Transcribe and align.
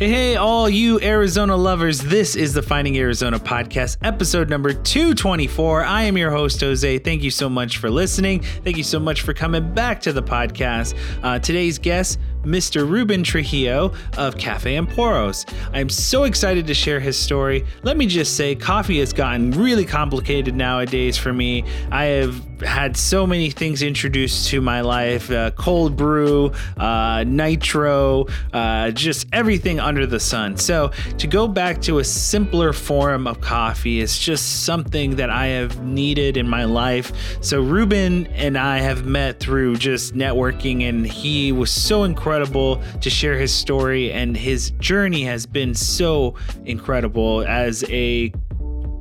Hey, 0.00 0.36
all 0.36 0.66
you 0.66 0.98
Arizona 1.02 1.54
lovers. 1.54 2.00
This 2.00 2.34
is 2.34 2.54
the 2.54 2.62
Finding 2.62 2.96
Arizona 2.96 3.38
podcast, 3.38 3.98
episode 4.00 4.48
number 4.48 4.72
224. 4.72 5.84
I 5.84 6.04
am 6.04 6.16
your 6.16 6.30
host, 6.30 6.58
Jose. 6.62 6.98
Thank 7.00 7.22
you 7.22 7.30
so 7.30 7.50
much 7.50 7.76
for 7.76 7.90
listening. 7.90 8.40
Thank 8.64 8.78
you 8.78 8.82
so 8.82 8.98
much 8.98 9.20
for 9.20 9.34
coming 9.34 9.74
back 9.74 10.00
to 10.00 10.14
the 10.14 10.22
podcast. 10.22 10.96
Uh, 11.22 11.38
today's 11.38 11.78
guest, 11.78 12.18
Mr. 12.44 12.88
Ruben 12.88 13.22
Trujillo 13.22 13.92
of 14.16 14.38
Cafe 14.38 14.74
Emporos. 14.74 15.44
I'm 15.74 15.90
so 15.90 16.24
excited 16.24 16.66
to 16.68 16.72
share 16.72 16.98
his 16.98 17.18
story. 17.18 17.66
Let 17.82 17.98
me 17.98 18.06
just 18.06 18.38
say, 18.38 18.54
coffee 18.54 19.00
has 19.00 19.12
gotten 19.12 19.50
really 19.50 19.84
complicated 19.84 20.56
nowadays 20.56 21.18
for 21.18 21.34
me. 21.34 21.62
I 21.90 22.04
have 22.04 22.49
had 22.62 22.96
so 22.96 23.26
many 23.26 23.50
things 23.50 23.82
introduced 23.82 24.48
to 24.48 24.60
my 24.60 24.80
life 24.80 25.30
uh, 25.30 25.50
cold 25.52 25.96
brew, 25.96 26.52
uh, 26.76 27.24
nitro, 27.26 28.26
uh, 28.52 28.90
just 28.90 29.26
everything 29.32 29.80
under 29.80 30.06
the 30.06 30.20
sun. 30.20 30.56
So, 30.56 30.90
to 31.18 31.26
go 31.26 31.48
back 31.48 31.80
to 31.82 31.98
a 31.98 32.04
simpler 32.04 32.72
form 32.72 33.26
of 33.26 33.40
coffee 33.40 34.00
is 34.00 34.18
just 34.18 34.64
something 34.64 35.16
that 35.16 35.30
I 35.30 35.46
have 35.46 35.84
needed 35.84 36.36
in 36.36 36.48
my 36.48 36.64
life. 36.64 37.12
So, 37.40 37.60
Ruben 37.60 38.26
and 38.28 38.56
I 38.56 38.78
have 38.78 39.04
met 39.06 39.40
through 39.40 39.76
just 39.76 40.14
networking, 40.14 40.88
and 40.88 41.06
he 41.06 41.52
was 41.52 41.70
so 41.70 42.04
incredible 42.04 42.82
to 43.00 43.10
share 43.10 43.38
his 43.38 43.52
story, 43.52 44.12
and 44.12 44.36
his 44.36 44.70
journey 44.72 45.24
has 45.24 45.46
been 45.46 45.74
so 45.74 46.34
incredible 46.64 47.44
as 47.46 47.84
a 47.88 48.32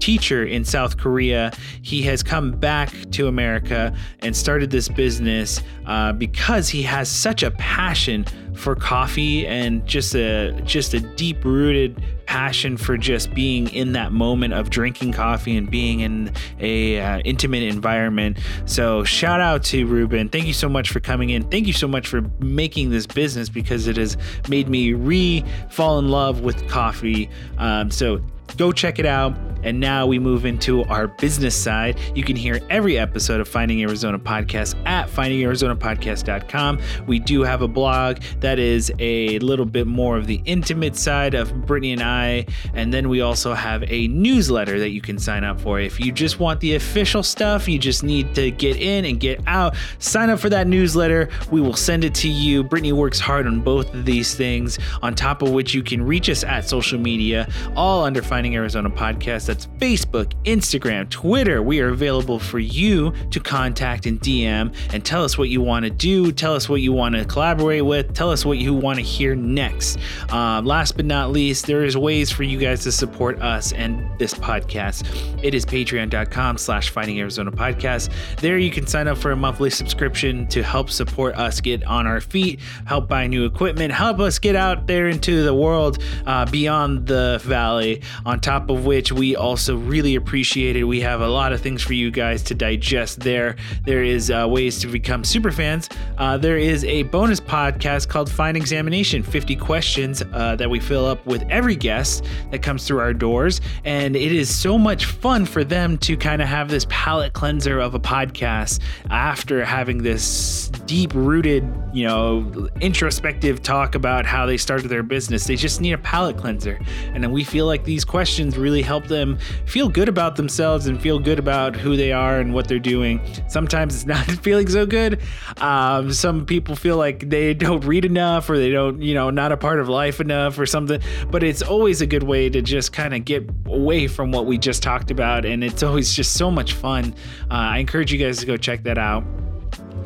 teacher 0.09 0.43
in 0.43 0.65
South 0.65 0.97
Korea. 0.97 1.53
He 1.83 2.01
has 2.01 2.23
come 2.23 2.49
back 2.49 2.91
to 3.11 3.27
America 3.27 3.95
and 4.23 4.35
started 4.35 4.71
this 4.71 4.89
business 4.89 5.61
uh, 5.85 6.13
because 6.13 6.67
he 6.67 6.81
has 6.81 7.07
such 7.07 7.43
a 7.43 7.51
passion 7.51 8.25
for 8.55 8.75
coffee 8.75 9.45
and 9.45 9.85
just 9.85 10.15
a 10.15 10.51
just 10.65 10.95
a 10.95 10.99
deep 10.99 11.45
rooted 11.45 12.03
passion 12.25 12.75
for 12.75 12.97
just 12.97 13.31
being 13.35 13.69
in 13.69 13.91
that 13.91 14.11
moment 14.11 14.55
of 14.55 14.71
drinking 14.71 15.13
coffee 15.13 15.55
and 15.55 15.69
being 15.69 15.99
in 15.99 16.33
a 16.59 16.99
uh, 16.99 17.19
intimate 17.19 17.61
environment. 17.61 18.39
So 18.65 19.03
shout 19.03 19.41
out 19.41 19.63
to 19.65 19.85
Ruben. 19.85 20.27
Thank 20.29 20.47
you 20.47 20.53
so 20.53 20.67
much 20.67 20.89
for 20.89 20.99
coming 20.99 21.29
in. 21.29 21.43
Thank 21.51 21.67
you 21.67 21.73
so 21.73 21.87
much 21.87 22.07
for 22.07 22.21
making 22.39 22.89
this 22.89 23.05
business 23.05 23.47
because 23.47 23.85
it 23.85 23.97
has 23.97 24.17
made 24.47 24.69
me 24.69 24.93
re 24.93 25.45
fall 25.69 25.99
in 25.99 26.09
love 26.09 26.41
with 26.41 26.67
coffee. 26.67 27.29
Um, 27.59 27.91
so 27.91 28.19
go 28.59 28.73
check 28.73 28.99
it 28.99 29.05
out. 29.05 29.33
And 29.63 29.79
now 29.79 30.07
we 30.07 30.19
move 30.19 30.45
into 30.45 30.83
our 30.85 31.07
business 31.07 31.55
side. 31.55 31.99
You 32.15 32.23
can 32.23 32.37
hear 32.37 32.61
every 32.69 32.97
episode 32.97 33.41
of 33.41 33.47
Finding 33.47 33.81
Arizona 33.81 34.17
Podcast 34.17 34.75
at 34.85 35.09
findingarizonapodcast.com. 35.09 36.79
We 37.07 37.19
do 37.19 37.41
have 37.41 37.61
a 37.61 37.67
blog 37.67 38.21
that 38.39 38.57
is 38.57 38.91
a 38.99 39.37
little 39.39 39.65
bit 39.65 39.85
more 39.85 40.17
of 40.17 40.27
the 40.27 40.41
intimate 40.45 40.95
side 40.95 41.33
of 41.33 41.65
Brittany 41.65 41.91
and 41.91 42.01
I. 42.01 42.45
And 42.73 42.93
then 42.93 43.09
we 43.09 43.19
also 43.19 43.53
have 43.53 43.83
a 43.87 44.07
newsletter 44.07 44.79
that 44.79 44.91
you 44.91 45.01
can 45.01 45.19
sign 45.19 45.43
up 45.43 45.59
for. 45.59 45.79
If 45.79 45.99
you 45.99 46.13
just 46.13 46.39
want 46.39 46.61
the 46.61 46.75
official 46.75 47.21
stuff, 47.21 47.67
you 47.67 47.77
just 47.77 48.01
need 48.01 48.33
to 48.35 48.51
get 48.51 48.77
in 48.77 49.03
and 49.03 49.19
get 49.19 49.41
out. 49.45 49.75
Sign 49.97 50.29
up 50.29 50.39
for 50.39 50.49
that 50.49 50.67
newsletter. 50.67 51.27
We 51.51 51.59
will 51.59 51.75
send 51.75 52.05
it 52.05 52.15
to 52.15 52.29
you. 52.29 52.63
Brittany 52.63 52.93
works 52.93 53.19
hard 53.19 53.45
on 53.45 53.59
both 53.59 53.93
of 53.93 54.05
these 54.05 54.35
things, 54.35 54.79
on 55.01 55.15
top 55.15 55.41
of 55.41 55.51
which 55.51 55.73
you 55.73 55.83
can 55.83 56.01
reach 56.01 56.29
us 56.29 56.45
at 56.45 56.65
social 56.65 56.97
media, 56.97 57.49
all 57.75 58.05
under 58.05 58.21
Finding 58.21 58.48
Arizona 58.55 58.89
Podcast. 58.89 59.47
That's 59.47 59.67
Facebook, 59.77 60.33
Instagram, 60.43 61.09
Twitter. 61.09 61.61
We 61.61 61.79
are 61.81 61.89
available 61.89 62.39
for 62.39 62.59
you 62.59 63.13
to 63.31 63.39
contact 63.39 64.05
and 64.05 64.19
DM 64.19 64.75
and 64.93 65.03
tell 65.03 65.23
us 65.23 65.37
what 65.37 65.49
you 65.49 65.61
want 65.61 65.85
to 65.85 65.89
do. 65.89 66.31
Tell 66.31 66.55
us 66.55 66.69
what 66.69 66.81
you 66.81 66.93
want 66.93 67.15
to 67.15 67.25
collaborate 67.25 67.85
with. 67.85 68.13
Tell 68.13 68.31
us 68.31 68.45
what 68.45 68.57
you 68.57 68.73
want 68.73 68.97
to 68.97 69.03
hear 69.03 69.35
next. 69.35 69.97
Um, 70.31 70.65
last 70.65 70.95
but 70.95 71.05
not 71.05 71.31
least, 71.31 71.67
there 71.67 71.83
is 71.83 71.97
ways 71.97 72.31
for 72.31 72.43
you 72.43 72.57
guys 72.57 72.83
to 72.83 72.91
support 72.91 73.39
us 73.41 73.71
and 73.73 74.07
this 74.19 74.33
podcast. 74.33 75.05
It 75.43 75.53
is 75.53 75.65
patreon.com 75.65 76.57
slash 76.57 76.89
finding 76.89 77.19
Arizona 77.19 77.51
podcast. 77.51 78.11
There 78.37 78.57
you 78.57 78.71
can 78.71 78.87
sign 78.87 79.07
up 79.07 79.17
for 79.17 79.31
a 79.31 79.35
monthly 79.35 79.69
subscription 79.69 80.47
to 80.47 80.63
help 80.63 80.89
support 80.89 81.35
us 81.35 81.61
get 81.61 81.83
on 81.85 82.07
our 82.07 82.21
feet, 82.21 82.59
help 82.85 83.07
buy 83.07 83.27
new 83.27 83.45
equipment, 83.45 83.93
help 83.93 84.19
us 84.19 84.39
get 84.39 84.55
out 84.55 84.87
there 84.87 85.07
into 85.07 85.43
the 85.43 85.53
world 85.53 86.01
uh, 86.25 86.45
beyond 86.45 87.07
the 87.07 87.39
valley. 87.43 88.01
On 88.25 88.38
top 88.39 88.69
of 88.69 88.85
which, 88.85 89.11
we 89.11 89.35
also 89.35 89.75
really 89.75 90.15
appreciate 90.15 90.75
it. 90.75 90.83
We 90.83 91.01
have 91.01 91.21
a 91.21 91.27
lot 91.27 91.51
of 91.51 91.59
things 91.59 91.83
for 91.83 91.93
you 91.93 92.11
guys 92.11 92.43
to 92.43 92.55
digest 92.55 93.19
there. 93.19 93.55
There 93.85 94.03
is 94.03 94.31
uh, 94.31 94.47
ways 94.47 94.79
to 94.79 94.87
become 94.87 95.23
super 95.23 95.51
fans. 95.51 95.89
Uh, 96.17 96.37
there 96.37 96.57
is 96.57 96.83
a 96.85 97.03
bonus 97.03 97.39
podcast 97.39 98.07
called 98.07 98.31
Fine 98.31 98.55
Examination 98.55 99.23
50 99.23 99.55
questions 99.55 100.23
uh, 100.33 100.55
that 100.55 100.69
we 100.69 100.79
fill 100.79 101.05
up 101.05 101.25
with 101.25 101.43
every 101.49 101.75
guest 101.75 102.25
that 102.51 102.61
comes 102.61 102.87
through 102.87 102.99
our 102.99 103.13
doors. 103.13 103.59
And 103.83 104.15
it 104.15 104.31
is 104.31 104.53
so 104.53 104.77
much 104.77 105.05
fun 105.05 105.45
for 105.45 105.63
them 105.63 105.97
to 105.99 106.15
kind 106.15 106.41
of 106.41 106.47
have 106.47 106.69
this 106.69 106.85
palate 106.89 107.33
cleanser 107.33 107.79
of 107.79 107.95
a 107.95 107.99
podcast 107.99 108.79
after 109.09 109.65
having 109.65 110.03
this 110.03 110.69
deep 110.85 111.13
rooted, 111.13 111.63
you 111.93 112.05
know, 112.07 112.69
introspective 112.79 113.61
talk 113.61 113.95
about 113.95 114.25
how 114.25 114.45
they 114.45 114.57
started 114.57 114.87
their 114.87 115.03
business. 115.03 115.45
They 115.45 115.55
just 115.55 115.81
need 115.81 115.93
a 115.93 115.97
palate 115.97 116.37
cleanser. 116.37 116.79
And 117.13 117.23
then 117.23 117.31
we 117.31 117.43
feel 117.43 117.65
like 117.65 117.83
these 117.83 118.05
questions 118.05 118.18
really 118.57 118.81
help 118.81 119.07
them 119.07 119.37
feel 119.65 119.89
good 119.89 120.09
about 120.09 120.35
themselves 120.35 120.87
and 120.87 120.99
feel 121.01 121.19
good 121.19 121.39
about 121.39 121.75
who 121.75 121.95
they 121.95 122.11
are 122.11 122.39
and 122.39 122.53
what 122.53 122.67
they're 122.67 122.79
doing. 122.79 123.21
Sometimes 123.47 123.95
it's 123.95 124.05
not 124.05 124.25
feeling 124.43 124.67
so 124.67 124.85
good. 124.85 125.21
Um, 125.57 126.11
some 126.13 126.45
people 126.45 126.75
feel 126.75 126.97
like 126.97 127.29
they 127.29 127.53
don't 127.53 127.83
read 127.85 128.05
enough 128.05 128.49
or 128.49 128.57
they 128.57 128.71
don't, 128.71 129.01
you 129.01 129.13
know, 129.13 129.29
not 129.29 129.51
a 129.51 129.57
part 129.57 129.79
of 129.79 129.89
life 129.89 130.19
enough 130.19 130.57
or 130.59 130.65
something. 130.65 131.01
But 131.29 131.43
it's 131.43 131.61
always 131.61 132.01
a 132.01 132.07
good 132.07 132.23
way 132.23 132.49
to 132.49 132.61
just 132.61 132.93
kind 132.93 133.13
of 133.13 133.25
get 133.25 133.49
away 133.65 134.07
from 134.07 134.31
what 134.31 134.45
we 134.45 134.57
just 134.57 134.83
talked 134.83 135.11
about. 135.11 135.45
And 135.45 135.63
it's 135.63 135.83
always 135.83 136.13
just 136.13 136.33
so 136.33 136.51
much 136.51 136.73
fun. 136.73 137.13
Uh, 137.49 137.53
I 137.53 137.77
encourage 137.79 138.11
you 138.11 138.17
guys 138.19 138.39
to 138.39 138.45
go 138.45 138.57
check 138.57 138.83
that 138.83 138.97
out. 138.97 139.23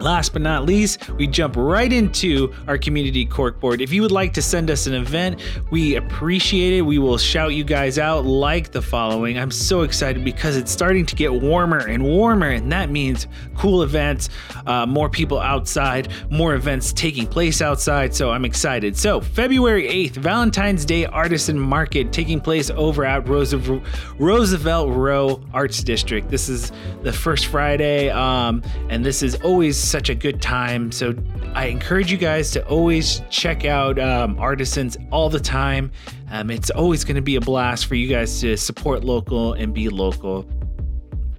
Last 0.04 0.34
but 0.34 0.42
not 0.42 0.66
least, 0.66 1.10
we 1.12 1.28
jump 1.28 1.56
right 1.56 1.92
into 1.92 2.54
our 2.68 2.78
community 2.78 3.26
corkboard. 3.26 3.80
If 3.80 3.94
you 3.94 4.02
would 4.02 4.12
like 4.12 4.34
to 4.34 4.42
send 4.42 4.70
us 4.70 4.86
an 4.86 4.94
event, 4.94 5.40
we 5.72 5.96
appreciate 5.96 6.74
it. 6.74 6.82
We 6.82 6.98
will 6.98 7.18
shout 7.18 7.54
you 7.54 7.64
guys 7.64 7.98
out 7.98 8.26
like 8.26 8.74
the 8.74 8.82
following. 8.82 9.40
I'm 9.40 9.50
so 9.50 9.84
excited 9.84 10.26
because 10.26 10.58
it's 10.58 10.74
starting 10.74 11.06
to 11.06 11.16
get 11.16 11.34
warmer 11.34 11.88
and 11.88 12.04
warmer, 12.04 12.50
and 12.50 12.70
that 12.74 12.90
means 12.90 13.28
cool 13.56 13.82
events, 13.82 14.28
uh, 14.66 14.86
more 14.86 15.08
people 15.08 15.40
outside, 15.40 16.12
more 16.30 16.54
events 16.54 16.92
taking 16.92 17.26
place 17.26 17.62
outside. 17.62 18.14
So 18.14 18.30
I'm 18.30 18.44
excited. 18.44 18.98
So, 18.98 19.22
February 19.22 19.88
8th, 19.88 20.18
Valentine's 20.18 20.84
Day 20.84 21.06
Artisan 21.06 21.58
Market 21.58 22.12
taking 22.12 22.42
place 22.42 22.70
over 22.72 23.06
at 23.06 23.26
Roosevelt, 23.30 24.90
Row 24.90 25.42
Arts 25.54 25.82
District. 25.82 26.30
This 26.30 26.50
is 26.50 26.74
the 27.04 27.14
first 27.14 27.46
Friday, 27.46 28.10
um, 28.10 28.62
and 28.90 29.06
this 29.06 29.24
is 29.24 29.36
always 29.36 29.93
such 29.94 30.10
a 30.10 30.16
good 30.16 30.42
time. 30.42 30.92
So 30.92 31.14
I 31.54 31.68
encourage 31.68 32.12
you 32.12 32.18
guys 32.18 32.50
to 32.52 32.68
always 32.68 33.22
check 33.30 33.64
out 33.64 34.00
um, 34.00 34.40
Artisans 34.40 34.98
all 35.12 35.30
the 35.30 35.40
time. 35.40 35.92
Um, 36.32 36.50
it's 36.50 36.72
always 36.72 37.04
going 37.04 37.18
to 37.18 37.22
be 37.22 37.36
a 37.36 37.42
blast 37.42 37.86
for 37.86 37.94
you 37.94 38.08
guys 38.08 38.42
to 38.42 38.58
support 38.58 39.04
local 39.04 39.54
and 39.54 39.72
be 39.72 39.90
local. 39.90 40.50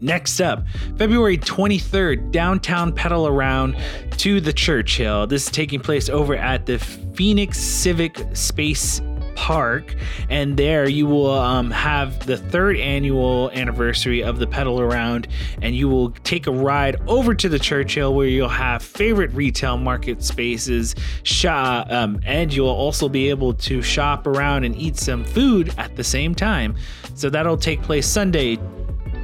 Next 0.00 0.40
up, 0.40 0.64
February 0.98 1.36
23rd, 1.36 2.30
downtown 2.30 2.92
pedal 2.92 3.26
around 3.26 3.76
to 4.18 4.40
the 4.40 4.52
Churchill. 4.52 5.26
This 5.26 5.46
is 5.46 5.50
taking 5.50 5.80
place 5.80 6.08
over 6.08 6.36
at 6.36 6.64
the 6.64 6.78
Phoenix 6.78 7.58
Civic 7.58 8.24
Space 8.34 9.00
Park, 9.34 9.94
and 10.28 10.56
there 10.56 10.88
you 10.88 11.06
will 11.06 11.30
um, 11.30 11.70
have 11.70 12.26
the 12.26 12.36
third 12.36 12.76
annual 12.76 13.50
anniversary 13.52 14.22
of 14.22 14.38
the 14.38 14.46
pedal 14.46 14.80
around, 14.80 15.28
and 15.62 15.74
you 15.74 15.88
will 15.88 16.10
take 16.24 16.46
a 16.46 16.52
ride 16.52 16.96
over 17.06 17.34
to 17.34 17.48
the 17.48 17.58
Churchill 17.58 18.14
where 18.14 18.26
you'll 18.26 18.48
have 18.48 18.82
favorite 18.82 19.32
retail 19.32 19.76
market 19.76 20.22
spaces, 20.22 20.94
shop, 21.22 21.90
um, 21.90 22.20
and 22.24 22.52
you'll 22.52 22.68
also 22.68 23.08
be 23.08 23.30
able 23.30 23.54
to 23.54 23.82
shop 23.82 24.26
around 24.26 24.64
and 24.64 24.76
eat 24.76 24.96
some 24.96 25.24
food 25.24 25.74
at 25.78 25.96
the 25.96 26.04
same 26.04 26.34
time. 26.34 26.76
So 27.14 27.30
that'll 27.30 27.56
take 27.56 27.82
place 27.82 28.06
Sunday, 28.06 28.58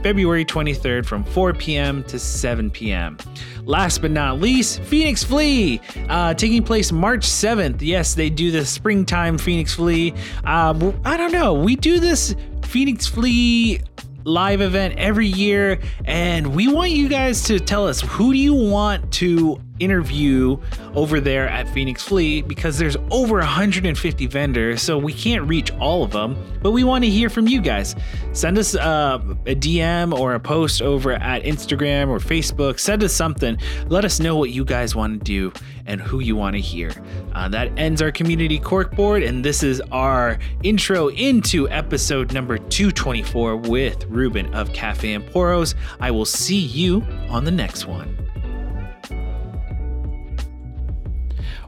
February 0.03 0.45
23rd 0.45 1.05
from 1.05 1.25
4 1.25 1.55
p.m. 1.55 2.03
to 2.05 2.19
7 2.19 2.71
p.m. 2.71 3.19
Last 3.65 4.01
but 4.01 4.11
not 4.11 4.41
least, 4.41 4.81
Phoenix 4.83 5.23
Flea, 5.23 5.81
uh, 6.09 6.35
taking 6.35 6.63
place 6.63 6.91
March 6.91 7.23
7th. 7.23 7.79
Yes, 7.81 8.15
they 8.15 8.31
do 8.31 8.51
the 8.51 8.65
springtime 8.65 9.39
Phoenix 9.39 9.75
Flea. 9.75 10.15
Uh, 10.45 10.93
I 11.05 11.17
don't 11.17 11.33
know. 11.33 11.55
We 11.55 11.77
do 11.77 12.01
this 12.01 12.35
Phoenix 12.63 13.07
Flea 13.07 13.81
live 14.25 14.61
event 14.61 14.99
every 14.99 15.27
year, 15.27 15.81
and 16.05 16.55
we 16.55 16.69
want 16.69 16.91
you 16.91 17.09
guys 17.09 17.43
to 17.45 17.59
tell 17.59 17.87
us 17.87 18.01
who 18.01 18.33
do 18.33 18.39
you 18.39 18.55
want 18.55 19.13
to 19.15 19.61
interview 19.81 20.57
over 20.95 21.21
there 21.21 21.49
at 21.49 21.69
Phoenix 21.71 22.03
Flea 22.03 22.43
because 22.43 22.79
there's 22.79 22.97
over 23.11 23.37
150 23.37 24.27
vendors, 24.27 24.83
so 24.83 24.99
we 24.99 25.13
can't 25.13 25.49
reach 25.49 25.73
all 25.73 26.05
of 26.05 26.13
them. 26.13 26.37
But 26.63 26.71
we 26.73 26.85
want 26.85 27.05
to 27.05 27.11
hear 27.11 27.29
from 27.29 27.49
you 27.49 27.61
guys. 27.61 27.97
Send 28.33 28.59
us 28.59 28.77
uh, 28.77 29.19
a 29.47 29.55
DM 29.55 30.17
or 30.17 30.35
a 30.35 30.41
post 30.41 30.83
over 30.83 31.13
at 31.13 31.43
Instagram 31.43 32.09
or 32.09 32.19
Facebook. 32.19 32.79
Send 32.79 33.03
us 33.03 33.13
something. 33.13 33.57
Let 33.89 34.05
us 34.05 34.21
know 34.21 34.37
what 34.37 34.51
you 34.51 34.65
guys 34.65 34.95
want 34.95 35.19
to 35.19 35.25
do 35.25 35.53
and 35.87 36.01
who 36.01 36.21
you 36.21 36.37
want 36.37 36.55
to 36.55 36.61
hear. 36.61 36.93
Uh, 37.33 37.49
that 37.49 37.77
ends 37.79 38.01
our 38.03 38.13
community 38.13 38.61
corkboard, 38.61 39.27
and 39.27 39.45
this 39.45 39.63
is 39.63 39.81
our 39.91 40.39
intro 40.63 41.09
into 41.09 41.69
episode 41.69 42.33
number 42.33 42.59
224 42.59 43.57
with 43.57 44.05
Ruben 44.07 44.53
of 44.55 44.73
Cafe 44.73 45.17
Emporos. 45.17 45.75
I 45.99 46.11
will 46.11 46.25
see 46.25 46.59
you 46.59 47.03
on 47.29 47.45
the 47.45 47.51
next 47.51 47.87
one. 47.87 48.20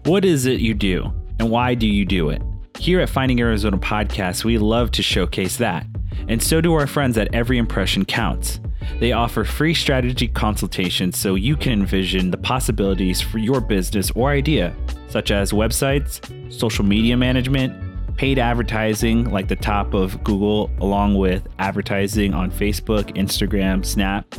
What 0.04 0.24
is 0.24 0.46
it 0.46 0.58
you 0.58 0.74
do, 0.74 1.12
and 1.38 1.48
why 1.48 1.76
do 1.76 1.86
you 1.86 2.04
do 2.04 2.30
it? 2.30 2.42
Here 2.76 2.98
at 3.00 3.08
Finding 3.08 3.38
Arizona 3.38 3.78
Podcast, 3.78 4.42
we 4.42 4.58
love 4.58 4.90
to 4.92 5.02
showcase 5.02 5.58
that, 5.58 5.86
and 6.26 6.42
so 6.42 6.60
do 6.60 6.74
our 6.74 6.88
friends 6.88 7.16
at 7.16 7.32
Every 7.32 7.56
Impression 7.56 8.04
Counts. 8.04 8.58
They 8.98 9.12
offer 9.12 9.44
free 9.44 9.74
strategy 9.74 10.26
consultations 10.26 11.16
so 11.16 11.36
you 11.36 11.56
can 11.56 11.72
envision 11.72 12.32
the 12.32 12.36
possibilities 12.36 13.20
for 13.20 13.38
your 13.38 13.60
business 13.60 14.10
or 14.16 14.30
idea, 14.30 14.74
such 15.06 15.30
as 15.30 15.52
websites, 15.52 16.20
social 16.52 16.84
media 16.84 17.16
management, 17.16 18.16
paid 18.16 18.40
advertising 18.40 19.30
like 19.30 19.46
the 19.46 19.54
top 19.54 19.94
of 19.94 20.24
Google, 20.24 20.68
along 20.80 21.14
with 21.14 21.46
advertising 21.60 22.34
on 22.34 22.50
Facebook, 22.50 23.16
Instagram, 23.16 23.86
Snap, 23.86 24.34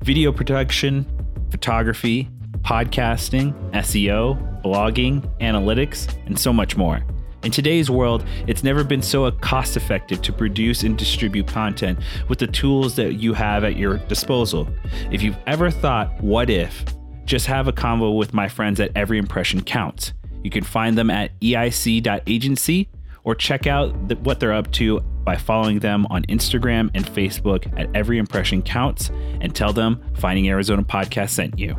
video 0.00 0.32
production, 0.32 1.04
photography, 1.50 2.30
podcasting, 2.62 3.52
SEO, 3.72 4.53
blogging, 4.64 5.20
analytics, 5.40 6.12
and 6.26 6.38
so 6.38 6.52
much 6.52 6.76
more. 6.76 7.04
In 7.44 7.50
today's 7.50 7.90
world, 7.90 8.24
it's 8.46 8.64
never 8.64 8.82
been 8.82 9.02
so 9.02 9.30
cost 9.30 9.76
effective 9.76 10.22
to 10.22 10.32
produce 10.32 10.82
and 10.82 10.96
distribute 10.96 11.46
content 11.46 11.98
with 12.28 12.38
the 12.38 12.46
tools 12.46 12.96
that 12.96 13.14
you 13.14 13.34
have 13.34 13.64
at 13.64 13.76
your 13.76 13.98
disposal. 13.98 14.66
If 15.10 15.22
you've 15.22 15.36
ever 15.46 15.70
thought, 15.70 16.22
what 16.22 16.48
if? 16.48 16.84
Just 17.26 17.46
have 17.46 17.68
a 17.68 17.72
convo 17.72 18.16
with 18.16 18.32
my 18.32 18.48
friends 18.48 18.80
at 18.80 18.92
Every 18.96 19.18
Impression 19.18 19.62
Counts. 19.62 20.14
You 20.42 20.50
can 20.50 20.64
find 20.64 20.96
them 20.96 21.10
at 21.10 21.38
eic.agency 21.40 22.88
or 23.24 23.34
check 23.34 23.66
out 23.66 24.08
the, 24.08 24.16
what 24.16 24.40
they're 24.40 24.52
up 24.52 24.70
to 24.72 25.00
by 25.24 25.36
following 25.36 25.80
them 25.80 26.06
on 26.08 26.22
Instagram 26.24 26.90
and 26.94 27.04
Facebook 27.04 27.70
at 27.78 27.94
Every 27.94 28.16
Impression 28.18 28.62
Counts 28.62 29.10
and 29.40 29.54
tell 29.54 29.74
them 29.74 30.02
Finding 30.14 30.48
Arizona 30.48 30.82
Podcast 30.82 31.30
sent 31.30 31.58
you. 31.58 31.76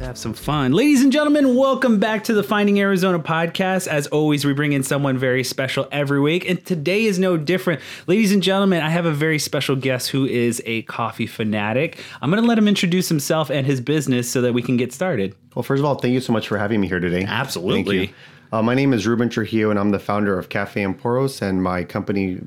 Have 0.00 0.16
some 0.16 0.32
fun. 0.32 0.72
Ladies 0.72 1.02
and 1.02 1.12
gentlemen, 1.12 1.54
welcome 1.54 1.98
back 1.98 2.24
to 2.24 2.32
the 2.32 2.42
Finding 2.42 2.80
Arizona 2.80 3.18
podcast. 3.18 3.86
As 3.86 4.06
always, 4.06 4.46
we 4.46 4.54
bring 4.54 4.72
in 4.72 4.82
someone 4.82 5.18
very 5.18 5.44
special 5.44 5.86
every 5.92 6.20
week, 6.20 6.48
and 6.48 6.64
today 6.64 7.04
is 7.04 7.18
no 7.18 7.36
different. 7.36 7.82
Ladies 8.06 8.32
and 8.32 8.42
gentlemen, 8.42 8.82
I 8.82 8.88
have 8.88 9.04
a 9.04 9.12
very 9.12 9.38
special 9.38 9.76
guest 9.76 10.08
who 10.08 10.24
is 10.24 10.62
a 10.64 10.82
coffee 10.82 11.26
fanatic. 11.26 12.02
I'm 12.22 12.30
going 12.30 12.42
to 12.42 12.48
let 12.48 12.56
him 12.56 12.66
introduce 12.66 13.10
himself 13.10 13.50
and 13.50 13.66
his 13.66 13.82
business 13.82 14.30
so 14.30 14.40
that 14.40 14.54
we 14.54 14.62
can 14.62 14.78
get 14.78 14.92
started. 14.92 15.34
Well, 15.54 15.62
first 15.62 15.80
of 15.80 15.84
all, 15.84 15.96
thank 15.96 16.14
you 16.14 16.20
so 16.20 16.32
much 16.32 16.48
for 16.48 16.56
having 16.56 16.80
me 16.80 16.88
here 16.88 17.00
today. 17.00 17.24
Absolutely. 17.24 18.14
Uh, 18.52 18.62
my 18.62 18.74
name 18.74 18.92
is 18.92 19.06
Ruben 19.06 19.28
Trujillo, 19.28 19.70
and 19.70 19.78
I'm 19.78 19.90
the 19.90 19.98
founder 19.98 20.38
of 20.38 20.48
Cafe 20.48 20.82
Emporos, 20.82 21.40
and 21.40 21.62
my 21.62 21.84
company 21.84 22.40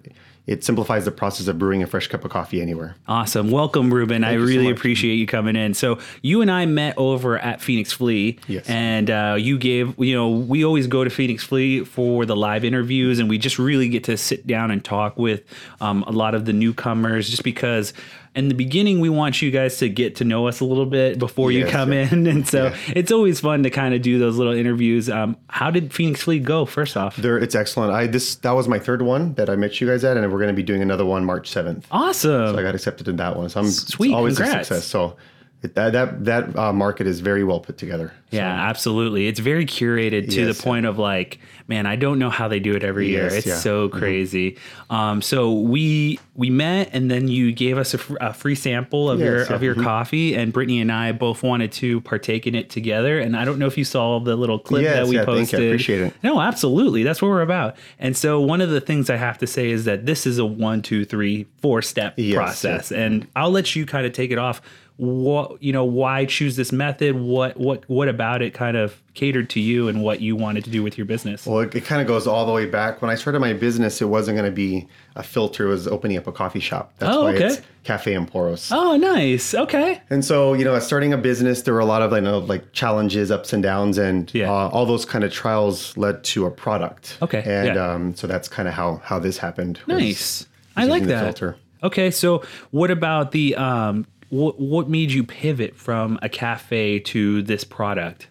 it 0.46 0.62
simplifies 0.62 1.06
the 1.06 1.12
process 1.12 1.48
of 1.48 1.58
brewing 1.58 1.84
a 1.84 1.88
fresh 1.88 2.08
cup 2.08 2.26
of 2.26 2.32
coffee 2.32 2.62
anywhere. 2.62 2.98
Awesome. 3.08 3.50
Welcome, 3.50 3.94
Ruben. 3.94 4.24
Thank 4.24 4.32
I 4.32 4.36
really 4.36 4.66
so 4.66 4.72
appreciate 4.72 5.16
you 5.16 5.26
coming 5.26 5.56
in. 5.56 5.74
So 5.74 6.00
you 6.22 6.42
and 6.42 6.52
I 6.52 6.66
met 6.66 6.98
over 6.98 7.40
at 7.40 7.62
Phoenix 7.62 7.94
Flea. 7.94 8.38
Yes. 8.48 8.68
And 8.68 9.10
uh, 9.10 9.38
you 9.40 9.58
gave, 9.58 9.98
you 9.98 10.14
know, 10.14 10.30
we 10.30 10.66
always 10.66 10.88
go 10.88 11.06
to 11.06 11.10
Phoenix 11.10 11.46
Flea 11.46 11.86
for 11.86 12.26
the 12.26 12.36
live 12.36 12.66
interviews 12.66 13.20
and 13.20 13.30
we 13.30 13.38
just 13.38 13.58
really 13.58 13.88
get 13.88 14.04
to 14.06 14.18
sit 14.18 14.46
down 14.46 14.70
and 14.70 14.84
talk 14.84 15.18
with 15.18 15.44
um, 15.80 16.04
a 16.04 16.12
lot 16.12 16.36
of 16.36 16.44
the 16.44 16.54
newcomers 16.54 17.30
just 17.30 17.46
because 17.46 17.94
in 18.36 18.48
the 18.48 18.56
beginning 18.56 19.00
we 19.00 19.10
want 19.10 19.42
you 19.42 19.52
guys 19.52 19.78
to 19.78 19.90
get 19.90 20.16
to 20.16 20.24
know 20.24 20.48
us 20.48 20.60
a 20.60 20.66
little 20.66 20.86
bit 20.86 21.20
before 21.20 21.52
yes, 21.52 21.66
you 21.66 21.72
come 21.72 21.94
yeah. 21.94 22.12
in 22.12 22.28
and 22.34 22.48
so 22.48 22.66
yeah. 22.66 22.78
it's 22.96 23.12
always 23.12 23.40
fun 23.40 23.64
to 23.64 23.70
kind 23.70 23.94
of 23.94 24.02
do 24.02 24.18
those 24.20 24.38
little 24.38 24.54
interviews 24.54 25.10
um, 25.10 25.38
how 25.50 25.70
did 25.70 25.94
phoenix 25.94 26.24
flea 26.24 26.40
go 26.40 26.66
first 26.66 26.98
off 26.98 27.16
there 27.18 27.38
it's 27.38 27.56
excellent 27.56 27.92
i 27.92 28.08
this 28.08 28.36
that 28.38 28.52
was 28.52 28.68
my 28.68 28.80
third 28.80 29.02
one 29.02 29.34
that 29.36 29.50
i 29.50 29.56
met 29.56 29.80
you 29.80 29.88
guys 29.88 30.04
at 30.04 30.18
and 30.18 30.32
we're 30.32 30.40
going 30.40 30.48
to 30.48 30.54
be 30.54 30.64
doing 30.64 30.82
another 30.82 31.06
one 31.06 31.24
march 31.24 31.52
7th 31.52 31.84
awesome 31.92 32.54
so 32.54 32.60
i 32.60 32.64
got 32.64 32.76
accepted 32.76 33.08
in 33.08 33.18
that 33.18 33.36
one 33.36 33.50
so 33.50 33.60
i'm 33.60 33.68
Sweet, 33.68 34.14
always 34.14 34.38
congrats. 34.38 34.72
a 34.72 34.76
success 34.76 34.86
so 34.86 35.16
that 35.64 35.94
that 35.94 36.26
that 36.26 36.58
uh, 36.58 36.74
market 36.74 37.08
is 37.08 37.22
very 37.22 37.44
well 37.44 37.60
put 37.60 37.78
together. 37.78 38.14
So. 38.32 38.38
Yeah, 38.38 38.52
absolutely. 38.52 39.28
It's 39.28 39.40
very 39.40 39.66
curated 39.66 40.30
to 40.32 40.46
yes, 40.46 40.58
the 40.58 40.62
point 40.64 40.86
of 40.86 41.00
like, 41.00 41.40
man, 41.68 41.86
I 41.86 41.96
don't 41.96 42.20
know 42.20 42.30
how 42.30 42.48
they 42.48 42.60
do 42.60 42.76
it 42.76 42.84
every 42.84 43.12
yes, 43.12 43.32
year. 43.32 43.38
It's 43.40 43.48
yeah. 43.48 43.56
so 43.58 43.88
mm-hmm. 43.88 43.98
crazy. 43.98 44.52
Mm-hmm. 44.52 44.96
Um, 44.96 45.22
so 45.22 45.54
we 45.54 46.20
we 46.36 46.50
met, 46.50 46.90
and 46.94 47.10
then 47.10 47.28
you 47.28 47.52
gave 47.52 47.78
us 47.78 47.94
a, 47.94 47.98
fr- 47.98 48.18
a 48.20 48.34
free 48.34 48.56
sample 48.56 49.10
of 49.10 49.20
yes, 49.20 49.26
your 49.26 49.40
yeah. 49.44 49.54
of 49.54 49.64
your 49.64 49.76
mm-hmm. 49.76 49.84
coffee, 49.84 50.36
and 50.36 50.52
Brittany 50.52 50.82
and 50.82 50.92
I 50.92 51.12
both 51.12 51.44
wanted 51.44 51.72
to 51.74 52.02
partake 52.02 52.48
in 52.48 52.56
it 52.56 52.70
together. 52.70 53.20
And 53.20 53.36
I 53.36 53.46
don't 53.46 53.60
know 53.60 53.68
if 53.68 53.78
you 53.78 53.86
saw 53.86 54.20
the 54.20 54.36
little 54.36 54.60
clip 54.60 54.84
that 54.84 55.08
we 55.08 55.18
posted. 55.18 55.50
Thank 55.50 55.52
you. 55.54 55.58
I 55.58 55.62
appreciate 55.70 56.02
it. 56.02 56.14
No, 56.24 56.42
absolutely. 56.42 57.04
That's 57.04 57.22
what 57.22 57.30
we're 57.30 57.42
about. 57.42 57.76
And 58.00 58.16
so 58.16 58.40
one 58.40 58.62
of 58.62 58.70
the 58.70 58.82
things 58.82 59.10
I 59.10 59.18
have 59.18 59.38
to 59.40 59.48
say 59.48 59.70
is 59.70 59.86
that 59.86 60.06
this 60.06 60.26
is 60.26 60.38
a 60.38 60.46
one, 60.46 60.82
two, 60.82 61.06
three, 61.06 61.48
four 61.62 61.82
step 61.82 62.18
process, 62.34 62.92
and 62.92 63.28
I'll 63.36 63.52
let 63.52 63.76
you 63.76 63.86
kind 63.86 64.06
of 64.06 64.14
take 64.14 64.32
it 64.32 64.38
off 64.38 64.62
what 64.98 65.62
you 65.62 65.74
know 65.74 65.84
why 65.84 66.24
choose 66.24 66.56
this 66.56 66.72
method 66.72 67.16
what 67.16 67.58
what 67.58 67.84
what 67.90 68.08
about 68.08 68.42
it 68.42 68.54
kind 68.54 68.78
of 68.78 69.02
catered 69.16 69.50
to 69.50 69.60
you 69.60 69.88
and 69.88 70.04
what 70.04 70.22
you 70.22 70.36
wanted 70.36 70.64
to 70.64 70.70
do 70.70 70.84
with 70.84 70.98
your 70.98 71.06
business 71.06 71.46
well 71.48 71.60
it, 71.60 71.74
it 71.74 71.84
kind 71.84 72.00
of 72.00 72.08
goes 72.08 72.28
all 72.28 72.46
the 72.46 72.52
way 72.52 72.66
back 72.66 73.02
when 73.02 73.10
i 73.10 73.16
started 73.16 73.40
my 73.40 73.54
business 73.54 74.02
it 74.02 74.06
wasn't 74.06 74.36
going 74.38 74.50
to 74.50 74.56
be 74.56 74.88
a 75.16 75.24
filter 75.24 75.66
it 75.66 75.70
was 75.70 75.88
opening 75.88 76.16
up 76.16 76.28
a 76.28 76.32
coffee 76.32 76.60
shop 76.60 76.94
that's 77.00 77.16
oh, 77.16 77.24
why 77.24 77.34
okay. 77.34 77.46
it's 77.46 77.62
cafe 77.84 78.14
emporos 78.14 78.72
oh 78.72 78.96
nice 78.96 79.56
okay 79.56 80.00
and 80.12 80.24
so 80.24 80.54
you 80.54 80.64
know 80.64 80.78
starting 80.80 81.12
a 81.12 81.18
business 81.18 81.64
there 81.64 81.74
were 81.74 81.80
a 81.80 81.86
lot 81.86 82.02
of 82.02 82.14
i 82.14 82.20
know 82.20 82.38
like 82.38 82.72
challenges 82.72 83.32
ups 83.32 83.52
and 83.52 83.64
downs 83.64 83.98
and 83.98 84.32
yeah. 84.34 84.50
uh, 84.50 84.70
all 84.70 84.86
those 84.86 85.06
kind 85.06 85.24
of 85.24 85.34
trials 85.34 85.98
led 85.98 86.24
to 86.24 86.46
a 86.46 86.52
product 86.52 87.18
okay 87.22 87.44
and 87.46 87.76
yeah. 87.76 87.92
um, 87.92 88.16
so 88.16 88.28
that's 88.28 88.48
kind 88.48 88.68
of 88.68 88.76
how 88.76 88.98
how 89.04 89.18
this 89.18 89.40
happened 89.40 89.80
nice 89.88 90.46
I 90.76 90.86
like 90.86 91.04
that. 91.04 91.24
Filter. 91.24 91.58
Okay, 91.84 92.12
so 92.12 92.44
what 92.72 92.92
about 92.92 93.32
the 93.32 93.56
um, 93.56 94.06
what 94.34 94.60
what 94.60 94.90
made 94.90 95.12
you 95.12 95.24
pivot 95.24 95.76
from 95.76 96.18
a 96.24 96.28
cafe 96.28 97.00
to 97.00 97.44
this 97.44 97.64
product? 97.64 98.28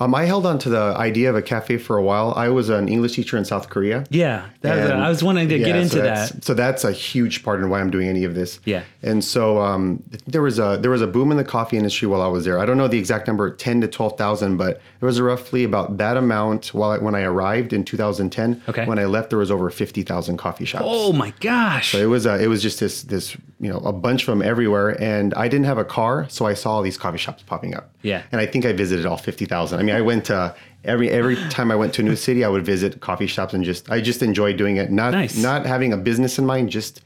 Um, 0.00 0.14
I 0.14 0.24
held 0.24 0.46
on 0.46 0.58
to 0.60 0.68
the 0.68 0.94
idea 0.96 1.30
of 1.30 1.36
a 1.36 1.42
cafe 1.42 1.78
for 1.78 1.96
a 1.96 2.02
while. 2.02 2.32
I 2.36 2.48
was 2.48 2.68
an 2.68 2.88
English 2.88 3.14
teacher 3.14 3.36
in 3.36 3.44
South 3.44 3.68
Korea. 3.70 4.04
Yeah, 4.10 4.46
and, 4.62 4.92
I 4.92 5.08
was 5.08 5.22
wanting 5.22 5.48
to 5.48 5.58
yeah, 5.58 5.66
get 5.66 5.76
into 5.76 5.96
so 5.96 6.02
that. 6.02 6.44
So 6.44 6.54
that's 6.54 6.84
a 6.84 6.92
huge 6.92 7.42
part 7.42 7.60
in 7.60 7.70
why 7.70 7.80
I'm 7.80 7.90
doing 7.90 8.08
any 8.08 8.24
of 8.24 8.34
this. 8.34 8.60
Yeah. 8.64 8.82
And 9.02 9.22
so 9.22 9.60
um, 9.60 10.02
there 10.26 10.42
was 10.42 10.58
a 10.58 10.78
there 10.80 10.90
was 10.90 11.02
a 11.02 11.06
boom 11.06 11.30
in 11.30 11.36
the 11.36 11.44
coffee 11.44 11.76
industry 11.76 12.08
while 12.08 12.22
I 12.22 12.28
was 12.28 12.44
there. 12.44 12.58
I 12.58 12.66
don't 12.66 12.76
know 12.76 12.88
the 12.88 12.98
exact 12.98 13.26
number, 13.26 13.50
ten 13.50 13.80
to 13.82 13.88
twelve 13.88 14.18
thousand, 14.18 14.56
but 14.56 14.80
there 15.00 15.06
was 15.06 15.20
roughly 15.20 15.64
about 15.64 15.98
that 15.98 16.16
amount 16.16 16.68
while 16.68 16.90
I, 16.90 16.98
when 16.98 17.14
I 17.14 17.22
arrived 17.22 17.72
in 17.72 17.84
2010. 17.84 18.62
Okay. 18.68 18.86
When 18.86 18.98
I 18.98 19.04
left, 19.04 19.30
there 19.30 19.38
was 19.38 19.50
over 19.50 19.70
fifty 19.70 20.02
thousand 20.02 20.38
coffee 20.38 20.64
shops. 20.64 20.84
Oh 20.86 21.12
my 21.12 21.32
gosh! 21.40 21.92
So 21.92 21.98
it 21.98 22.06
was 22.06 22.26
a, 22.26 22.42
it 22.42 22.48
was 22.48 22.62
just 22.62 22.80
this 22.80 23.02
this 23.02 23.36
you 23.60 23.70
know 23.70 23.78
a 23.78 23.92
bunch 23.92 24.22
of 24.22 24.26
them 24.26 24.42
everywhere, 24.42 25.00
and 25.02 25.34
I 25.34 25.48
didn't 25.48 25.66
have 25.66 25.78
a 25.78 25.84
car, 25.84 26.26
so 26.28 26.46
I 26.46 26.54
saw 26.54 26.72
all 26.72 26.82
these 26.82 26.98
coffee 26.98 27.18
shops 27.18 27.42
popping 27.42 27.74
up. 27.74 27.90
Yeah. 28.02 28.22
And 28.32 28.40
I 28.40 28.46
think 28.46 28.64
I 28.64 28.72
visited 28.72 29.06
all 29.06 29.16
fifty 29.16 29.44
thousand. 29.44 29.80
I 29.80 29.82
mean, 29.82 29.93
I 29.94 30.00
went 30.00 30.26
to 30.26 30.54
every 30.84 31.10
every 31.10 31.36
time 31.48 31.70
I 31.70 31.76
went 31.76 31.94
to 31.94 32.02
a 32.02 32.04
new 32.04 32.16
city, 32.16 32.44
I 32.44 32.48
would 32.48 32.64
visit 32.64 33.00
coffee 33.00 33.26
shops 33.26 33.54
and 33.54 33.64
just 33.64 33.90
I 33.90 34.00
just 34.00 34.22
enjoyed 34.22 34.56
doing 34.56 34.76
it. 34.76 34.90
Not 34.90 35.12
nice. 35.12 35.36
not 35.36 35.66
having 35.66 35.92
a 35.92 35.96
business 35.96 36.38
in 36.38 36.46
mind, 36.46 36.70
just 36.70 37.00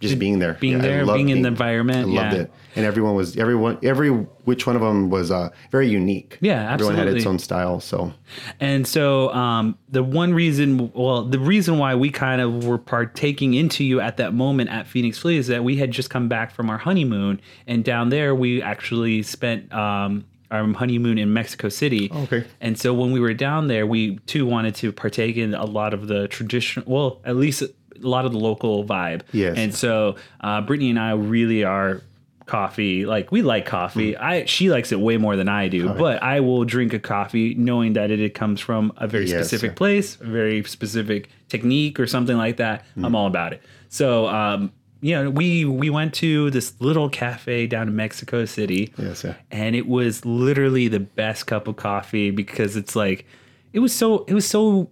just 0.00 0.18
being 0.18 0.38
there, 0.38 0.54
being 0.54 0.74
yeah, 0.74 0.82
there, 0.82 1.04
being, 1.04 1.16
being 1.16 1.28
in 1.30 1.42
the 1.42 1.48
environment. 1.48 1.98
I 1.98 2.22
loved 2.22 2.34
yeah. 2.34 2.42
it, 2.42 2.52
and 2.76 2.86
everyone 2.86 3.16
was 3.16 3.36
everyone 3.36 3.78
every 3.82 4.10
which 4.10 4.66
one 4.66 4.76
of 4.76 4.82
them 4.82 5.10
was 5.10 5.30
uh, 5.30 5.50
very 5.70 5.88
unique. 5.88 6.38
Yeah, 6.40 6.54
absolutely. 6.54 7.00
Everyone 7.00 7.06
had 7.08 7.16
its 7.16 7.26
own 7.26 7.38
style. 7.38 7.80
So, 7.80 8.12
and 8.60 8.86
so 8.86 9.32
um, 9.34 9.76
the 9.88 10.04
one 10.04 10.34
reason, 10.34 10.92
well, 10.94 11.24
the 11.24 11.40
reason 11.40 11.78
why 11.78 11.96
we 11.96 12.10
kind 12.10 12.40
of 12.40 12.64
were 12.64 12.78
partaking 12.78 13.54
into 13.54 13.84
you 13.84 14.00
at 14.00 14.18
that 14.18 14.34
moment 14.34 14.70
at 14.70 14.86
Phoenix 14.86 15.18
Flea 15.18 15.36
is 15.36 15.48
that 15.48 15.64
we 15.64 15.76
had 15.76 15.90
just 15.90 16.10
come 16.10 16.28
back 16.28 16.52
from 16.52 16.70
our 16.70 16.78
honeymoon, 16.78 17.40
and 17.66 17.84
down 17.84 18.10
there 18.10 18.34
we 18.34 18.62
actually 18.62 19.22
spent. 19.22 19.72
Um, 19.72 20.24
our 20.50 20.66
honeymoon 20.72 21.18
in 21.18 21.32
Mexico 21.32 21.68
City. 21.68 22.10
Okay. 22.12 22.44
And 22.60 22.78
so 22.78 22.94
when 22.94 23.12
we 23.12 23.20
were 23.20 23.34
down 23.34 23.68
there, 23.68 23.86
we 23.86 24.16
too 24.26 24.46
wanted 24.46 24.74
to 24.76 24.92
partake 24.92 25.36
in 25.36 25.54
a 25.54 25.64
lot 25.64 25.94
of 25.94 26.08
the 26.08 26.28
traditional, 26.28 26.90
well, 26.90 27.20
at 27.24 27.36
least 27.36 27.62
a 27.62 27.70
lot 28.00 28.24
of 28.24 28.32
the 28.32 28.38
local 28.38 28.84
vibe. 28.84 29.22
Yes. 29.32 29.56
And 29.56 29.74
so 29.74 30.16
uh, 30.40 30.60
Brittany 30.60 30.90
and 30.90 30.98
I 30.98 31.12
really 31.12 31.64
are 31.64 32.02
coffee. 32.46 33.06
Like 33.06 33.30
we 33.30 33.42
like 33.42 33.66
coffee. 33.66 34.14
Mm. 34.14 34.20
I 34.20 34.44
she 34.46 34.70
likes 34.70 34.90
it 34.90 34.98
way 34.98 35.18
more 35.18 35.36
than 35.36 35.48
I 35.48 35.68
do, 35.68 35.90
oh, 35.90 35.94
but 35.94 36.22
I 36.22 36.40
will 36.40 36.64
drink 36.64 36.92
a 36.92 36.98
coffee 36.98 37.54
knowing 37.54 37.92
that 37.92 38.10
it, 38.10 38.20
it 38.20 38.34
comes 38.34 38.60
from 38.60 38.92
a 38.96 39.06
very 39.06 39.26
yes. 39.26 39.46
specific 39.46 39.76
place, 39.76 40.16
a 40.20 40.24
very 40.24 40.64
specific 40.64 41.28
technique 41.48 42.00
or 42.00 42.06
something 42.06 42.36
like 42.36 42.56
that. 42.56 42.84
Mm. 42.96 43.06
I'm 43.06 43.14
all 43.14 43.26
about 43.26 43.52
it. 43.52 43.62
So 43.90 44.26
um, 44.26 44.72
you 45.00 45.14
know, 45.14 45.30
we 45.30 45.64
we 45.64 45.90
went 45.90 46.14
to 46.14 46.50
this 46.50 46.74
little 46.80 47.08
cafe 47.08 47.66
down 47.66 47.88
in 47.88 47.96
Mexico 47.96 48.44
City. 48.44 48.92
Yes, 48.98 49.22
yeah. 49.22 49.34
And 49.50 49.76
it 49.76 49.86
was 49.86 50.24
literally 50.24 50.88
the 50.88 51.00
best 51.00 51.46
cup 51.46 51.68
of 51.68 51.76
coffee 51.76 52.30
because 52.30 52.76
it's 52.76 52.96
like 52.96 53.24
it 53.72 53.78
was 53.78 53.94
so 53.94 54.24
it 54.24 54.34
was 54.34 54.46
so 54.46 54.90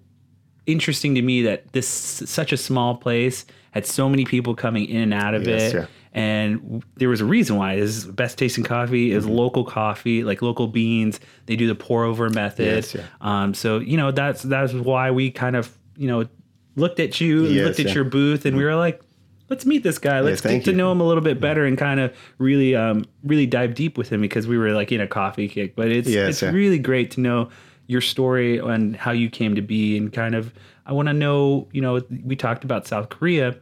interesting 0.66 1.14
to 1.14 1.22
me 1.22 1.42
that 1.42 1.72
this 1.72 1.88
such 1.88 2.52
a 2.52 2.56
small 2.56 2.96
place 2.96 3.46
had 3.72 3.86
so 3.86 4.08
many 4.08 4.24
people 4.24 4.54
coming 4.54 4.86
in 4.86 5.02
and 5.02 5.14
out 5.14 5.34
of 5.34 5.46
yes, 5.46 5.72
it. 5.72 5.76
Yeah. 5.76 5.86
And 6.12 6.82
there 6.94 7.10
was 7.10 7.20
a 7.20 7.26
reason 7.26 7.56
why. 7.56 7.76
This 7.76 7.96
is 7.96 8.06
best 8.06 8.38
tasting 8.38 8.64
coffee 8.64 9.10
is 9.10 9.24
mm-hmm. 9.24 9.34
local 9.34 9.64
coffee, 9.64 10.24
like 10.24 10.40
local 10.40 10.66
beans. 10.66 11.20
They 11.44 11.56
do 11.56 11.66
the 11.66 11.74
pour 11.74 12.04
over 12.04 12.30
method. 12.30 12.66
Yes, 12.66 12.94
yeah. 12.94 13.02
um, 13.20 13.54
so 13.54 13.80
you 13.80 13.96
know 13.96 14.12
that's 14.12 14.42
that's 14.42 14.72
why 14.72 15.10
we 15.10 15.30
kind 15.30 15.56
of 15.56 15.76
you 15.96 16.06
know 16.06 16.26
looked 16.76 17.00
at 17.00 17.20
you, 17.20 17.44
yes, 17.46 17.66
looked 17.66 17.80
at 17.80 17.86
yeah. 17.86 17.94
your 17.94 18.04
booth, 18.04 18.46
and 18.46 18.56
we 18.56 18.64
were 18.64 18.76
like, 18.76 19.02
let's 19.48 19.66
meet 19.66 19.82
this 19.82 19.98
guy. 19.98 20.20
Let's 20.20 20.40
get 20.40 20.64
to 20.64 20.72
know 20.72 20.90
him 20.92 21.00
a 21.00 21.04
little 21.04 21.22
bit 21.22 21.40
better 21.40 21.64
and 21.64 21.78
kind 21.78 22.00
of 22.00 22.16
really, 22.38 22.74
um, 22.74 23.04
really 23.24 23.46
dive 23.46 23.74
deep 23.74 23.96
with 23.96 24.08
him 24.08 24.20
because 24.20 24.46
we 24.46 24.58
were 24.58 24.72
like 24.72 24.92
in 24.92 25.00
a 25.00 25.06
coffee 25.06 25.48
kick. 25.48 25.76
But 25.76 25.88
it's 25.88 26.08
yes, 26.08 26.28
it's 26.28 26.42
yeah. 26.42 26.50
really 26.50 26.78
great 26.78 27.10
to 27.12 27.20
know 27.20 27.50
your 27.86 28.00
story 28.00 28.58
and 28.58 28.96
how 28.96 29.12
you 29.12 29.30
came 29.30 29.54
to 29.54 29.62
be 29.62 29.96
and 29.96 30.12
kind 30.12 30.34
of. 30.34 30.52
I 30.84 30.92
want 30.92 31.08
to 31.08 31.14
know. 31.14 31.68
You 31.72 31.82
know, 31.82 32.00
we 32.24 32.36
talked 32.36 32.64
about 32.64 32.86
South 32.86 33.08
Korea. 33.08 33.56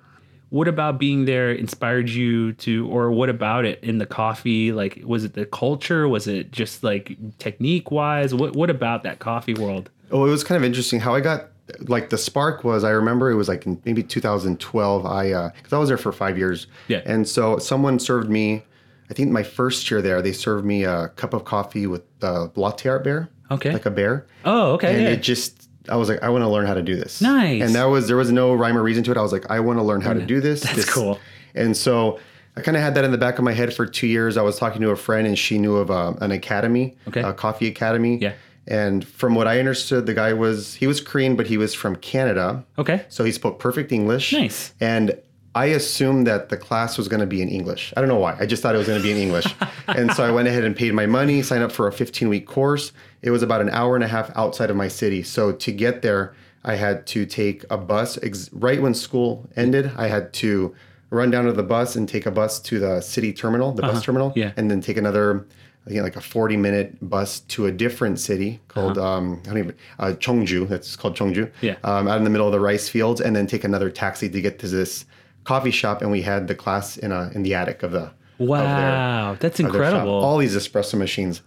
What 0.51 0.69
about 0.69 0.99
being 0.99 1.25
there 1.25 1.51
inspired 1.51 2.09
you 2.09 2.53
to, 2.53 2.87
or 2.89 3.11
what 3.11 3.29
about 3.29 3.65
it 3.65 3.83
in 3.83 3.99
the 3.99 4.07
coffee? 4.07 4.73
Like, 4.73 5.01
was 5.05 5.25
it 5.25 5.33
the 5.33 5.47
culture? 5.47 6.07
Was 6.07 6.29
it 6.29 6.53
just 6.53 6.85
like 6.85 7.17
technique 7.39 7.91
wise? 7.91 8.35
What 8.35 8.55
What 8.55 8.71
about 8.71 9.03
that 9.05 9.19
coffee 9.19 9.55
world? 9.55 9.91
Oh, 10.11 10.27
it 10.27 10.31
was 10.31 10.45
kind 10.45 10.57
of 10.57 10.65
interesting 10.65 11.01
how 11.01 11.15
I 11.15 11.21
got 11.21 11.49
like 11.81 12.11
the 12.11 12.19
spark 12.19 12.65
was 12.65 12.85
i 12.85 12.91
remember 12.91 13.31
it 13.31 13.35
was 13.35 13.49
like 13.49 13.67
in 13.67 13.81
maybe 13.85 14.03
2012 14.03 15.07
i 15.07 15.33
uh 15.33 15.51
because 15.57 15.73
i 15.73 15.79
was 15.79 15.89
there 15.89 15.99
for 15.99 16.13
five 16.13 16.37
years 16.37 16.67
yeah 16.89 17.01
and 17.07 17.27
so 17.27 17.59
someone 17.59 17.99
served 17.99 18.29
me 18.29 18.63
i 19.11 19.15
think 19.15 19.31
my 19.31 19.43
first 19.43 19.91
year 19.91 20.03
there 20.03 20.21
they 20.21 20.33
served 20.33 20.65
me 20.65 20.85
a 20.85 21.09
cup 21.17 21.33
of 21.33 21.45
coffee 21.45 21.87
with 21.87 22.03
the 22.21 22.51
latte 22.55 22.89
art 22.89 23.05
bear 23.05 23.31
okay 23.51 23.73
like 23.73 23.87
a 23.87 23.91
bear 23.91 24.27
oh 24.45 24.73
okay 24.73 24.95
and 24.95 25.03
yeah. 25.03 25.09
it 25.11 25.23
just 25.23 25.69
i 25.89 25.97
was 25.97 26.09
like 26.09 26.23
i 26.23 26.29
want 26.29 26.43
to 26.43 26.49
learn 26.49 26.67
how 26.67 26.75
to 26.75 26.83
do 26.83 26.97
this 26.97 27.21
nice 27.21 27.63
and 27.63 27.75
that 27.75 27.85
was 27.85 28.07
there 28.09 28.17
was 28.17 28.31
no 28.31 28.53
rhyme 28.53 28.77
or 28.77 28.83
reason 28.83 29.03
to 29.03 29.11
it 29.11 29.17
i 29.17 29.23
was 29.23 29.33
like 29.33 29.51
i 29.51 29.59
want 29.59 29.79
to 29.79 29.83
learn 29.83 30.01
how 30.01 30.13
to 30.13 30.25
do 30.25 30.41
this 30.41 30.61
that's 30.63 30.77
this. 30.77 30.91
cool 30.91 31.19
and 31.55 31.77
so 31.77 32.19
I 32.57 32.61
kind 32.61 32.77
of 32.77 32.85
had 32.85 32.95
that 32.95 33.05
in 33.05 33.11
the 33.11 33.19
back 33.19 33.39
of 33.39 33.45
my 33.45 33.53
head 33.53 33.75
for 33.75 33.85
two 33.85 34.07
years. 34.07 34.37
I 34.37 34.43
was 34.43 34.57
talking 34.61 34.81
to 34.83 34.91
a 34.91 34.97
friend, 34.97 35.27
and 35.27 35.37
she 35.37 35.59
knew 35.59 35.75
of 35.75 35.91
uh, 35.91 36.15
an 36.21 36.31
academy, 36.31 36.97
okay. 37.09 37.21
a 37.21 37.33
coffee 37.33 37.67
academy. 37.67 38.19
Yeah 38.19 38.35
and 38.67 39.07
from 39.07 39.35
what 39.35 39.47
I 39.47 39.59
understood, 39.59 40.07
the 40.07 40.15
guy 40.15 40.33
was 40.33 40.75
he 40.75 40.87
was 40.87 41.01
Korean, 41.01 41.37
but 41.37 41.47
he 41.47 41.59
was 41.59 41.75
from 41.75 41.97
Canada. 41.97 42.65
Okay. 42.79 43.05
So 43.09 43.25
he 43.25 43.33
spoke 43.33 43.59
perfect 43.59 43.93
English. 43.93 44.33
Nice. 44.33 44.75
And 44.81 45.19
I 45.55 45.67
assumed 45.67 46.27
that 46.27 46.49
the 46.49 46.57
class 46.57 46.99
was 46.99 47.07
going 47.07 47.21
to 47.21 47.27
be 47.27 47.41
in 47.41 47.49
English. 47.49 47.93
I 47.97 48.01
don't 48.01 48.09
know 48.09 48.19
why. 48.19 48.37
I 48.41 48.47
just 48.47 48.63
thought 48.63 48.75
it 48.75 48.79
was 48.79 48.89
going 48.89 49.01
to 49.01 49.03
be 49.03 49.13
in 49.13 49.19
English. 49.19 49.47
and 49.89 50.13
so 50.13 50.25
I 50.25 50.31
went 50.31 50.49
ahead 50.49 50.65
and 50.65 50.75
paid 50.75 50.95
my 50.95 51.07
money, 51.07 51.43
signed 51.43 51.63
up 51.63 51.71
for 51.71 51.87
a 51.87 51.93
15 51.93 52.29
week 52.29 52.47
course. 52.47 52.93
It 53.23 53.31
was 53.31 53.43
about 53.43 53.61
an 53.61 53.71
hour 53.71 53.95
and 53.95 54.03
a 54.03 54.09
half 54.09 54.31
outside 54.37 54.71
of 54.71 54.77
my 54.77 54.89
city. 54.89 55.23
So 55.23 55.53
to 55.53 55.73
get 55.73 56.03
there, 56.03 56.35
I 56.65 56.75
had 56.75 57.07
to 57.09 57.27
take 57.27 57.65
a 57.71 57.77
bus. 57.77 58.19
Ex- 58.23 58.51
right 58.53 58.81
when 58.81 58.95
school 58.95 59.49
ended, 59.55 59.93
I 59.97 60.09
had 60.09 60.33
to 60.35 60.75
run 61.11 61.31
down 61.31 61.45
to 61.45 61.53
the 61.53 61.63
bus 61.63 61.95
and 61.95 62.09
take 62.09 62.27
a 62.27 62.31
bus 62.31 62.59
to 62.61 62.81
the 62.81 63.01
city 63.01 63.33
terminal, 63.33 63.73
the 63.73 63.85
uh-huh. 63.85 63.93
bus 63.93 64.03
terminal, 64.03 64.33
yeah. 64.35 64.53
and 64.57 64.71
then 64.71 64.81
take 64.81 64.97
another 64.97 65.47
I 65.87 65.91
think 65.91 66.03
like 66.03 66.17
a 66.17 66.21
40 66.21 66.57
minute 66.57 66.97
bus 67.09 67.41
to 67.41 67.67
a 67.67 67.73
different 67.73 68.19
city 68.19 68.61
called 68.69 68.97
uh-huh. 68.97 69.07
um, 69.07 69.43
I 69.45 69.49
don't 69.49 69.59
even 69.59 69.75
uh, 69.99 70.07
Chongju. 70.19 70.69
That's 70.69 70.97
called 70.97 71.15
Chongju. 71.15 71.51
Yeah. 71.61 71.77
Um, 71.85 72.09
out 72.09 72.17
in 72.17 72.25
the 72.25 72.31
middle 72.31 72.47
of 72.47 72.53
the 72.53 72.61
rice 72.61 72.89
fields, 72.89 73.21
and 73.21 73.37
then 73.37 73.47
take 73.47 73.65
another 73.65 73.91
taxi 73.91 74.29
to 74.31 74.41
get 74.41 74.59
to 74.61 74.69
this 74.69 75.05
coffee 75.45 75.71
shop. 75.71 76.01
And 76.01 76.11
we 76.11 76.23
had 76.23 76.49
the 76.49 76.55
class 76.55 76.97
in 76.97 77.13
a 77.13 77.31
in 77.35 77.43
the 77.43 77.55
attic 77.55 77.83
of 77.83 77.93
the. 77.93 78.13
Wow, 78.39 79.33
of 79.33 79.39
their, 79.39 79.49
that's 79.49 79.61
incredible! 79.61 80.13
All 80.13 80.39
these 80.39 80.57
espresso 80.57 80.99
machines. 80.99 81.43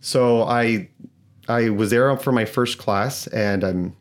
So 0.00 0.42
I 0.42 0.88
I 1.48 1.68
was 1.68 1.90
there 1.90 2.16
for 2.16 2.32
my 2.32 2.44
first 2.44 2.78
class, 2.78 3.26
and 3.28 3.62
I'm 3.62 3.96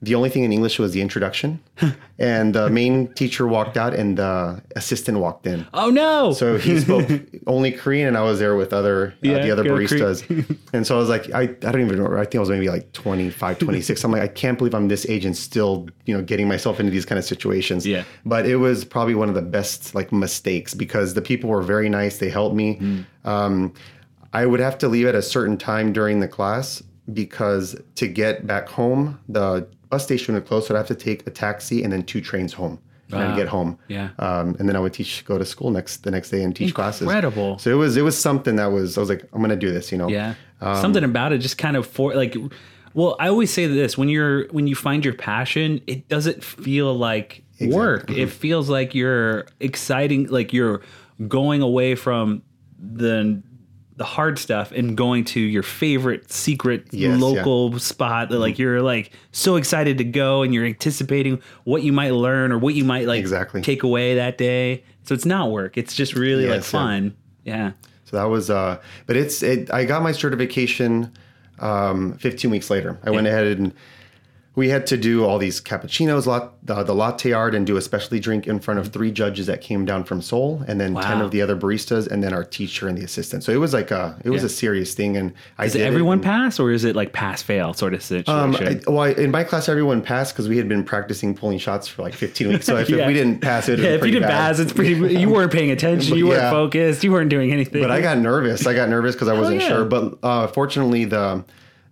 the 0.00 0.14
only 0.14 0.30
thing 0.30 0.44
in 0.44 0.52
English 0.52 0.78
was 0.78 0.92
the 0.92 1.00
introduction, 1.00 1.60
and 2.18 2.54
the 2.54 2.70
main 2.70 3.08
teacher 3.14 3.48
walked 3.48 3.76
out, 3.76 3.94
and 3.94 4.16
the 4.16 4.62
assistant 4.76 5.18
walked 5.18 5.46
in. 5.46 5.66
Oh 5.74 5.90
no! 5.90 6.32
So 6.32 6.56
he 6.56 6.78
spoke 6.78 7.08
only 7.48 7.72
Korean, 7.72 8.06
and 8.08 8.16
I 8.16 8.22
was 8.22 8.38
there 8.38 8.54
with 8.54 8.72
other 8.72 9.08
uh, 9.08 9.16
yeah, 9.22 9.38
the 9.40 9.50
other 9.50 9.64
baristas, 9.64 10.22
and 10.72 10.86
so 10.86 10.94
I 10.94 10.98
was 10.98 11.08
like, 11.08 11.32
I, 11.32 11.42
I 11.42 11.46
don't 11.46 11.80
even 11.80 11.88
remember. 11.88 12.18
I 12.18 12.24
think 12.24 12.36
I 12.36 12.40
was 12.40 12.50
maybe 12.50 12.68
like 12.68 12.92
25, 12.92 13.58
26. 13.58 14.04
I'm 14.04 14.12
like, 14.12 14.22
I 14.22 14.28
can't 14.28 14.56
believe 14.56 14.74
I'm 14.74 14.86
this 14.86 15.04
age 15.08 15.24
and 15.24 15.36
still 15.36 15.88
you 16.06 16.16
know 16.16 16.22
getting 16.22 16.46
myself 16.46 16.78
into 16.78 16.92
these 16.92 17.04
kind 17.04 17.18
of 17.18 17.24
situations. 17.24 17.84
Yeah. 17.84 18.04
But 18.24 18.46
it 18.46 18.56
was 18.56 18.84
probably 18.84 19.16
one 19.16 19.28
of 19.28 19.34
the 19.34 19.42
best 19.42 19.96
like 19.96 20.12
mistakes 20.12 20.74
because 20.74 21.14
the 21.14 21.22
people 21.22 21.50
were 21.50 21.62
very 21.62 21.88
nice. 21.88 22.18
They 22.18 22.30
helped 22.30 22.54
me. 22.54 22.76
Mm. 22.76 23.04
Um, 23.24 23.74
I 24.32 24.46
would 24.46 24.60
have 24.60 24.78
to 24.78 24.88
leave 24.88 25.06
at 25.06 25.14
a 25.14 25.22
certain 25.22 25.56
time 25.56 25.92
during 25.92 26.20
the 26.20 26.28
class 26.28 26.82
because 27.12 27.76
to 27.94 28.06
get 28.06 28.46
back 28.46 28.68
home, 28.68 29.18
the 29.28 29.66
bus 29.88 30.04
station 30.04 30.34
would 30.34 30.46
close, 30.46 30.66
so 30.66 30.74
I'd 30.74 30.78
have 30.78 30.86
to 30.88 30.94
take 30.94 31.26
a 31.26 31.30
taxi 31.30 31.82
and 31.82 31.92
then 31.92 32.02
two 32.02 32.20
trains 32.20 32.52
home. 32.52 32.78
And 33.10 33.20
wow. 33.20 33.32
I'd 33.32 33.36
get 33.36 33.48
home. 33.48 33.78
Yeah. 33.88 34.10
Um, 34.18 34.54
and 34.58 34.68
then 34.68 34.76
I 34.76 34.80
would 34.80 34.92
teach, 34.92 35.24
go 35.24 35.38
to 35.38 35.44
school 35.44 35.70
next 35.70 36.04
the 36.04 36.10
next 36.10 36.30
day 36.30 36.42
and 36.42 36.54
teach 36.54 36.68
Incredible. 36.68 36.84
classes. 36.84 37.02
Incredible. 37.02 37.58
So 37.58 37.70
it 37.70 37.74
was 37.74 37.96
it 37.96 38.02
was 38.02 38.20
something 38.20 38.56
that 38.56 38.66
was 38.66 38.98
I 38.98 39.00
was 39.00 39.08
like 39.08 39.26
I'm 39.32 39.40
gonna 39.40 39.56
do 39.56 39.72
this, 39.72 39.90
you 39.90 39.96
know. 39.96 40.08
Yeah. 40.08 40.34
Um, 40.60 40.76
something 40.76 41.04
about 41.04 41.32
it 41.32 41.38
just 41.38 41.58
kind 41.58 41.76
of 41.76 41.86
for 41.86 42.14
like. 42.14 42.36
Well, 42.94 43.16
I 43.20 43.28
always 43.28 43.52
say 43.52 43.66
this 43.66 43.96
when 43.96 44.08
you're 44.08 44.48
when 44.48 44.66
you 44.66 44.74
find 44.74 45.04
your 45.04 45.14
passion, 45.14 45.80
it 45.86 46.08
doesn't 46.08 46.42
feel 46.42 46.94
like 46.94 47.44
exactly. 47.54 47.76
work. 47.76 48.06
Mm-hmm. 48.08 48.20
It 48.20 48.30
feels 48.30 48.68
like 48.68 48.94
you're 48.94 49.46
exciting, 49.60 50.26
like 50.26 50.52
you're 50.52 50.82
going 51.28 51.62
away 51.62 51.94
from 51.94 52.42
the 52.78 53.42
the 53.98 54.04
hard 54.04 54.38
stuff 54.38 54.70
and 54.70 54.96
going 54.96 55.24
to 55.24 55.40
your 55.40 55.64
favorite 55.64 56.30
secret 56.30 56.86
yes, 56.92 57.20
local 57.20 57.72
yeah. 57.72 57.78
spot 57.78 58.28
that 58.28 58.38
like 58.38 58.54
mm-hmm. 58.54 58.62
you're 58.62 58.80
like 58.80 59.10
so 59.32 59.56
excited 59.56 59.98
to 59.98 60.04
go 60.04 60.42
and 60.42 60.54
you're 60.54 60.64
anticipating 60.64 61.42
what 61.64 61.82
you 61.82 61.92
might 61.92 62.12
learn 62.12 62.52
or 62.52 62.58
what 62.58 62.74
you 62.74 62.84
might 62.84 63.08
like 63.08 63.18
exactly. 63.18 63.60
take 63.60 63.82
away 63.82 64.14
that 64.14 64.38
day. 64.38 64.84
So 65.02 65.14
it's 65.14 65.26
not 65.26 65.50
work. 65.50 65.76
It's 65.76 65.94
just 65.94 66.14
really 66.14 66.44
yes, 66.44 66.52
like 66.52 66.62
fun. 66.62 67.16
Yeah. 67.42 67.56
yeah. 67.56 67.72
So 68.04 68.16
that 68.16 68.26
was 68.26 68.50
uh 68.50 68.80
but 69.06 69.16
it's 69.16 69.42
it 69.42 69.72
I 69.72 69.84
got 69.84 70.02
my 70.02 70.12
certification 70.12 71.12
um 71.58 72.16
15 72.18 72.52
weeks 72.52 72.70
later. 72.70 73.00
I 73.02 73.10
yeah. 73.10 73.16
went 73.16 73.26
ahead 73.26 73.58
and 73.58 73.74
we 74.58 74.70
had 74.70 74.88
to 74.88 74.96
do 74.96 75.24
all 75.24 75.38
these 75.38 75.60
cappuccinos, 75.60 76.26
lot, 76.26 76.54
the, 76.66 76.82
the 76.82 76.92
latte 76.92 77.30
art, 77.30 77.54
and 77.54 77.64
do 77.64 77.76
a 77.76 77.80
specialty 77.80 78.18
drink 78.18 78.48
in 78.48 78.58
front 78.58 78.80
of 78.80 78.88
three 78.88 79.12
judges 79.12 79.46
that 79.46 79.60
came 79.60 79.84
down 79.84 80.02
from 80.02 80.20
Seoul, 80.20 80.64
and 80.66 80.80
then 80.80 80.94
wow. 80.94 81.00
ten 81.00 81.20
of 81.20 81.30
the 81.30 81.40
other 81.40 81.56
baristas, 81.56 82.08
and 82.08 82.24
then 82.24 82.32
our 82.32 82.42
teacher 82.42 82.88
and 82.88 82.98
the 82.98 83.04
assistant. 83.04 83.44
So 83.44 83.52
it 83.52 83.58
was 83.58 83.72
like 83.72 83.92
a 83.92 84.20
it 84.24 84.30
was 84.30 84.42
yeah. 84.42 84.46
a 84.46 84.48
serious 84.48 84.94
thing. 84.94 85.16
And 85.16 85.32
I 85.58 85.66
does 85.66 85.76
everyone 85.76 86.20
pass, 86.20 86.58
or 86.58 86.72
is 86.72 86.82
it 86.82 86.96
like 86.96 87.12
pass 87.12 87.40
fail 87.40 87.72
sort 87.72 87.94
of 87.94 88.02
situation? 88.02 88.34
Um, 88.34 88.56
I, 88.56 88.80
well, 88.88 89.02
I, 89.02 89.10
in 89.10 89.30
my 89.30 89.44
class, 89.44 89.68
everyone 89.68 90.02
passed 90.02 90.34
because 90.34 90.48
we 90.48 90.56
had 90.56 90.68
been 90.68 90.82
practicing 90.82 91.36
pulling 91.36 91.58
shots 91.58 91.86
for 91.86 92.02
like 92.02 92.14
15 92.14 92.48
weeks. 92.48 92.66
So 92.66 92.76
if, 92.78 92.90
yeah. 92.90 92.96
if 93.02 93.06
we 93.06 93.14
didn't 93.14 93.38
pass 93.38 93.68
it, 93.68 93.78
yeah, 93.78 93.90
if 93.90 94.04
you 94.04 94.10
didn't 94.10 94.28
bad. 94.28 94.56
pass, 94.56 94.58
it's 94.58 94.72
pretty. 94.72 94.88
You 95.18 95.30
weren't 95.30 95.52
paying 95.52 95.70
attention. 95.70 96.16
You 96.16 96.26
weren't 96.26 96.50
focused. 96.50 97.04
You 97.04 97.12
weren't 97.12 97.30
doing 97.30 97.52
anything. 97.52 97.80
But 97.80 97.92
I 97.92 98.00
got 98.00 98.18
nervous. 98.18 98.66
I 98.66 98.74
got 98.74 98.88
nervous 98.88 99.14
because 99.14 99.28
I 99.28 99.38
wasn't 99.38 99.62
sure. 99.62 99.84
But 99.84 100.18
uh, 100.24 100.48
fortunately, 100.48 101.04
the 101.04 101.44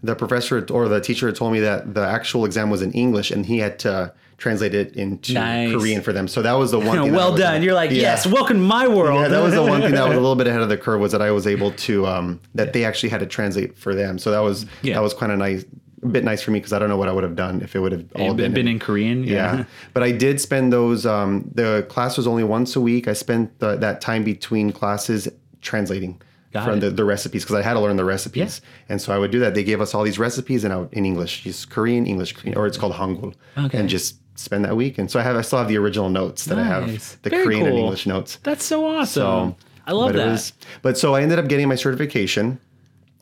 the 0.02 0.14
professor 0.14 0.64
or 0.70 0.88
the 0.88 1.00
teacher 1.00 1.26
had 1.26 1.36
told 1.36 1.52
me 1.52 1.60
that 1.60 1.94
the 1.94 2.06
actual 2.06 2.44
exam 2.44 2.70
was 2.70 2.82
in 2.82 2.92
English 2.92 3.30
and 3.30 3.46
he 3.46 3.58
had 3.58 3.78
to 3.80 4.12
translate 4.38 4.74
it 4.74 4.94
into 4.96 5.32
nice. 5.32 5.72
Korean 5.72 6.02
for 6.02 6.12
them. 6.12 6.28
So 6.28 6.42
that 6.42 6.52
was 6.52 6.70
the 6.70 6.78
one 6.78 6.98
thing. 7.04 7.14
well 7.14 7.34
done. 7.36 7.62
You're 7.62 7.74
like, 7.74 7.90
yeah. 7.90 8.02
yes, 8.02 8.26
welcome 8.26 8.58
to 8.58 8.62
my 8.62 8.86
world. 8.86 9.22
Yeah, 9.22 9.28
that 9.28 9.42
was 9.42 9.54
the 9.54 9.62
one 9.62 9.80
thing 9.80 9.92
that 9.92 10.06
was 10.06 10.16
a 10.16 10.20
little 10.20 10.36
bit 10.36 10.46
ahead 10.46 10.60
of 10.60 10.68
the 10.68 10.76
curve 10.76 11.00
was 11.00 11.12
that 11.12 11.22
I 11.22 11.30
was 11.30 11.46
able 11.46 11.70
to 11.72 12.06
um, 12.06 12.40
that 12.54 12.72
they 12.72 12.84
actually 12.84 13.08
had 13.08 13.20
to 13.20 13.26
translate 13.26 13.76
for 13.78 13.94
them. 13.94 14.18
So 14.18 14.30
that 14.30 14.40
was 14.40 14.66
yeah. 14.82 14.94
that 14.94 15.02
was 15.02 15.14
kind 15.14 15.32
of 15.32 15.38
nice. 15.38 15.64
A 16.02 16.08
bit 16.08 16.24
nice 16.24 16.42
for 16.42 16.50
me 16.50 16.58
because 16.58 16.74
I 16.74 16.78
don't 16.78 16.90
know 16.90 16.98
what 16.98 17.08
I 17.08 17.12
would 17.12 17.24
have 17.24 17.36
done 17.36 17.62
if 17.62 17.74
it 17.74 17.80
would 17.80 17.90
have 17.90 18.04
all 18.16 18.34
been, 18.34 18.52
been 18.52 18.68
in, 18.68 18.74
in, 18.74 18.78
Korean. 18.78 19.24
Yeah. 19.24 19.56
yeah. 19.56 19.64
but 19.94 20.02
I 20.02 20.12
did 20.12 20.40
spend 20.40 20.70
those. 20.70 21.06
Um, 21.06 21.50
the 21.54 21.86
class 21.88 22.18
was 22.18 22.26
only 22.26 22.44
once 22.44 22.76
a 22.76 22.82
week. 22.82 23.08
I 23.08 23.14
spent 23.14 23.58
the, 23.60 23.76
that 23.76 24.02
time 24.02 24.22
between 24.22 24.72
classes 24.72 25.26
translating. 25.62 26.20
Got 26.56 26.64
from 26.66 26.80
the, 26.80 26.90
the 26.90 27.04
recipes 27.04 27.44
because 27.44 27.56
I 27.56 27.62
had 27.62 27.74
to 27.74 27.80
learn 27.80 27.96
the 27.96 28.04
recipes. 28.04 28.60
Yeah. 28.62 28.92
And 28.92 29.00
so 29.02 29.14
I 29.14 29.18
would 29.18 29.30
do 29.30 29.38
that. 29.40 29.54
They 29.54 29.64
gave 29.64 29.80
us 29.80 29.94
all 29.94 30.02
these 30.02 30.18
recipes 30.18 30.64
and 30.64 30.72
I, 30.72 30.86
in 30.92 31.04
English, 31.04 31.42
just 31.42 31.70
Korean, 31.70 32.06
English, 32.06 32.34
or 32.56 32.66
it's 32.66 32.78
called 32.78 32.94
Hangul. 32.94 33.34
Okay. 33.56 33.78
And 33.78 33.88
just 33.88 34.16
spend 34.38 34.64
that 34.64 34.76
week. 34.76 34.98
And 34.98 35.10
so 35.10 35.18
I 35.18 35.22
have 35.22 35.36
I 35.36 35.42
still 35.42 35.58
have 35.58 35.68
the 35.68 35.78
original 35.78 36.08
notes 36.10 36.44
that 36.46 36.56
nice. 36.56 36.66
I 36.66 36.74
have 36.74 37.22
the 37.22 37.30
Very 37.30 37.44
Korean 37.44 37.60
cool. 37.62 37.68
and 37.70 37.78
English 37.78 38.06
notes. 38.06 38.38
That's 38.42 38.64
so 38.64 38.86
awesome. 38.86 39.54
So, 39.54 39.56
I 39.86 39.92
love 39.92 40.12
that. 40.14 40.26
Was, 40.26 40.52
but 40.82 40.98
so 40.98 41.14
I 41.14 41.22
ended 41.22 41.38
up 41.38 41.48
getting 41.48 41.68
my 41.68 41.76
certification. 41.76 42.58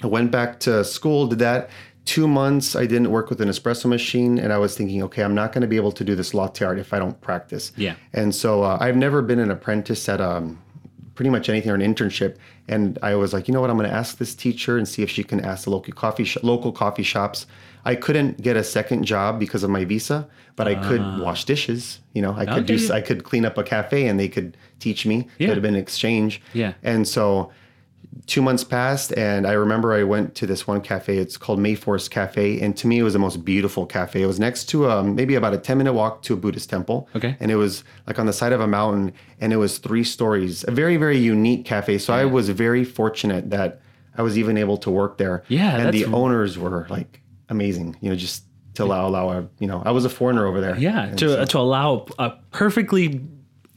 I 0.02 0.06
went 0.06 0.30
back 0.30 0.60
to 0.60 0.84
school, 0.84 1.26
did 1.26 1.38
that. 1.40 1.70
Two 2.04 2.28
months 2.28 2.76
I 2.76 2.84
didn't 2.86 3.10
work 3.10 3.30
with 3.30 3.40
an 3.40 3.48
espresso 3.48 3.86
machine, 3.86 4.38
and 4.38 4.52
I 4.52 4.58
was 4.58 4.76
thinking, 4.76 5.02
okay, 5.04 5.22
I'm 5.22 5.34
not 5.34 5.52
going 5.52 5.62
to 5.62 5.66
be 5.68 5.76
able 5.76 5.92
to 5.92 6.04
do 6.04 6.14
this 6.14 6.34
latte 6.34 6.64
art 6.64 6.78
if 6.78 6.92
I 6.92 6.98
don't 6.98 7.18
practice. 7.22 7.72
Yeah. 7.76 7.94
And 8.12 8.34
so 8.34 8.62
uh, 8.62 8.76
I've 8.80 8.96
never 8.96 9.22
been 9.22 9.38
an 9.38 9.50
apprentice 9.50 10.06
at 10.08 10.20
um, 10.20 10.60
pretty 11.14 11.30
much 11.30 11.48
anything 11.48 11.70
or 11.70 11.74
an 11.74 11.80
internship. 11.80 12.36
And 12.68 12.98
I 13.02 13.14
was 13.14 13.32
like, 13.32 13.46
you 13.48 13.54
know 13.54 13.60
what? 13.60 13.70
I'm 13.70 13.76
going 13.76 13.88
to 13.88 13.94
ask 13.94 14.18
this 14.18 14.34
teacher 14.34 14.76
and 14.78 14.86
see 14.88 15.02
if 15.02 15.10
she 15.10 15.22
can 15.24 15.40
ask 15.40 15.64
the 15.64 15.70
local 15.70 15.92
coffee 15.92 16.24
sh- 16.24 16.38
local 16.42 16.72
coffee 16.72 17.02
shops. 17.02 17.46
I 17.84 17.94
couldn't 17.94 18.40
get 18.40 18.56
a 18.56 18.64
second 18.64 19.04
job 19.04 19.38
because 19.38 19.62
of 19.62 19.70
my 19.70 19.84
visa, 19.84 20.26
but 20.56 20.66
I 20.66 20.74
could 20.74 21.00
ah. 21.00 21.20
wash 21.22 21.44
dishes. 21.44 22.00
You 22.14 22.22
know, 22.22 22.34
I 22.34 22.46
could 22.46 22.66
do 22.66 22.78
I 22.92 23.00
could 23.00 23.24
clean 23.24 23.44
up 23.44 23.58
a 23.58 23.62
cafe 23.62 24.06
and 24.06 24.18
they 24.18 24.28
could 24.28 24.56
teach 24.80 25.04
me. 25.04 25.20
It 25.20 25.26
Yeah. 25.38 25.48
would 25.48 25.56
have 25.58 25.62
been 25.62 25.74
an 25.74 25.82
exchange. 25.82 26.40
Yeah. 26.54 26.72
And 26.82 27.06
so 27.06 27.52
two 28.26 28.40
months 28.42 28.64
passed 28.64 29.12
and 29.16 29.46
I 29.46 29.52
remember 29.52 29.92
I 29.92 30.02
went 30.04 30.34
to 30.36 30.46
this 30.46 30.66
one 30.66 30.80
cafe. 30.80 31.18
It's 31.18 31.36
called 31.36 31.58
Mayforest 31.58 32.10
Cafe. 32.10 32.60
And 32.60 32.76
to 32.76 32.86
me, 32.86 32.98
it 32.98 33.02
was 33.02 33.12
the 33.12 33.18
most 33.18 33.44
beautiful 33.44 33.86
cafe. 33.86 34.22
It 34.22 34.26
was 34.26 34.38
next 34.40 34.64
to 34.70 34.90
um, 34.90 35.14
maybe 35.14 35.34
about 35.34 35.52
a 35.54 35.58
10 35.58 35.78
minute 35.78 35.92
walk 35.92 36.22
to 36.22 36.34
a 36.34 36.36
Buddhist 36.36 36.70
temple. 36.70 37.08
Okay. 37.16 37.36
And 37.40 37.50
it 37.50 37.56
was 37.56 37.84
like 38.06 38.18
on 38.18 38.26
the 38.26 38.32
side 38.32 38.52
of 38.52 38.60
a 38.60 38.66
mountain 38.66 39.12
and 39.40 39.52
it 39.52 39.56
was 39.56 39.78
three 39.78 40.04
stories, 40.04 40.64
a 40.66 40.70
very, 40.70 40.96
very 40.96 41.18
unique 41.18 41.64
cafe. 41.64 41.98
So 41.98 42.12
I 42.14 42.24
was 42.24 42.48
very 42.50 42.84
fortunate 42.84 43.50
that 43.50 43.80
I 44.16 44.22
was 44.22 44.38
even 44.38 44.56
able 44.58 44.76
to 44.78 44.90
work 44.90 45.18
there. 45.18 45.42
Yeah, 45.48 45.76
And 45.76 45.92
the 45.92 46.04
owners 46.06 46.56
were 46.58 46.86
like 46.88 47.20
amazing, 47.48 47.96
you 48.00 48.10
know, 48.10 48.16
just 48.16 48.44
to 48.74 48.84
allow, 48.84 49.06
allow 49.08 49.30
a, 49.30 49.48
you 49.58 49.66
know, 49.66 49.82
I 49.84 49.90
was 49.90 50.04
a 50.04 50.08
foreigner 50.10 50.46
over 50.46 50.60
there. 50.60 50.76
Yeah, 50.78 51.10
to 51.16 51.28
so- 51.28 51.44
to 51.44 51.58
allow 51.58 52.06
a 52.18 52.30
perfectly 52.50 53.20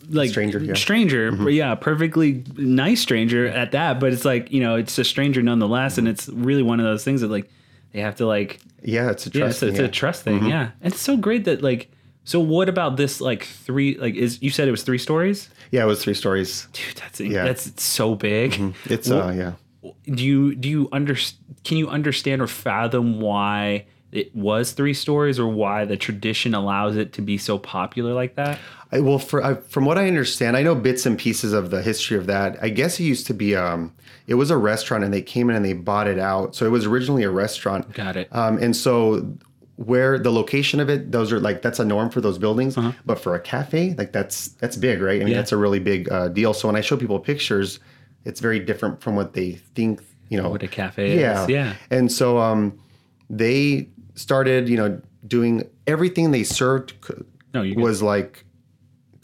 like 0.10 0.30
Stranger, 0.30 0.60
yeah. 0.60 0.66
Mm-hmm. 0.66 0.76
stranger, 0.76 1.50
yeah, 1.50 1.76
perfectly 1.76 2.44
nice 2.56 3.02
stranger 3.02 3.48
at 3.48 3.72
that. 3.72 4.00
But 4.00 4.14
it's 4.14 4.26
like 4.26 4.52
you 4.52 4.62
know, 4.62 4.76
it's 4.76 4.98
a 4.98 5.04
stranger 5.04 5.42
nonetheless, 5.42 5.98
and 5.98 6.08
it's 6.08 6.28
really 6.30 6.64
one 6.64 6.80
of 6.80 6.86
those 6.86 7.04
things 7.04 7.22
that 7.22 7.30
like 7.30 7.50
they 7.92 8.02
have 8.02 8.16
to 8.18 8.26
like 8.26 8.60
yeah, 8.82 9.12
it's 9.12 9.28
a 9.28 9.30
yeah, 9.30 9.42
trust. 9.42 9.58
it's, 9.58 9.64
a, 9.64 9.68
it's 9.68 9.78
thing, 9.78 9.84
a 9.84 9.88
yeah. 9.88 9.92
trust 9.92 10.24
thing, 10.24 10.46
yeah. 10.46 10.72
And 10.82 10.94
it's 10.94 11.02
so 11.02 11.18
great 11.18 11.46
that 11.46 11.62
like. 11.62 11.92
So 12.24 12.42
what 12.42 12.68
about 12.68 12.98
this 12.98 13.22
like 13.22 13.44
three 13.44 13.98
like 13.98 14.16
is 14.16 14.42
you 14.42 14.50
said 14.50 14.68
it 14.68 14.72
was 14.72 14.84
three 14.84 14.98
stories? 14.98 15.50
Yeah, 15.72 15.84
it 15.84 15.88
was 15.88 16.04
three 16.04 16.14
stories. 16.14 16.68
Dude, 16.74 16.96
that's 16.98 17.22
Yeah. 17.22 17.28
Mm-hmm. 17.28 17.46
that's 17.46 17.84
so 17.84 18.16
big. 18.16 18.76
It's, 18.86 19.10
uh, 19.10 19.34
yeah. 19.34 19.92
do 20.14 20.26
you 20.26 20.54
do 20.56 20.68
you 20.68 20.90
under 20.92 21.16
can 21.64 21.78
you 21.78 21.88
understand 21.88 22.42
or 22.42 22.48
fathom 22.48 23.22
why 23.22 23.86
it 24.12 24.36
was 24.36 24.72
three 24.72 24.94
stories 24.94 25.40
or 25.40 25.48
why 25.48 25.86
the 25.86 25.98
tradition 25.98 26.54
allows 26.54 26.96
it 26.96 27.14
to 27.14 27.22
be 27.22 27.38
so 27.38 27.58
popular 27.58 28.14
like 28.14 28.36
that 28.36 28.60
I, 28.92 29.00
well, 29.02 29.20
for 29.20 29.44
I, 29.44 29.56
from 29.56 29.86
what 29.86 29.98
I 29.98 30.08
understand, 30.08 30.56
I 30.56 30.64
know 30.64 30.74
bits 30.74 31.06
and 31.06 31.18
pieces 31.18 31.54
of 31.54 31.72
the 31.72 31.82
history 31.82 32.18
of 32.18 32.28
that. 32.28 32.58
I 32.62 32.70
guess 32.70 33.00
it 33.00 33.04
used 33.04 33.28
to 33.28 33.34
be 33.34 33.56
um, 33.56 33.94
it 34.28 34.36
was 34.36 34.50
a 34.50 34.58
restaurant, 34.58 35.04
and 35.04 35.14
they 35.14 35.22
came 35.22 35.50
in 35.50 35.56
and 35.56 35.66
they 35.66 35.74
bought 35.74 36.08
it 36.08 36.20
out. 36.20 36.56
So 36.56 36.66
it 36.66 36.70
was 36.70 36.86
originally 36.86 37.24
a 37.24 37.30
restaurant. 37.30 37.94
Got 37.94 38.16
it. 38.16 38.28
Um, 38.32 38.58
and 38.58 38.76
so 38.76 39.38
where 39.76 40.18
the 40.18 40.32
location 40.32 40.80
of 40.80 40.90
it, 40.90 41.12
those 41.12 41.32
are 41.32 41.40
like 41.40 41.62
that's 41.62 41.80
a 41.80 41.86
norm 41.86 42.10
for 42.10 42.22
those 42.22 42.38
buildings. 42.38 42.78
But 43.06 43.20
for 43.20 43.36
a 43.36 43.40
cafe, 43.40 43.94
like 43.98 44.12
that's 44.12 44.50
that's 44.50 44.76
big, 44.76 45.02
right? 45.02 45.16
I 45.16 45.20
mean, 45.20 45.22
Uh-huh. 45.24 45.32
Yeah. 45.32 45.38
that's 45.38 45.52
a 45.52 45.58
really 45.58 45.80
big 45.80 46.12
uh, 46.12 46.30
deal. 46.30 46.54
So 46.54 46.68
when 46.68 46.76
I 46.76 46.82
show 46.82 46.98
people 46.98 47.20
pictures, 47.20 47.80
it's 48.26 48.40
very 48.40 48.60
different 48.60 49.02
from 49.02 49.16
what 49.16 49.34
they 49.34 49.54
think. 49.76 50.02
You 50.30 50.42
know, 50.42 50.50
what 50.50 50.64
a 50.64 50.68
cafe 50.68 51.18
yeah. 51.18 51.44
is 51.44 51.50
yeah 51.50 51.76
And 51.90 52.12
so 52.12 52.38
um, 52.38 52.78
they 53.30 53.88
started, 54.16 54.68
you 54.68 54.76
know, 54.76 55.02
doing 55.26 55.64
everything 55.86 56.32
they 56.32 56.44
served 56.44 56.94
No, 57.54 57.64
was 57.78 58.02
like 58.02 58.44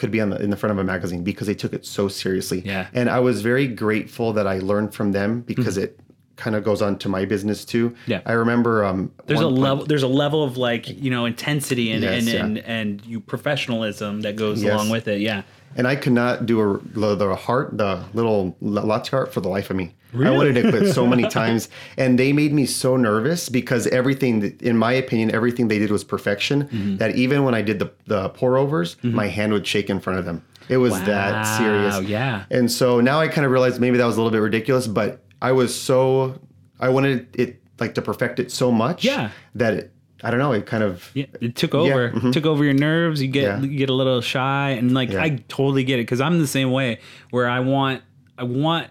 could 0.03 0.11
be 0.11 0.19
on 0.19 0.29
the 0.31 0.37
in 0.43 0.49
the 0.49 0.57
front 0.57 0.71
of 0.71 0.77
a 0.79 0.83
magazine 0.83 1.23
because 1.23 1.47
they 1.47 1.55
took 1.55 1.71
it 1.71 1.85
so 1.85 2.09
seriously. 2.09 2.61
Yeah. 2.65 2.87
And 2.93 3.09
I 3.09 3.19
was 3.21 3.41
very 3.41 3.67
grateful 3.67 4.33
that 4.33 4.45
I 4.45 4.59
learned 4.59 4.93
from 4.93 5.13
them 5.13 5.41
because 5.41 5.77
it 5.77 5.97
kind 6.35 6.55
of 6.57 6.63
goes 6.65 6.81
on 6.81 6.97
to 6.97 7.07
my 7.07 7.23
business 7.23 7.63
too. 7.63 7.91
Mm-hmm. 7.91 8.11
Yeah. 8.11 8.21
I 8.25 8.33
remember 8.33 8.83
um 8.83 9.11
there's 9.27 9.39
a 9.39 9.43
point- 9.43 9.57
level 9.59 9.85
there's 9.85 10.03
a 10.03 10.07
level 10.09 10.43
of 10.43 10.57
like 10.57 10.89
you 10.89 11.09
know 11.09 11.23
intensity 11.25 11.89
and 11.91 12.03
Yes, 12.03 12.19
and, 12.19 12.27
yeah. 12.27 12.43
and 12.45 12.57
and 12.59 13.05
you 13.05 13.21
professionalism 13.21 14.21
that 14.21 14.35
goes 14.35 14.61
Yes. 14.61 14.73
along 14.73 14.89
with 14.89 15.07
it 15.07 15.21
yeah 15.21 15.43
and 15.75 15.87
I 15.87 15.95
could 15.95 16.13
not 16.13 16.45
do 16.45 16.59
a, 16.61 16.79
the, 16.79 17.15
the 17.15 17.35
heart, 17.35 17.77
the 17.77 18.03
little 18.13 18.55
latte 18.61 19.15
art 19.15 19.33
for 19.33 19.41
the 19.41 19.49
life 19.49 19.69
of 19.69 19.75
me. 19.75 19.95
I 20.15 20.29
wanted 20.29 20.53
to 20.61 20.69
quit 20.69 20.93
so 20.93 21.07
many 21.07 21.27
times, 21.29 21.69
and 21.97 22.19
they 22.19 22.33
made 22.33 22.53
me 22.53 22.67
so 22.67 22.95
nervous 22.97 23.49
because 23.49 23.87
everything, 23.87 24.55
in 24.59 24.77
my 24.77 24.93
opinion, 24.93 25.33
everything 25.33 25.69
they 25.69 25.79
did 25.79 25.89
was 25.89 26.03
perfection. 26.03 26.65
Mm-hmm. 26.65 26.97
That 26.97 27.15
even 27.15 27.43
when 27.43 27.55
I 27.55 27.63
did 27.63 27.79
the 27.79 27.91
the 28.05 28.29
pour 28.29 28.57
overs, 28.57 28.95
my 29.01 29.25
hand 29.27 29.53
would 29.53 29.65
shake 29.65 29.89
in 29.89 29.99
front 29.99 30.19
of 30.19 30.25
them. 30.25 30.43
It 30.69 30.77
was 30.77 30.93
that 31.01 31.31
Wow, 31.43 31.57
serious. 31.57 32.09
yeah. 32.09 32.45
And 32.51 32.71
so 32.71 33.01
now 33.01 33.19
I 33.19 33.27
kind 33.27 33.43
of 33.43 33.51
realized 33.51 33.81
maybe 33.81 33.97
that 33.97 34.05
was 34.05 34.15
a 34.15 34.19
little 34.21 34.31
bit 34.31 34.37
ridiculous, 34.43 34.85
but 34.87 35.23
I 35.41 35.51
was 35.51 35.73
so 35.77 36.39
I 36.79 36.89
wanted 36.89 37.27
it 37.35 37.59
like 37.79 37.95
to 37.95 38.01
perfect 38.03 38.39
it 38.39 38.51
so 38.51 38.71
much. 38.71 39.03
Yeah. 39.03 39.31
That 39.55 39.73
it, 39.73 39.92
I 40.23 40.31
don't 40.31 40.39
know. 40.39 40.53
It 40.53 40.65
kind 40.65 40.83
of 40.83 41.09
yeah 41.13 41.25
it 41.41 41.55
took 41.55 41.75
over 41.75 42.11
mhm. 42.11 42.31
took 42.31 42.45
over 42.45 42.63
your 42.63 42.73
nerves 42.73 43.21
you 43.21 43.27
get 43.27 43.43
Yeah. 43.43 43.59
you 43.61 43.77
get 43.77 43.89
a 43.89 43.93
little 43.93 44.21
shy 44.21 44.69
and 44.71 44.93
like 44.93 45.11
Yeah. 45.11 45.21
i 45.23 45.29
totally 45.49 45.83
get 45.83 45.99
it 45.99 46.03
because 46.03 46.21
i'm 46.21 46.39
the 46.39 46.47
same 46.47 46.71
way 46.71 46.99
where 47.31 47.47
i 47.49 47.59
want 47.59 48.01
i 48.37 48.43
want 48.43 48.87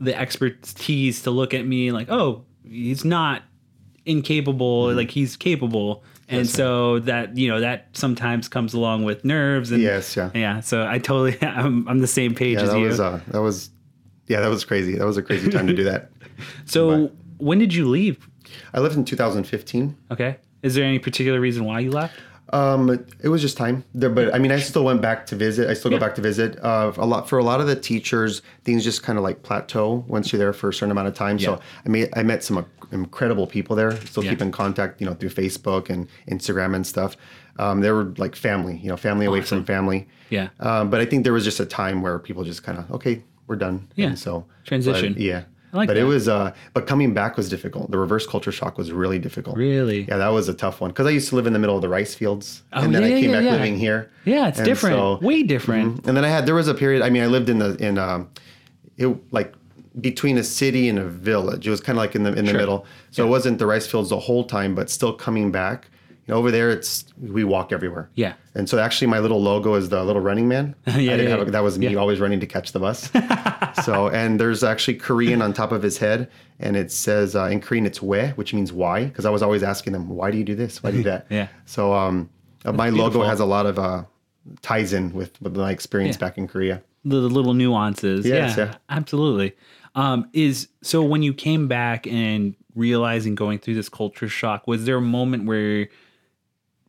the 0.00 0.18
expertise 0.18 1.22
to 1.22 1.30
look 1.30 1.52
at 1.52 1.66
me 1.66 1.92
like 1.92 2.08
oh 2.10 2.44
he's 2.66 3.04
not 3.04 3.42
incapable 4.06 4.92
like 4.94 5.10
he's 5.10 5.36
capable 5.36 6.02
and 6.28 6.42
Mm-hmm. 6.42 6.46
Yes, 6.46 6.54
so 6.54 6.98
that 7.00 7.36
you 7.36 7.48
know 7.48 7.60
that 7.60 7.88
sometimes 7.92 8.48
comes 8.48 8.72
along 8.72 9.04
with 9.04 9.24
nerves 9.24 9.72
and 9.72 9.82
Yes, 9.82 10.16
yeah. 10.16 10.30
yeah 10.32 10.60
so 10.60 10.86
i 10.86 10.98
totally 10.98 11.36
i'm, 11.42 11.86
I'm 11.88 11.98
the 11.98 12.06
same 12.06 12.34
page 12.34 12.56
yeah, 12.58 12.62
as 12.62 12.70
that 12.70 12.78
you 12.78 12.86
was 12.86 13.00
uh, 13.00 13.20
that 13.28 13.42
was 13.42 13.70
yeah 14.28 14.40
that 14.40 14.48
was 14.48 14.64
crazy. 14.64 14.94
That 14.96 15.06
was 15.06 15.16
a 15.16 15.22
crazy 15.22 15.50
time 15.50 15.66
to 15.66 15.74
do 15.74 15.82
that. 15.84 16.10
so 16.64 17.10
when 17.38 17.58
did 17.58 17.74
you 17.74 17.88
leave 17.88 18.28
I 18.72 18.78
left 18.80 18.94
in 18.96 19.04
2015. 19.04 19.96
okay 20.12 20.36
is 20.62 20.74
there 20.74 20.84
any 20.84 20.98
particular 20.98 21.40
reason 21.40 21.64
why 21.64 21.80
you 21.80 21.90
left 21.90 22.14
Um, 22.52 22.90
it 23.22 23.28
was 23.28 23.40
just 23.42 23.56
time. 23.56 23.84
There, 23.94 24.10
but 24.10 24.34
I 24.34 24.38
mean, 24.40 24.50
I 24.50 24.58
still 24.58 24.84
went 24.84 25.00
back 25.00 25.24
to 25.26 25.36
visit. 25.36 25.70
I 25.70 25.74
still 25.74 25.92
Yeah. 25.92 25.98
go 25.98 26.06
back 26.06 26.16
to 26.16 26.20
visit. 26.20 26.58
Uh, 26.60 26.90
a 26.96 27.06
lot 27.06 27.28
for 27.28 27.38
a 27.38 27.44
lot 27.44 27.60
of 27.60 27.68
the 27.68 27.76
teachers, 27.76 28.42
things 28.64 28.82
just 28.82 29.04
kind 29.04 29.16
of 29.18 29.22
like 29.22 29.44
plateau 29.44 30.04
once 30.08 30.32
you're 30.32 30.40
there 30.40 30.52
for 30.52 30.68
a 30.70 30.74
certain 30.74 30.90
amount 30.90 31.06
of 31.06 31.14
time. 31.14 31.38
Yeah. 31.38 31.46
So 31.46 31.60
I 31.86 31.88
mean, 31.88 32.08
I 32.16 32.24
met 32.24 32.42
some 32.42 32.66
incredible 32.90 33.46
people 33.46 33.76
there. 33.76 33.92
Still 34.04 34.24
Yeah. 34.24 34.30
keep 34.30 34.42
in 34.42 34.50
contact, 34.50 35.00
you 35.00 35.06
know, 35.06 35.14
through 35.14 35.30
Facebook 35.30 35.90
and 35.90 36.08
Instagram 36.28 36.74
and 36.74 36.84
stuff. 36.84 37.16
Um, 37.60 37.82
they 37.82 37.92
were 37.92 38.12
like 38.18 38.34
family, 38.34 38.76
you 38.82 38.88
know, 38.88 38.96
family 38.96 39.26
away 39.26 39.42
from 39.42 39.64
family. 39.64 40.08
Yeah. 40.30 40.48
Um, 40.58 40.90
but 40.90 41.00
I 41.00 41.04
think 41.04 41.22
there 41.22 41.32
was 41.32 41.44
just 41.44 41.60
a 41.60 41.66
time 41.66 42.02
where 42.02 42.18
people 42.18 42.42
just 42.42 42.64
kind 42.64 42.78
of 42.78 42.90
okay, 42.90 43.22
we're 43.46 43.56
done. 43.66 43.86
Yeah. 43.94 44.08
And 44.08 44.18
so 44.18 44.44
Transition. 44.64 45.12
but, 45.12 45.22
yeah. 45.22 45.42
Like 45.72 45.86
but 45.88 45.94
that. 45.94 46.00
it 46.00 46.04
was 46.04 46.28
uh 46.28 46.52
but 46.74 46.86
coming 46.86 47.14
back 47.14 47.36
was 47.36 47.48
difficult. 47.48 47.90
The 47.90 47.98
reverse 47.98 48.26
culture 48.26 48.52
shock 48.52 48.76
was 48.78 48.90
really 48.92 49.18
difficult. 49.18 49.56
really 49.56 50.02
Yeah, 50.08 50.16
that 50.18 50.28
was 50.28 50.48
a 50.48 50.54
tough 50.54 50.80
one 50.80 50.90
because 50.90 51.06
I 51.06 51.10
used 51.10 51.28
to 51.30 51.36
live 51.36 51.46
in 51.46 51.52
the 51.52 51.58
middle 51.58 51.76
of 51.76 51.82
the 51.82 51.88
rice 51.88 52.14
fields, 52.14 52.62
Oh, 52.72 52.82
and 52.82 52.94
then 52.94 53.02
yeah, 53.02 53.16
I 53.16 53.20
came 53.20 53.30
yeah, 53.30 53.36
back 53.36 53.44
yeah. 53.44 53.52
living 53.52 53.76
here. 53.78 54.10
yeah 54.24 54.48
it's 54.48 54.58
And 54.58 54.66
different 54.66 54.96
so- 54.96 55.18
way 55.26 55.42
different 55.42 56.06
And 56.06 56.16
then 56.16 56.24
I 56.24 56.28
had 56.28 56.46
there 56.46 56.54
was 56.54 56.68
a 56.68 56.74
period. 56.74 57.02
I 57.02 57.10
mean, 57.10 57.22
I 57.22 57.26
lived 57.26 57.48
in 57.48 57.58
the 57.58 57.76
in 57.76 57.98
um, 57.98 58.28
it 58.96 59.08
like 59.32 59.54
between 60.00 60.38
a 60.38 60.44
city 60.44 60.88
and 60.88 60.98
a 60.98 61.04
village. 61.08 61.66
It 61.66 61.70
was 61.70 61.80
kind 61.80 61.96
of 61.98 62.00
like 62.04 62.14
in 62.14 62.22
the 62.22 62.30
in 62.32 62.44
the 62.44 62.50
Sure. 62.52 62.60
middle. 62.60 62.86
So 63.10 63.24
it 63.26 63.28
wasn't 63.28 63.58
the 63.58 63.66
rice 63.66 63.86
fields 63.86 64.10
the 64.10 64.18
whole 64.20 64.44
time, 64.44 64.74
but 64.74 64.88
still 64.90 65.12
coming 65.12 65.50
back. 65.50 65.88
Over 66.28 66.50
there, 66.50 66.70
it's 66.70 67.04
we 67.20 67.44
walk 67.44 67.72
everywhere. 67.72 68.08
Yeah. 68.14 68.34
And 68.54 68.68
so 68.68 68.78
actually, 68.78 69.08
my 69.08 69.18
little 69.18 69.42
logo 69.42 69.74
is 69.74 69.88
the 69.88 70.04
little 70.04 70.22
running 70.22 70.48
man. 70.48 70.74
Yeah, 70.86 70.92
I 70.92 70.96
didn't 71.16 71.24
yeah, 71.24 71.28
have 71.38 71.48
a, 71.48 71.50
that 71.50 71.62
was 71.62 71.78
me 71.78 71.88
yeah. 71.88 71.98
always 71.98 72.20
running 72.20 72.40
to 72.40 72.46
catch 72.46 72.72
the 72.72 72.80
bus. 72.80 73.10
so 73.84 74.08
and 74.08 74.38
there's 74.38 74.62
actually 74.62 74.94
Korean 74.94 75.42
on 75.42 75.52
top 75.52 75.72
of 75.72 75.82
his 75.82 75.98
head, 75.98 76.30
and 76.58 76.76
it 76.76 76.92
says 76.92 77.34
uh, 77.34 77.44
in 77.44 77.60
Korean 77.60 77.86
it's 77.86 78.02
we, 78.02 78.28
which 78.30 78.54
means 78.54 78.72
why. 78.72 79.04
Because 79.04 79.24
I 79.24 79.30
was 79.30 79.42
always 79.42 79.62
asking 79.62 79.92
them, 79.92 80.08
why 80.08 80.30
do 80.30 80.38
you 80.38 80.44
do 80.44 80.54
this? 80.54 80.82
Why 80.82 80.90
do 80.90 81.02
that? 81.04 81.26
Yeah. 81.30 81.48
So 81.64 81.92
um, 81.94 82.28
uh, 82.64 82.72
my 82.72 82.90
beautiful. 82.90 83.20
logo 83.20 83.28
has 83.28 83.40
a 83.40 83.44
lot 83.44 83.66
of 83.66 83.78
uh, 83.78 84.04
ties 84.62 84.92
in 84.92 85.12
with, 85.12 85.40
with 85.40 85.56
my 85.56 85.70
experience 85.70 86.16
back 86.16 86.38
in 86.38 86.46
Korea. 86.48 86.82
the 87.04 87.16
little 87.16 87.54
nuances. 87.54 88.26
Yes, 88.26 88.56
yeah, 88.56 88.66
yeah. 88.66 88.74
absolutely. 88.88 89.56
Um, 89.94 90.28
is 90.32 90.68
so 90.82 91.02
when 91.02 91.22
you 91.22 91.34
came 91.34 91.66
back 91.66 92.06
and 92.06 92.54
realizing 92.74 93.34
going 93.34 93.58
through 93.58 93.74
this 93.74 93.88
culture 93.88 94.28
shock, 94.28 94.66
was 94.66 94.84
there 94.84 94.96
a 94.96 95.02
moment 95.02 95.46
where 95.46 95.88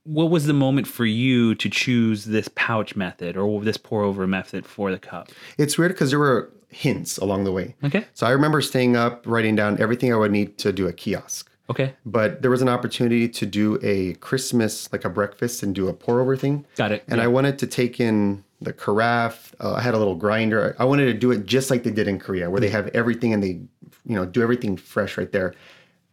what 0.04 0.30
was 0.30 0.46
the 0.46 0.54
moment 0.54 0.88
for 0.88 1.06
you 1.06 1.54
to 1.56 1.70
choose 1.70 2.26
this 2.26 2.50
pouch 2.56 2.96
method 2.96 3.38
or 3.38 3.62
this 3.62 3.78
pour 3.78 4.04
over 4.04 4.26
method 4.28 4.66
for 4.66 4.92
the 4.92 5.00
cup? 5.00 5.30
It's 5.58 5.78
weird 5.78 5.92
because 5.94 6.10
there 6.10 6.20
were 6.20 6.52
hints 6.70 7.18
along 7.18 7.44
the 7.44 7.52
way. 7.52 7.76
Okay. 7.84 8.06
So 8.14 8.26
I 8.26 8.32
remember 8.32 8.62
staying 8.62 8.96
up, 8.96 9.24
writing 9.28 9.56
down 9.56 9.80
everything 9.80 10.12
I 10.14 10.16
would 10.18 10.32
need 10.32 10.58
to 10.60 10.72
do 10.72 10.88
a 10.88 10.94
kiosk. 10.94 11.50
Okay. 11.70 11.94
But 12.06 12.42
there 12.42 12.52
was 12.52 12.62
an 12.62 12.70
opportunity 12.70 13.30
to 13.30 13.46
do 13.46 13.80
a 13.82 14.14
Christmas, 14.16 14.92
like 14.92 15.06
a 15.06 15.10
breakfast, 15.10 15.64
and 15.64 15.74
do 15.74 15.88
a 15.88 15.94
pour 15.94 16.20
over 16.20 16.36
thing. 16.36 16.66
Got 16.76 16.92
it. 16.92 17.04
And 17.08 17.18
Yeah. 17.18 17.26
I 17.26 17.28
wanted 17.28 17.60
to 17.60 17.68
take 17.68 18.00
in 18.00 18.44
the 18.60 18.74
carafe. 18.74 19.56
Uh, 19.60 19.74
I 19.74 19.82
had 19.82 19.94
a 19.94 19.98
little 19.98 20.16
grinder. 20.16 20.76
I 20.80 20.86
wanted 20.86 21.06
to 21.06 21.14
do 21.14 21.32
it 21.32 21.46
just 21.46 21.70
like 21.70 21.84
they 21.84 21.92
did 21.92 22.08
in 22.08 22.20
Korea, 22.20 22.50
where 22.50 22.60
they 22.60 22.70
have 22.70 22.88
everything 22.90 23.34
and 23.34 23.42
they, 23.42 23.62
you 24.06 24.16
know, 24.16 24.26
do 24.26 24.42
everything 24.42 24.76
fresh 24.78 25.18
right 25.18 25.32
there. 25.32 25.54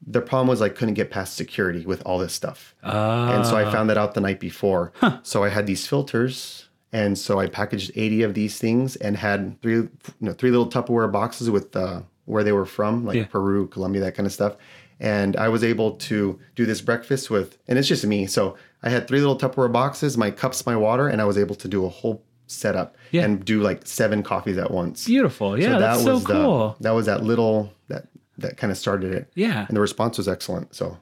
The 0.06 0.20
problem 0.20 0.48
was 0.48 0.62
I 0.62 0.68
couldn't 0.68 0.94
get 0.94 1.10
past 1.10 1.36
security 1.36 1.84
with 1.84 2.02
all 2.06 2.18
this 2.18 2.32
stuff. 2.32 2.74
and 2.82 3.44
so 3.46 3.56
I 3.56 3.70
found 3.70 3.90
that 3.90 3.98
out 3.98 4.14
the 4.14 4.20
night 4.20 4.40
before. 4.40 4.92
So 5.22 5.44
I 5.44 5.48
had 5.48 5.66
these 5.66 5.86
filters. 5.86 6.64
And 6.90 7.18
so 7.18 7.38
I 7.38 7.48
packaged 7.48 7.92
80 7.96 8.22
of 8.22 8.32
these 8.32 8.58
things 8.58 8.96
and 8.96 9.16
had 9.18 9.60
three, 9.60 9.74
you 9.74 9.90
know, 10.20 10.32
three 10.32 10.50
little 10.50 10.70
Tupperware 10.70 11.12
boxes 11.12 11.50
with 11.50 11.76
uh, 11.76 12.00
where 12.24 12.42
they 12.42 12.52
were 12.52 12.64
from, 12.64 13.04
like 13.04 13.16
Yeah. 13.16 13.26
Peru, 13.26 13.66
Colombia, 13.68 14.00
that 14.02 14.14
kind 14.14 14.26
of 14.26 14.32
stuff. 14.32 14.56
And 14.98 15.36
I 15.36 15.48
was 15.48 15.62
able 15.62 15.92
to 15.92 16.38
do 16.56 16.64
this 16.64 16.80
breakfast 16.80 17.28
with, 17.28 17.58
and 17.68 17.78
it's 17.78 17.86
just 17.88 18.06
me. 18.06 18.26
So 18.26 18.56
I 18.82 18.88
had 18.88 19.06
three 19.06 19.20
little 19.20 19.36
Tupperware 19.38 19.70
boxes, 19.70 20.16
my 20.16 20.30
cups, 20.30 20.64
my 20.64 20.76
water, 20.76 21.08
and 21.08 21.20
I 21.20 21.24
was 21.26 21.36
able 21.36 21.54
to 21.56 21.68
do 21.68 21.84
a 21.84 21.88
whole 21.90 22.22
setup 22.46 22.96
Yeah. 23.10 23.24
and 23.24 23.44
do 23.44 23.60
like 23.60 23.86
seven 23.86 24.22
coffees 24.22 24.56
at 24.56 24.70
once. 24.70 25.04
Beautiful. 25.04 25.60
Yeah, 25.60 25.78
that's 25.78 26.02
so 26.04 26.14
was 26.14 26.24
the- 26.24 26.32
cool. 26.32 26.76
that 26.80 26.92
was 26.92 27.04
that 27.04 27.22
little 27.22 27.70
that 27.88 28.06
that 28.38 28.56
kind 28.56 28.70
of 28.70 28.78
started 28.78 29.12
it. 29.12 29.30
Yeah. 29.34 29.66
and 29.68 29.76
the 29.76 29.80
response 29.80 30.16
was 30.18 30.28
excellent. 30.28 30.74
So 30.74 30.98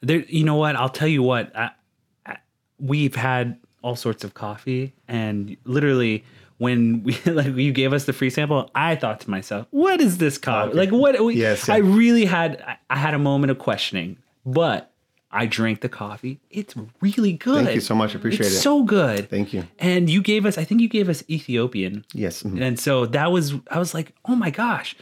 there 0.00 0.20
you 0.28 0.42
know 0.44 0.56
what 0.56 0.74
i'll 0.74 0.88
tell 0.88 1.06
you 1.06 1.22
what 1.22 1.54
I, 1.56 1.70
I, 2.26 2.38
we've 2.80 3.14
had 3.14 3.58
all 3.82 3.94
sorts 3.94 4.24
of 4.24 4.34
coffee 4.34 4.94
and 5.06 5.56
literally 5.64 6.24
when 6.58 7.02
we 7.04 7.16
like 7.26 7.54
you 7.54 7.72
gave 7.72 7.92
us 7.92 8.04
the 8.06 8.12
free 8.12 8.30
sample 8.30 8.68
i 8.74 8.96
thought 8.96 9.20
to 9.20 9.30
myself 9.30 9.66
what 9.70 10.00
is 10.00 10.18
this 10.18 10.38
coffee 10.38 10.74
like 10.74 10.90
what 10.90 11.14
Yes, 11.34 11.68
i 11.68 11.76
really 11.76 12.24
had 12.24 12.60
I- 12.66 12.78
i 12.90 12.96
had 12.96 13.14
a 13.14 13.18
moment 13.18 13.50
of 13.52 13.58
questioning 13.58 14.16
but 14.44 14.90
i 15.30 15.46
drank 15.46 15.82
the 15.82 15.88
coffee 15.88 16.40
it's 16.50 16.74
really 17.00 17.34
good 17.34 17.64
Thank 17.64 17.74
you 17.76 17.80
so 17.80 17.94
much. 17.94 18.14
Appreciate 18.16 18.46
it's 18.46 18.56
it. 18.56 18.60
so 18.60 18.82
good 18.82 19.30
Thank 19.30 19.52
you. 19.52 19.64
and 19.78 20.10
you 20.10 20.20
gave 20.22 20.46
us 20.46 20.58
i 20.58 20.64
think 20.64 20.80
you 20.80 20.88
gave 20.88 21.08
us 21.08 21.22
ethiopian 21.30 22.04
yes, 22.12 22.42
mhm. 22.42 22.60
and 22.60 22.80
so 22.80 23.06
that 23.06 23.30
was 23.30 23.54
I 23.70 23.78
was 23.78 23.94
like, 23.94 24.14
oh 24.24 24.34
my 24.34 24.50
gosh, 24.50 24.96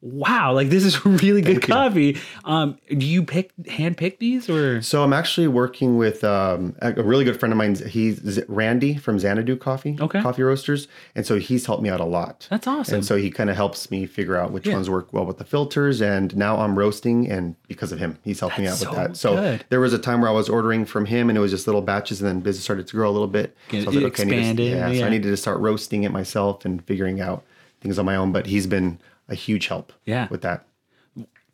wow, 0.00 0.52
like 0.52 0.68
this 0.68 0.84
is 0.84 1.04
really 1.22 1.40
good 1.40 1.54
you. 1.56 1.60
coffee. 1.60 2.16
Um, 2.44 2.78
do 2.88 3.04
you 3.04 3.22
pick 3.24 3.50
hand 3.68 3.96
pick 3.96 4.18
these 4.18 4.48
or 4.48 4.80
So 4.82 5.02
I'm 5.02 5.12
actually 5.12 5.48
working 5.48 5.96
with 5.96 6.22
um, 6.24 6.76
a 6.80 6.92
really 7.02 7.24
good 7.24 7.38
friend 7.38 7.52
of 7.52 7.56
mine. 7.58 7.74
He's 7.74 8.40
Randy 8.48 8.96
from 8.96 9.18
Xanadu 9.18 9.56
Coffee, 9.56 9.96
Okay. 10.00 10.20
Coffee 10.22 10.42
Roasters, 10.42 10.88
and 11.14 11.26
so 11.26 11.38
he's 11.38 11.66
helped 11.66 11.82
me 11.82 11.88
out 11.88 12.00
a 12.00 12.04
lot. 12.04 12.46
That's 12.50 12.66
awesome. 12.66 12.96
And 12.96 13.04
so 13.04 13.16
he 13.16 13.30
kind 13.30 13.50
of 13.50 13.56
helps 13.56 13.90
me 13.90 14.06
figure 14.06 14.36
out 14.36 14.52
which 14.52 14.66
Yeah. 14.66 14.74
ones 14.74 14.88
work 14.88 15.12
well 15.12 15.26
with 15.26 15.38
the 15.38 15.44
filters. 15.44 16.00
And 16.00 16.36
now 16.36 16.58
I'm 16.58 16.78
roasting, 16.78 17.28
and 17.30 17.56
because 17.66 17.90
of 17.92 17.98
him, 17.98 18.18
he's 18.22 18.40
helping 18.40 18.64
me 18.64 18.68
out 18.70 18.78
That's 18.78 18.80
with 18.80 18.90
so 18.90 18.96
that. 19.08 19.16
So 19.16 19.34
good. 19.36 19.64
there 19.68 19.80
was 19.80 19.92
a 19.92 19.98
time 19.98 20.20
where 20.20 20.30
I 20.30 20.32
was 20.32 20.48
ordering 20.48 20.84
from 20.84 21.06
him, 21.06 21.28
and 21.28 21.36
it 21.36 21.40
was 21.40 21.50
just 21.50 21.66
little 21.66 21.82
batches, 21.82 22.20
and 22.20 22.28
then 22.28 22.40
business 22.40 22.62
started 22.64 22.86
to 22.86 22.96
grow 22.96 23.10
a 23.10 23.12
little 23.12 23.26
bit. 23.28 23.56
Get 23.68 23.84
so 23.84 23.90
I 23.90 23.94
was 23.94 23.96
it 23.96 23.98
I 23.98 24.00
needed 24.00 24.14
to- 24.16 24.22
expanded, 24.22 24.66
yeah, 24.72 24.88
yeah. 24.90 25.00
So 25.00 25.06
I 25.06 25.10
needed 25.10 25.28
to 25.28 25.36
start 25.36 25.58
roasting 25.58 26.04
it 26.04 26.12
myself 26.12 26.64
and 26.64 26.84
figuring 26.84 27.20
out 27.20 27.42
things 27.80 27.98
on 27.98 28.04
my 28.06 28.14
own. 28.16 28.30
But 28.32 28.46
he's 28.46 28.66
been 28.66 28.98
a 29.28 29.34
huge 29.34 29.66
help. 29.66 29.92
Yeah. 30.04 30.28
With 30.30 30.42
that. 30.42 30.66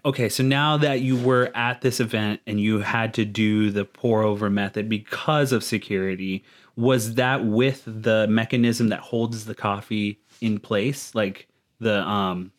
okay, 0.04 0.28
so 0.28 0.42
now 0.42 0.76
that 0.76 1.00
you 1.00 1.16
were 1.16 1.50
at 1.54 1.80
this 1.80 2.00
event 2.00 2.40
and 2.46 2.60
you 2.60 2.80
had 2.80 3.14
to 3.14 3.24
do 3.24 3.70
the 3.70 3.84
pour 3.84 4.22
over 4.22 4.50
method 4.50 4.88
because 4.88 5.52
of 5.52 5.64
security, 5.64 6.44
was 6.76 7.14
that 7.14 7.44
with 7.44 7.82
the 7.87 8.26
mechanism 8.28 8.88
that 8.88 9.00
holds 9.00 9.44
the 9.44 9.54
coffee 9.54 10.20
in 10.40 10.58
place? 10.58 11.14
Like 11.14 11.48
the 11.80 12.00
um 12.00 12.52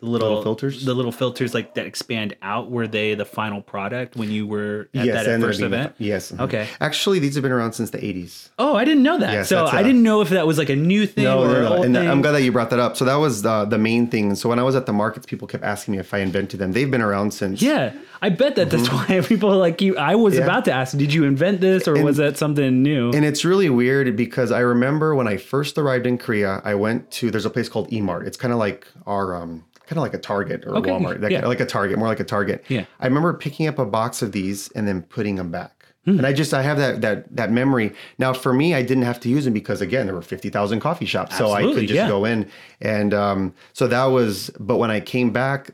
the 0.00 0.06
little, 0.06 0.28
Little 0.28 0.42
filters? 0.42 0.84
the 0.84 0.94
little 0.94 1.12
filters 1.12 1.54
like 1.54 1.74
that 1.74 1.86
expand 1.86 2.34
out. 2.42 2.70
Were 2.70 2.86
they 2.88 3.14
the 3.14 3.24
final 3.24 3.60
product 3.62 4.16
when 4.16 4.30
you 4.30 4.46
were 4.46 4.88
at 4.94 5.04
yes, 5.04 5.26
that 5.26 5.40
first 5.40 5.58
being 5.60 5.70
the- 5.70 5.76
event? 5.76 5.94
yes. 5.98 6.32
mhm. 6.32 6.40
Okay. 6.40 6.66
Actually, 6.80 7.18
these 7.18 7.34
have 7.34 7.42
been 7.42 7.52
around 7.52 7.72
since 7.74 7.90
the 7.90 7.98
80s. 7.98 8.48
Oh, 8.58 8.74
I 8.76 8.84
didn't 8.84 9.02
know 9.02 9.18
that. 9.18 9.32
Yes, 9.32 9.48
so 9.48 9.64
I 9.66 9.80
a- 9.80 9.84
didn't 9.84 10.02
know 10.02 10.20
if 10.22 10.30
that 10.30 10.46
was 10.46 10.58
like 10.58 10.70
a 10.70 10.76
new 10.76 11.06
thing 11.06 11.24
No, 11.24 11.42
or 11.42 11.48
no, 11.48 11.52
an 11.52 11.62
no. 11.62 11.82
And 11.82 11.94
thing. 11.96 12.08
I'm 12.08 12.22
glad 12.22 12.32
that 12.32 12.42
you 12.42 12.52
brought 12.52 12.70
that 12.70 12.78
up. 12.80 12.96
So 12.96 13.04
that 13.04 13.16
was 13.16 13.42
the, 13.42 13.64
the 13.66 13.78
main 13.78 14.06
thing. 14.08 14.34
So 14.34 14.48
when 14.48 14.58
I 14.58 14.62
was 14.62 14.74
at 14.74 14.86
the 14.86 14.92
markets, 14.92 15.26
people 15.26 15.46
kept 15.46 15.64
asking 15.64 15.92
me 15.92 15.98
if 15.98 16.12
I 16.14 16.18
invented 16.18 16.60
them. 16.60 16.72
They've 16.72 16.90
been 16.90 17.02
around 17.02 17.32
since. 17.32 17.60
yeah, 17.60 17.92
I 18.22 18.28
bet 18.30 18.56
that 18.56 18.70
that's 18.70 18.90
why 18.90 19.20
people 19.26 19.56
like 19.56 19.80
you. 19.80 19.96
I 19.96 20.14
was 20.14 20.30
Mm-hmm. 20.34 20.40
Yeah. 20.40 20.44
about 20.44 20.64
to 20.66 20.72
ask, 20.72 20.96
did 20.96 21.12
you 21.12 21.24
invent 21.24 21.60
this 21.60 21.86
or 21.88 22.02
was 22.02 22.16
that 22.18 22.36
something 22.38 22.82
new? 22.82 23.10
And 23.12 23.24
it's 23.24 23.44
really 23.44 23.68
weird 23.68 24.16
because 24.16 24.50
I 24.52 24.60
remember 24.60 25.14
when 25.14 25.26
I 25.28 25.36
first 25.36 25.76
arrived 25.76 26.06
in 26.06 26.18
Korea, 26.18 26.62
I 26.64 26.74
went 26.74 27.10
to 27.12 27.30
there's 27.30 27.44
a 27.46 27.50
place 27.50 27.68
called 27.68 27.90
Emart. 27.90 28.26
It's 28.26 28.36
kind 28.36 28.52
of 28.52 28.58
like 28.58 28.86
our 29.06 29.34
um 29.34 29.64
kind 29.90 29.98
of 29.98 30.02
like 30.04 30.14
a 30.14 30.18
Target 30.18 30.64
or 30.64 30.76
Okay, 30.76 30.88
Walmart, 30.88 31.20
that, 31.20 31.32
yeah. 31.32 31.44
like 31.44 31.58
a 31.58 31.66
Target, 31.66 31.98
more 31.98 32.06
like 32.06 32.20
a 32.20 32.24
Target. 32.24 32.64
Yeah. 32.68 32.84
I 33.00 33.06
remember 33.08 33.34
picking 33.34 33.66
up 33.66 33.76
a 33.76 33.84
box 33.84 34.22
of 34.22 34.30
these 34.30 34.70
and 34.70 34.86
then 34.86 35.02
putting 35.02 35.34
them 35.34 35.50
back. 35.50 35.84
Hmm. 36.04 36.18
And 36.18 36.26
I 36.26 36.32
just 36.32 36.54
I 36.54 36.62
have 36.62 36.78
that 36.78 37.00
that 37.00 37.36
that 37.36 37.50
memory. 37.50 37.92
Now 38.16 38.32
for 38.32 38.52
me, 38.52 38.72
I 38.72 38.82
didn't 38.82 39.02
have 39.02 39.18
to 39.20 39.28
use 39.28 39.46
them 39.46 39.52
because 39.52 39.80
again 39.80 40.06
there 40.06 40.14
were 40.14 40.22
fifty 40.22 40.48
thousand 40.48 40.78
coffee 40.78 41.06
shops, 41.06 41.36
so 41.36 41.50
I 41.50 41.62
could 41.62 41.88
just 41.88 41.92
yeah. 41.92 42.08
go 42.08 42.24
in 42.24 42.48
and 42.80 43.12
um, 43.12 43.52
so 43.72 43.88
that 43.88 44.04
was. 44.04 44.50
But 44.60 44.76
when 44.76 44.92
I 44.92 45.00
came 45.00 45.30
back, 45.32 45.72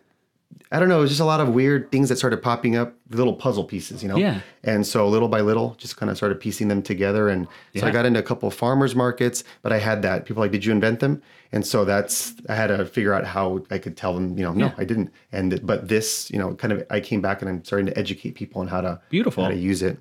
I 0.72 0.80
don't 0.80 0.88
know, 0.88 0.98
it 0.98 1.02
was 1.02 1.10
just 1.10 1.20
a 1.20 1.24
lot 1.24 1.40
of 1.40 1.50
weird 1.50 1.92
things 1.92 2.08
that 2.08 2.16
started 2.16 2.42
popping 2.42 2.74
up, 2.74 2.94
little 3.10 3.34
puzzle 3.34 3.62
pieces, 3.64 4.02
you 4.02 4.08
know. 4.08 4.16
Yeah. 4.16 4.40
And 4.64 4.84
so 4.84 5.08
little 5.08 5.28
by 5.28 5.40
little, 5.40 5.76
just 5.78 5.96
kind 5.96 6.10
of 6.10 6.16
started 6.16 6.40
piecing 6.40 6.66
them 6.68 6.82
together. 6.82 7.28
And 7.28 7.46
so 7.76 7.86
I 7.86 7.90
got 7.92 8.04
into 8.04 8.18
a 8.18 8.22
couple 8.22 8.48
of 8.48 8.54
farmers 8.54 8.96
markets, 8.96 9.44
but 9.62 9.72
I 9.72 9.78
had 9.78 10.02
that. 10.02 10.24
People 10.24 10.42
like, 10.42 10.50
did 10.50 10.64
you 10.64 10.72
invent 10.72 10.98
them? 11.00 11.22
And 11.52 11.64
so 11.64 11.84
that's 11.84 12.34
I 12.48 12.56
had 12.56 12.66
to 12.68 12.84
figure 12.84 13.14
out 13.14 13.24
how 13.24 13.64
I 13.70 13.78
could 13.78 13.96
tell 13.96 14.12
them, 14.14 14.36
you 14.36 14.42
know, 14.44 14.52
no, 14.52 14.66
Yeah. 14.66 14.74
I 14.76 14.84
didn't. 14.84 15.12
And 15.30 15.64
but 15.64 15.86
this, 15.86 16.30
you 16.32 16.38
know, 16.38 16.54
kind 16.54 16.72
of 16.72 16.84
I 16.90 16.98
came 16.98 17.20
back 17.20 17.42
and 17.42 17.48
I'm 17.48 17.64
starting 17.64 17.86
to 17.86 17.96
educate 17.96 18.34
people 18.34 18.60
on 18.60 18.66
how 18.66 18.80
to 18.80 19.00
Beautiful. 19.08 19.44
how 19.44 19.50
to 19.50 19.56
use 19.56 19.82
it. 19.82 20.00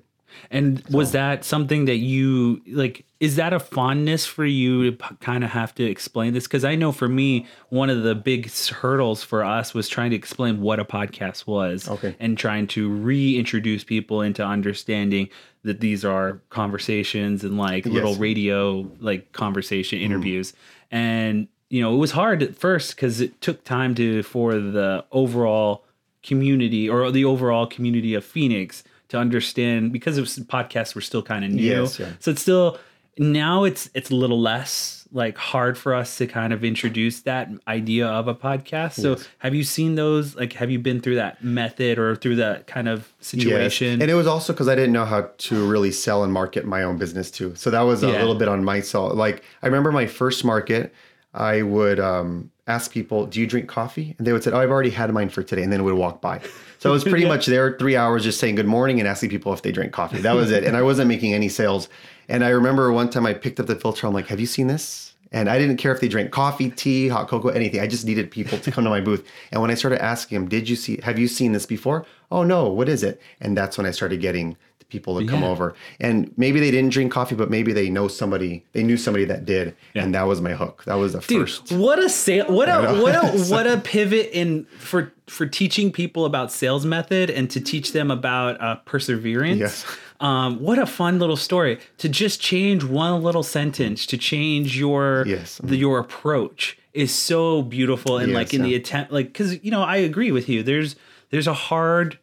And 0.50 0.82
was 0.90 1.12
that 1.12 1.44
something 1.44 1.86
that 1.86 1.96
you 1.96 2.62
like? 2.66 3.04
Is 3.20 3.36
that 3.36 3.52
a 3.52 3.60
fondness 3.60 4.26
for 4.26 4.44
you 4.44 4.90
to 4.90 5.14
kind 5.20 5.42
of 5.42 5.50
have 5.50 5.74
to 5.76 5.84
explain 5.84 6.34
this? 6.34 6.44
Because 6.44 6.64
I 6.64 6.74
know 6.74 6.92
for 6.92 7.08
me, 7.08 7.46
one 7.70 7.90
of 7.90 8.02
the 8.02 8.14
big 8.14 8.50
hurdles 8.52 9.22
for 9.22 9.44
us 9.44 9.74
was 9.74 9.88
trying 9.88 10.10
to 10.10 10.16
explain 10.16 10.60
what 10.60 10.78
a 10.78 10.84
podcast 10.84 11.46
was, 11.46 11.88
Okay. 11.88 12.14
and 12.20 12.36
trying 12.36 12.66
to 12.68 12.90
reintroduce 12.90 13.84
people 13.84 14.20
into 14.20 14.44
understanding 14.44 15.28
that 15.62 15.80
these 15.80 16.04
are 16.04 16.40
conversations 16.50 17.42
and 17.42 17.58
like 17.58 17.86
little 17.86 18.14
radio 18.14 18.88
like 19.00 19.32
conversation 19.32 19.98
mm. 19.98 20.02
interviews. 20.02 20.52
And 20.90 21.48
you 21.68 21.82
know, 21.82 21.94
it 21.94 21.98
was 21.98 22.12
hard 22.12 22.42
at 22.42 22.54
first 22.54 22.94
because 22.94 23.20
it 23.20 23.40
took 23.40 23.64
time 23.64 23.94
to 23.96 24.22
for 24.22 24.54
the 24.58 25.04
overall 25.10 25.84
community 26.22 26.88
or 26.88 27.10
the 27.10 27.24
overall 27.24 27.66
community 27.66 28.14
of 28.14 28.24
Phoenix 28.24 28.82
to 29.08 29.18
understand 29.18 29.92
because 29.92 30.18
it 30.18 30.20
was 30.20 30.38
podcasts 30.38 30.94
were 30.94 31.00
still 31.00 31.22
kind 31.22 31.44
of 31.44 31.50
new. 31.50 31.62
Yes, 31.62 31.98
yeah. 31.98 32.10
So 32.20 32.30
it's 32.32 32.42
still 32.42 32.78
now 33.18 33.64
it's 33.64 33.88
it's 33.94 34.10
a 34.10 34.14
little 34.14 34.40
less 34.40 34.94
like 35.12 35.38
hard 35.38 35.78
for 35.78 35.94
us 35.94 36.18
to 36.18 36.26
kind 36.26 36.52
of 36.52 36.64
introduce 36.64 37.20
that 37.20 37.48
idea 37.68 38.06
of 38.08 38.26
a 38.28 38.34
podcast. 38.34 38.94
So 38.94 39.16
have 39.38 39.54
you 39.54 39.62
seen 39.62 39.94
those 39.94 40.34
like 40.34 40.52
have 40.54 40.70
you 40.70 40.78
been 40.80 41.00
through 41.00 41.14
that 41.14 41.42
method 41.42 41.98
or 41.98 42.16
through 42.16 42.36
that 42.36 42.66
kind 42.66 42.88
of 42.88 43.10
situation? 43.20 43.86
Yes. 43.92 44.00
And 44.02 44.10
it 44.10 44.14
was 44.14 44.26
also 44.26 44.52
because 44.52 44.68
I 44.68 44.74
didn't 44.74 44.92
know 44.92 45.04
how 45.04 45.30
to 45.38 45.66
really 45.66 45.92
sell 45.92 46.24
and 46.24 46.32
market 46.32 46.66
my 46.66 46.82
own 46.82 46.98
business 46.98 47.30
too. 47.30 47.54
So 47.54 47.70
that 47.70 47.82
was 47.82 48.02
a 48.02 48.08
Yeah. 48.08 48.18
little 48.18 48.34
bit 48.34 48.48
on 48.48 48.64
myself. 48.64 49.14
Like 49.14 49.44
I 49.62 49.66
remember 49.66 49.92
my 49.92 50.06
first 50.06 50.44
market, 50.44 50.92
I 51.32 51.62
would 51.62 52.00
um, 52.00 52.50
ask 52.66 52.90
people, 52.90 53.26
"Do 53.26 53.40
you 53.40 53.46
drink 53.46 53.68
coffee?" 53.68 54.14
And 54.18 54.26
they 54.26 54.32
would 54.32 54.42
say, 54.42 54.50
"Oh, 54.50 54.58
I've 54.58 54.70
already 54.70 54.90
had 54.90 55.12
mine 55.12 55.28
for 55.28 55.42
today," 55.42 55.62
and 55.62 55.72
then 55.72 55.84
would 55.84 55.94
walk 55.94 56.20
by. 56.20 56.40
So 56.86 56.90
I 56.90 56.92
was 56.92 57.04
pretty 57.04 57.24
much 57.34 57.46
there 57.46 57.76
three 57.78 57.96
hours 57.96 58.22
just 58.22 58.38
saying 58.38 58.54
good 58.54 58.66
morning 58.66 59.00
and 59.00 59.08
asking 59.08 59.30
people 59.30 59.52
if 59.52 59.62
they 59.62 59.72
drink 59.72 59.92
coffee. 59.92 60.18
That 60.18 60.34
was 60.34 60.50
it, 60.50 60.64
and 60.64 60.76
I 60.76 60.82
wasn't 60.82 61.08
making 61.08 61.34
any 61.34 61.48
sales. 61.48 61.88
And 62.28 62.44
I 62.44 62.50
remember 62.50 62.92
one 62.92 63.10
time 63.10 63.26
I 63.26 63.34
picked 63.34 63.60
up 63.60 63.66
the 63.66 63.76
filter. 63.76 64.06
I'm 64.06 64.14
like, 64.14 64.28
"Have 64.28 64.40
you 64.40 64.46
seen 64.46 64.68
this?" 64.68 65.14
And 65.32 65.50
I 65.50 65.58
didn't 65.58 65.78
care 65.78 65.92
if 65.92 66.00
they 66.00 66.08
drank 66.08 66.30
coffee, 66.30 66.70
tea, 66.70 67.08
hot 67.08 67.28
cocoa, 67.28 67.48
anything. 67.48 67.80
I 67.80 67.88
just 67.88 68.06
needed 68.06 68.30
people 68.30 68.58
to 68.58 68.70
come 68.70 68.84
to 68.84 68.90
my 68.90 69.00
booth. 69.00 69.26
And 69.50 69.60
when 69.60 69.70
I 69.70 69.74
started 69.74 70.02
asking 70.02 70.38
them, 70.38 70.48
"Did 70.48 70.68
you 70.68 70.76
see? 70.76 71.00
Have 71.02 71.18
you 71.18 71.26
seen 71.28 71.52
this 71.52 71.66
before?" 71.66 72.06
Oh 72.30 72.44
no, 72.44 72.68
what 72.68 72.88
is 72.88 73.02
it? 73.02 73.20
And 73.40 73.56
that's 73.56 73.76
when 73.76 73.86
I 73.86 73.90
started 73.90 74.20
getting 74.20 74.56
people 74.88 75.18
to 75.20 75.26
come 75.26 75.42
over. 75.42 75.74
And 76.00 76.32
maybe 76.36 76.60
they 76.60 76.70
didn't 76.70 76.90
drink 76.92 77.12
coffee, 77.12 77.34
but 77.34 77.50
maybe 77.50 77.72
they 77.72 77.90
know 77.90 78.08
somebody. 78.08 78.64
They 78.72 78.82
knew 78.82 78.96
somebody 78.96 79.24
that 79.26 79.44
did, 79.44 79.74
and 79.94 80.14
that 80.14 80.24
was 80.26 80.40
my 80.40 80.52
hook. 80.54 80.84
That 80.86 80.94
was 80.94 81.12
the 81.12 81.20
Dude, 81.20 81.48
first. 81.48 81.72
what 81.72 81.98
a 81.98 82.08
sale! 82.08 82.46
What 82.46 82.68
a 82.68 83.00
what 83.02 83.14
a 83.14 83.38
what 83.50 83.66
a 83.66 83.78
pivot 83.78 84.30
in 84.32 84.64
for 84.78 85.12
for 85.26 85.46
teaching 85.46 85.90
people 85.90 86.24
about 86.24 86.52
sales 86.52 86.86
method 86.86 87.30
and 87.30 87.50
to 87.50 87.60
teach 87.60 87.92
them 87.92 88.10
about 88.10 88.60
uh, 88.60 88.76
perseverance. 88.84 89.58
Yes. 89.58 89.84
Um, 90.20 90.60
what 90.60 90.78
a 90.78 90.86
fun 90.86 91.18
little 91.18 91.36
story 91.36 91.78
to 91.98 92.08
just 92.08 92.40
change 92.40 92.82
one 92.84 93.22
little 93.22 93.42
sentence 93.42 94.06
to 94.06 94.16
change 94.16 94.78
your 94.78 95.24
Yes. 95.26 95.60
the, 95.62 95.76
your 95.76 95.98
approach 95.98 96.78
is 96.94 97.14
so 97.14 97.60
beautiful 97.60 98.16
and 98.16 98.28
Yes, 98.30 98.34
like 98.36 98.54
in 98.54 98.62
the 98.62 98.74
attempt 98.74 99.12
like 99.12 99.26
because 99.26 99.62
you 99.62 99.70
know 99.70 99.82
I 99.82 99.96
agree 99.96 100.32
with 100.32 100.48
you. 100.48 100.62
There's 100.62 100.96
there's 101.30 101.46
a 101.46 101.52
hard 101.52 102.18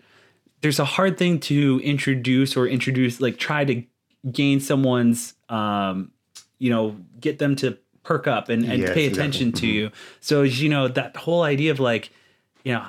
there's 0.63 0.80
a 0.80 0.86
hard 0.86 1.17
thing 1.17 1.39
to 1.41 1.80
introduce 1.84 2.58
or 2.58 2.65
introduce 2.67 3.21
like 3.21 3.38
try 3.38 3.63
to 3.65 3.84
gain 4.32 4.60
someone's 4.60 5.36
um 5.49 6.12
you 6.58 6.69
know 6.71 6.95
get 7.19 7.38
them 7.38 7.56
to 7.58 7.78
perk 8.04 8.26
up 8.28 8.49
and, 8.49 8.63
and 8.65 8.82
Yes, 8.82 8.93
pay 8.93 9.06
exactly. 9.06 9.10
Mm-hmm. 9.10 9.19
attention 9.19 9.52
to 9.52 9.67
you 9.67 9.91
so 10.21 10.41
you 10.41 10.69
know 10.69 10.88
that 10.88 11.15
whole 11.17 11.43
idea 11.43 11.69
of 11.71 11.80
like 11.80 12.12
you 12.63 12.73
know 12.73 12.84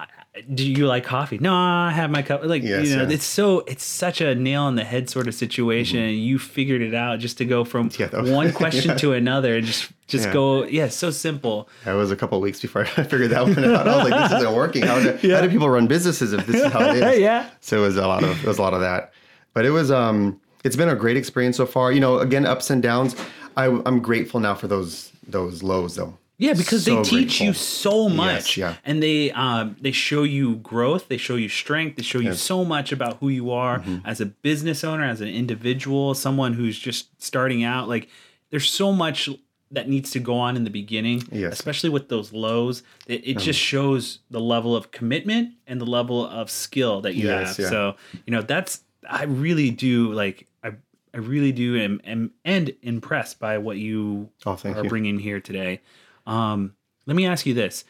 do 0.53 0.69
you 0.69 0.87
like 0.87 1.05
coffee 1.05 1.39
no 1.39 1.55
i 1.55 1.91
have 1.91 2.11
my 2.11 2.21
cup 2.21 2.43
like 2.45 2.63
Yes, 2.63 2.89
you 2.89 2.97
know 2.97 3.03
yeah. 3.03 3.07
Mm-hmm. 3.07 3.13
it's 3.13 3.25
so 3.25 3.61
it's 3.69 3.85
such 3.85 4.21
a 4.21 4.35
nail 4.35 4.67
in 4.67 4.75
the 4.75 4.83
head 4.83 5.09
sort 5.09 5.29
of 5.29 5.35
situation 5.35 5.99
and 6.01 6.19
you 6.19 6.41
figured 6.41 6.83
it 6.83 6.93
out 6.93 7.21
just 7.21 7.39
to 7.39 7.45
go 7.45 7.65
from 7.65 7.89
Yeah, 7.97 8.09
was- 8.21 8.31
one 8.31 8.53
question 8.63 8.97
to 8.99 9.13
another 9.13 9.57
and 9.57 9.65
just 9.67 9.93
just 10.09 10.27
Yeah. 10.27 10.33
go 10.33 10.65
yeah 10.65 10.89
so 10.89 11.11
simple 11.11 11.69
That 11.85 11.93
was 11.93 12.11
a 12.11 12.17
couple 12.17 12.37
of 12.39 12.43
weeks 12.43 12.61
before 12.61 12.83
I 12.97 13.05
figured 13.05 13.31
that 13.31 13.43
one 13.45 13.65
out. 13.65 13.87
I 13.89 13.97
was 14.03 14.11
like, 14.11 14.31
"This 14.31 14.39
isn't 14.41 14.55
working. 14.63 14.83
How 14.83 14.99
do, 15.01 15.11
how 15.33 15.41
do 15.41 15.49
people 15.49 15.71
run 15.71 15.87
businesses 15.87 16.33
if 16.33 16.45
this 16.47 16.57
is 16.65 16.73
how 16.73 16.81
it 16.91 16.97
is?" 17.03 17.21
Yeah. 17.21 17.49
So 17.61 17.79
it 17.79 17.87
was 17.87 17.97
a 17.97 18.07
lot 18.07 18.25
of 18.25 18.31
it 18.43 18.47
was 18.47 18.59
a 18.59 18.63
lot 18.63 18.75
of 18.75 18.81
that, 18.81 19.13
but 19.55 19.65
it 19.65 19.71
was 19.71 19.91
um 19.91 20.41
it's 20.65 20.75
been 20.77 20.89
a 20.89 20.97
great 20.97 21.17
experience 21.17 21.57
so 21.57 21.65
far. 21.67 21.93
You 21.93 22.01
know, 22.01 22.19
again 22.19 22.45
ups 22.45 22.71
and 22.71 22.83
downs. 22.83 23.15
I, 23.57 23.67
I'm 23.67 24.01
grateful 24.01 24.41
now 24.41 24.55
for 24.57 24.67
those 24.67 25.13
those 25.29 25.63
lows 25.63 25.95
though. 25.95 26.19
Yeah, 26.37 26.55
because 26.55 26.85
So 26.85 26.97
they 26.97 27.03
teach 27.09 27.41
you 27.41 27.53
so 27.53 28.09
much, 28.09 28.57
yeah. 28.57 28.75
and 28.85 29.01
they 29.03 29.31
um, 29.33 29.77
they 29.81 29.93
show 29.93 30.25
you 30.25 30.57
growth, 30.57 31.07
they 31.09 31.17
show 31.17 31.37
you 31.37 31.49
strength, 31.49 31.97
they 31.97 32.03
show 32.03 32.19
you 32.19 32.25
Yes. 32.31 32.37
Mm-hmm. 32.39 32.47
so 32.47 32.65
much 32.65 32.91
about 32.93 33.19
who 33.19 33.29
you 33.29 33.53
are 33.53 33.85
as 34.05 34.21
a 34.21 34.27
business 34.27 34.83
owner, 34.83 35.05
as 35.05 35.21
an 35.21 35.29
individual, 35.29 36.13
someone 36.15 36.55
who's 36.55 36.77
just 36.79 37.09
starting 37.23 37.63
out. 37.63 37.89
Like, 37.89 38.09
there's 38.51 38.69
so 38.69 38.93
much 38.93 39.29
that 39.71 39.89
needs 39.89 40.11
to 40.13 40.21
go 40.21 40.35
on 40.37 40.57
in 40.57 40.65
the 40.65 40.71
beginning, 40.71 41.23
Yes. 41.33 41.53
especially 41.53 41.91
with 41.91 42.09
those 42.09 42.33
lows. 42.33 42.83
It, 43.07 43.27
it 43.27 43.39
just 43.39 43.59
shows 43.59 44.21
the 44.31 44.41
level 44.41 44.75
of 44.77 44.91
commitment 44.91 45.55
and 45.67 45.81
the 45.81 45.87
level 45.87 46.27
of 46.27 46.51
skill 46.51 47.01
that 47.03 47.15
you 47.15 47.27
Yes, 47.29 47.57
have. 47.57 47.59
yeah. 47.65 47.71
So, 47.71 47.97
you 48.27 48.33
know, 48.33 48.43
that's 48.43 48.81
I 49.09 49.25
really 49.25 49.71
do 49.71 50.13
like 50.13 50.47
I 50.65 50.73
I 51.13 51.19
really 51.19 51.53
do 51.53 51.77
am, 51.77 52.01
am 52.05 52.33
and 52.45 52.73
impressed 52.83 53.39
by 53.39 53.59
what 53.59 53.77
you 53.79 54.31
Oh, 54.47 54.59
are 54.65 54.83
you. 54.83 54.89
bringing 54.89 55.19
here 55.21 55.41
today. 55.41 55.81
Um, 56.27 56.75
let 57.07 57.17
me 57.17 57.27
ask 57.27 57.47
you 57.47 57.55
this: 57.55 57.85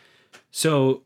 so, 0.50 1.02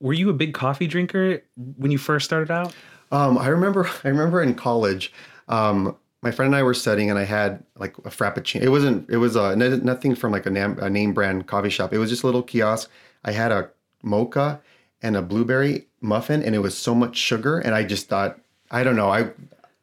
were 0.00 0.12
you 0.12 0.30
a 0.30 0.34
big 0.34 0.54
coffee 0.54 0.86
drinker 0.86 1.42
when 1.76 1.90
you 1.90 1.98
first 1.98 2.24
started 2.24 2.50
out? 2.50 2.74
Um, 3.10 3.38
I 3.38 3.48
remember, 3.48 3.88
I 4.04 4.08
remember 4.08 4.42
in 4.42 4.54
college, 4.54 5.12
um, 5.48 5.96
my 6.22 6.30
friend 6.30 6.48
and 6.48 6.56
I 6.56 6.62
were 6.62 6.74
studying, 6.74 7.10
and 7.10 7.18
I 7.18 7.24
had 7.24 7.62
like 7.76 7.96
a 7.98 8.10
frappuccino. 8.10 8.62
It 8.62 8.68
wasn't, 8.68 9.08
it 9.10 9.16
was 9.18 9.36
uh, 9.36 9.50
n- 9.50 9.84
nothing 9.84 10.14
from 10.14 10.32
like 10.32 10.46
a 10.46 10.50
name, 10.50 10.78
a 10.78 10.88
name 10.88 11.12
brand 11.12 11.46
coffee 11.46 11.70
shop. 11.70 11.92
It 11.92 11.98
was 11.98 12.10
just 12.10 12.22
a 12.22 12.26
little 12.26 12.42
kiosk. 12.42 12.90
I 13.24 13.32
had 13.32 13.52
a 13.52 13.70
mocha 14.02 14.60
and 15.02 15.16
a 15.16 15.22
blueberry 15.22 15.86
muffin, 16.00 16.42
and 16.42 16.54
it 16.54 16.60
was 16.60 16.76
so 16.76 16.94
much 16.94 17.16
sugar, 17.16 17.58
and 17.58 17.74
I 17.74 17.82
just 17.82 18.08
thought, 18.08 18.38
I 18.70 18.84
don't 18.84 18.96
know, 18.96 19.10
I, 19.10 19.30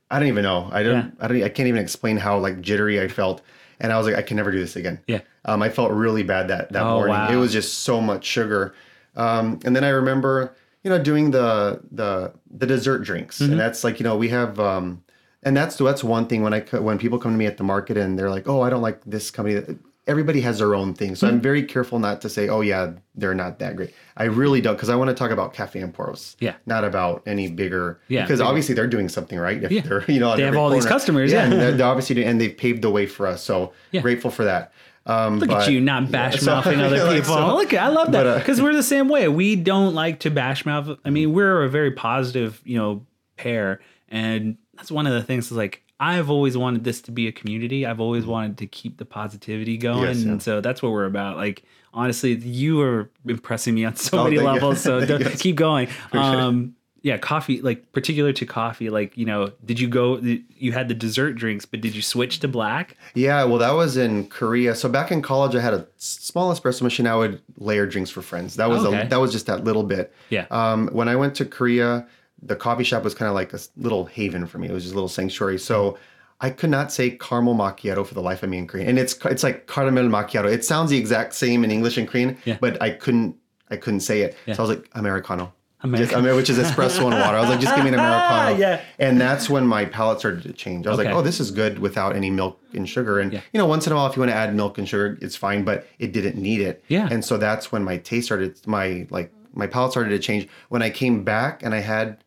I 0.09 0.17
don't 0.19 0.27
even 0.29 0.43
know, 0.43 0.69
I 0.71 0.81
don't, 0.83 0.93
Yeah. 0.95 1.09
I 1.19 1.27
don't, 1.27 1.43
I 1.43 1.49
can't 1.49 1.67
even 1.67 1.81
explain 1.81 2.17
how 2.17 2.39
like 2.39 2.61
jittery 2.61 3.01
I 3.01 3.07
felt, 3.09 3.41
and 3.79 3.91
I 3.93 3.97
was 3.97 4.05
like, 4.07 4.15
I 4.15 4.21
can 4.21 4.37
never 4.37 4.51
do 4.51 4.59
this 4.59 4.75
again. 4.75 4.99
Yeah. 5.07 5.21
Um, 5.45 5.61
I 5.61 5.69
felt 5.69 5.91
really 5.91 6.23
bad 6.23 6.47
that 6.49 6.71
that 6.73 6.83
Oh, 6.83 6.95
morning. 6.95 7.15
wow. 7.15 7.31
It 7.31 7.35
was 7.37 7.51
just 7.51 7.79
so 7.79 8.01
much 8.01 8.25
sugar. 8.25 8.73
Um, 9.15 9.59
and 9.65 9.75
then 9.75 9.83
I 9.83 9.89
remember, 9.89 10.53
you 10.83 10.89
know, 10.89 11.01
doing 11.01 11.31
the 11.31 11.81
the 11.91 12.33
the 12.49 12.65
dessert 12.65 12.99
drinks, 12.99 13.39
Mm-hmm. 13.39 13.51
and 13.53 13.59
that's 13.59 13.83
like, 13.83 13.99
you 13.99 14.03
know, 14.03 14.15
we 14.17 14.29
have, 14.29 14.59
um, 14.59 15.03
and 15.43 15.55
that's 15.55 15.77
that's 15.77 16.03
one 16.03 16.27
thing 16.27 16.43
when 16.43 16.53
I 16.53 16.61
when 16.79 16.97
people 16.97 17.17
come 17.19 17.31
to 17.31 17.37
me 17.37 17.45
at 17.45 17.57
the 17.57 17.63
market 17.63 17.97
and 17.97 18.17
they're 18.17 18.29
like, 18.29 18.47
oh, 18.47 18.61
I 18.61 18.69
don't 18.69 18.81
like 18.81 19.01
this 19.05 19.31
company. 19.31 19.61
Everybody 20.09 20.41
has 20.41 20.57
their 20.59 20.73
own 20.75 20.93
thing, 20.95 21.15
so 21.15 21.27
Mm-hmm. 21.27 21.35
I'm 21.35 21.41
very 21.41 21.63
careful 21.63 21.99
not 21.99 22.19
to 22.21 22.29
say, 22.29 22.49
oh 22.49 22.61
yeah, 22.61 22.93
they're 23.15 23.35
not 23.35 23.59
that 23.59 23.75
great. 23.75 23.93
I 24.17 24.23
really 24.25 24.59
don't, 24.59 24.73
because 24.75 24.89
I 24.89 24.95
want 24.95 25.09
to 25.09 25.13
talk 25.13 25.29
about 25.31 25.53
Cafe 25.53 25.79
Emporos, 25.79 26.35
Yeah. 26.39 26.55
not 26.65 26.83
about 26.83 27.21
any 27.27 27.47
bigger, 27.49 27.99
Yeah, 28.07 28.23
because 28.23 28.39
bigger. 28.39 28.49
obviously 28.49 28.73
they're 28.75 28.87
doing 28.87 29.07
something 29.07 29.37
right. 29.37 29.63
If 29.63 29.71
Yeah. 29.71 29.81
they're, 29.81 30.03
you 30.11 30.19
know, 30.19 30.35
They 30.35 30.43
have 30.43 30.57
all 30.57 30.71
these 30.71 30.85
customers, 30.87 31.31
yeah. 31.31 31.43
and 31.43 31.53
they're, 31.53 31.71
they're 31.73 31.87
obviously 31.87 32.15
doing, 32.15 32.27
and 32.27 32.41
they've 32.41 32.57
paved 32.57 32.81
the 32.81 32.89
way 32.89 33.05
for 33.05 33.27
us. 33.27 33.43
So 33.43 33.73
Yeah. 33.91 34.01
grateful 34.01 34.31
for 34.31 34.45
that. 34.45 34.71
Um, 35.05 35.39
Look 35.39 35.49
at 35.51 35.57
but- 35.65 35.71
you, 35.71 35.79
not 35.79 36.11
bash 36.11 36.39
so- 36.39 36.47
mouthing 36.55 36.81
other 36.87 37.03
like, 37.05 37.21
people. 37.21 37.35
so- 37.35 37.55
Look, 37.55 37.73
I 37.73 37.87
love 37.89 38.11
that 38.11 38.23
but, 38.23 38.27
uh, 38.27 38.37
because 38.39 38.61
we're 38.61 38.73
the 38.75 38.83
same 38.83 39.09
way. 39.09 39.27
We 39.27 39.55
don't 39.55 39.93
like 39.93 40.19
to 40.21 40.31
bash 40.31 40.65
mouth. 40.65 40.97
I 41.05 41.09
mean, 41.11 41.33
we're 41.33 41.63
a 41.63 41.69
very 41.69 41.91
positive, 41.91 42.61
you 42.65 42.77
know, 42.77 43.05
pair, 43.37 43.79
and 44.09 44.57
that's 44.75 44.91
one 44.91 45.05
of 45.07 45.13
the 45.13 45.21
things. 45.23 45.45
Is 45.51 45.57
like 45.57 45.83
I've 45.99 46.29
always 46.29 46.57
wanted 46.57 46.83
this 46.83 47.01
to 47.01 47.11
be 47.11 47.27
a 47.27 47.31
community. 47.31 47.85
I've 47.85 47.99
always 47.99 48.25
wanted 48.25 48.57
to 48.59 48.67
keep 48.67 48.97
the 48.97 49.05
positivity 49.05 49.77
going, 49.77 50.03
Yes, 50.03 50.23
yeah. 50.23 50.31
and 50.31 50.41
so 50.43 50.61
that's 50.61 50.81
what 50.81 50.91
we're 50.91 51.05
about. 51.05 51.35
Like 51.37 51.63
honestly, 51.93 52.35
you 52.35 52.81
are 52.81 53.09
impressing 53.27 53.75
me 53.75 53.83
on 53.85 53.95
so 53.95 54.19
Oh, 54.19 54.23
many 54.25 54.37
thank 54.37 54.47
you. 54.47 54.53
levels. 54.53 54.81
So 54.81 55.19
keep 55.37 55.55
going. 55.57 55.89
Um, 56.13 56.75
yeah, 57.01 57.17
coffee. 57.17 57.61
Like 57.61 57.91
particular 57.93 58.33
to 58.33 58.45
coffee. 58.45 58.89
Like 58.89 59.17
you 59.17 59.25
know, 59.25 59.51
did 59.65 59.79
you 59.79 59.87
go? 59.87 60.17
You 60.19 60.71
had 60.73 60.87
the 60.89 60.93
dessert 60.93 61.33
drinks, 61.33 61.65
but 61.65 61.79
did 61.81 61.95
you 61.95 62.01
switch 62.01 62.39
to 62.41 62.47
black? 62.49 62.97
Yeah, 63.13 63.43
well, 63.45 63.57
that 63.59 63.71
was 63.71 63.95
in 63.95 64.27
Korea. 64.27 64.75
So 64.75 64.89
back 64.89 65.09
in 65.11 65.21
college, 65.21 65.55
I 65.55 65.61
had 65.61 65.73
a 65.73 65.87
small 65.97 66.53
espresso 66.53 66.81
machine. 66.81 67.07
I 67.07 67.15
would 67.15 67.41
layer 67.57 67.85
drinks 67.85 68.09
for 68.09 68.21
friends. 68.21 68.55
That 68.57 68.69
was 68.69 68.85
Okay. 68.85 69.01
a, 69.03 69.07
that 69.07 69.19
was 69.19 69.31
just 69.31 69.45
that 69.45 69.63
little 69.63 69.83
bit. 69.83 70.13
Yeah. 70.29 70.45
Um, 70.51 70.89
when 70.91 71.07
I 71.07 71.15
went 71.15 71.35
to 71.35 71.45
Korea, 71.45 72.05
the 72.41 72.55
coffee 72.55 72.83
shop 72.83 73.03
was 73.03 73.13
kind 73.13 73.27
of 73.29 73.35
like 73.35 73.53
a 73.53 73.59
little 73.77 74.05
haven 74.05 74.45
for 74.47 74.57
me. 74.57 74.67
It 74.67 74.73
was 74.73 74.83
just 74.83 74.93
a 74.93 74.95
little 74.95 75.09
sanctuary. 75.09 75.57
So 75.59 75.97
I 76.41 76.49
could 76.49 76.69
not 76.69 76.91
say 76.91 77.11
caramel 77.11 77.55
macchiato 77.55 78.05
for 78.05 78.13
the 78.13 78.21
life 78.21 78.43
of 78.43 78.49
me 78.49 78.57
in 78.59 78.67
Korean, 78.67 78.87
and 78.87 78.97
it's 78.99 79.13
it's 79.25 79.43
like 79.43 79.67
caramel 79.67 80.05
macchiato. 80.05 80.45
It 80.51 80.63
sounds 80.63 80.89
the 80.89 80.97
exact 80.97 81.33
same 81.33 81.63
in 81.63 81.71
English 81.71 81.97
and 81.97 82.07
Korean, 82.07 82.37
Yeah. 82.45 82.57
but 82.61 82.81
I 82.81 82.91
couldn't 82.91 83.35
I 83.69 83.75
couldn't 83.77 83.99
say 84.01 84.21
it. 84.21 84.35
Yeah. 84.45 84.53
So 84.55 84.63
I 84.63 84.67
was 84.67 84.77
like 84.77 84.89
americano. 84.95 85.45
Just, 85.81 85.85
Americano. 85.85 86.17
I 86.19 86.21
mean, 86.27 86.35
which 86.35 86.49
is 86.49 86.57
espresso 86.57 87.05
and 87.09 87.15
water. 87.21 87.37
I 87.37 87.39
was 87.39 87.49
like, 87.49 87.61
just 87.61 87.73
give 87.73 87.85
me 87.85 87.89
an 87.89 87.95
americano. 87.95 88.57
Yeah. 88.65 88.81
And 88.99 89.19
that's 89.19 89.49
when 89.49 89.65
my 89.65 89.85
palate 89.85 90.19
started 90.19 90.43
to 90.43 90.51
change. 90.51 90.85
I 90.85 90.89
was 90.91 90.99
Okay. 90.99 91.07
like, 91.07 91.17
oh, 91.17 91.21
this 91.21 91.39
is 91.39 91.51
good 91.51 91.79
without 91.79 92.17
any 92.17 92.29
milk 92.29 92.59
and 92.73 92.87
sugar. 92.87 93.19
And 93.19 93.31
Yeah. 93.31 93.41
you 93.53 93.57
know, 93.59 93.65
once 93.65 93.87
in 93.87 93.93
a 93.93 93.95
while, 93.95 94.07
if 94.07 94.15
you 94.17 94.19
want 94.21 94.31
to 94.31 94.35
add 94.35 94.53
milk 94.53 94.77
and 94.77 94.87
sugar, 94.89 95.17
it's 95.21 95.37
fine, 95.37 95.63
but 95.63 95.87
it 95.97 96.11
didn't 96.11 96.35
need 96.35 96.59
it. 96.59 96.83
Yeah. 96.89 97.07
And 97.09 97.23
so 97.23 97.37
that's 97.37 97.71
when 97.71 97.83
my 97.85 97.95
taste 97.97 98.25
started, 98.25 98.59
my 98.65 99.07
like 99.09 99.31
my 99.53 99.67
palate 99.67 99.91
started 99.91 100.09
to 100.09 100.19
change. 100.19 100.47
When 100.69 100.81
I 100.81 100.89
came 100.89 101.23
back 101.23 101.63
and 101.63 101.73
I 101.73 101.79
had 101.79 102.23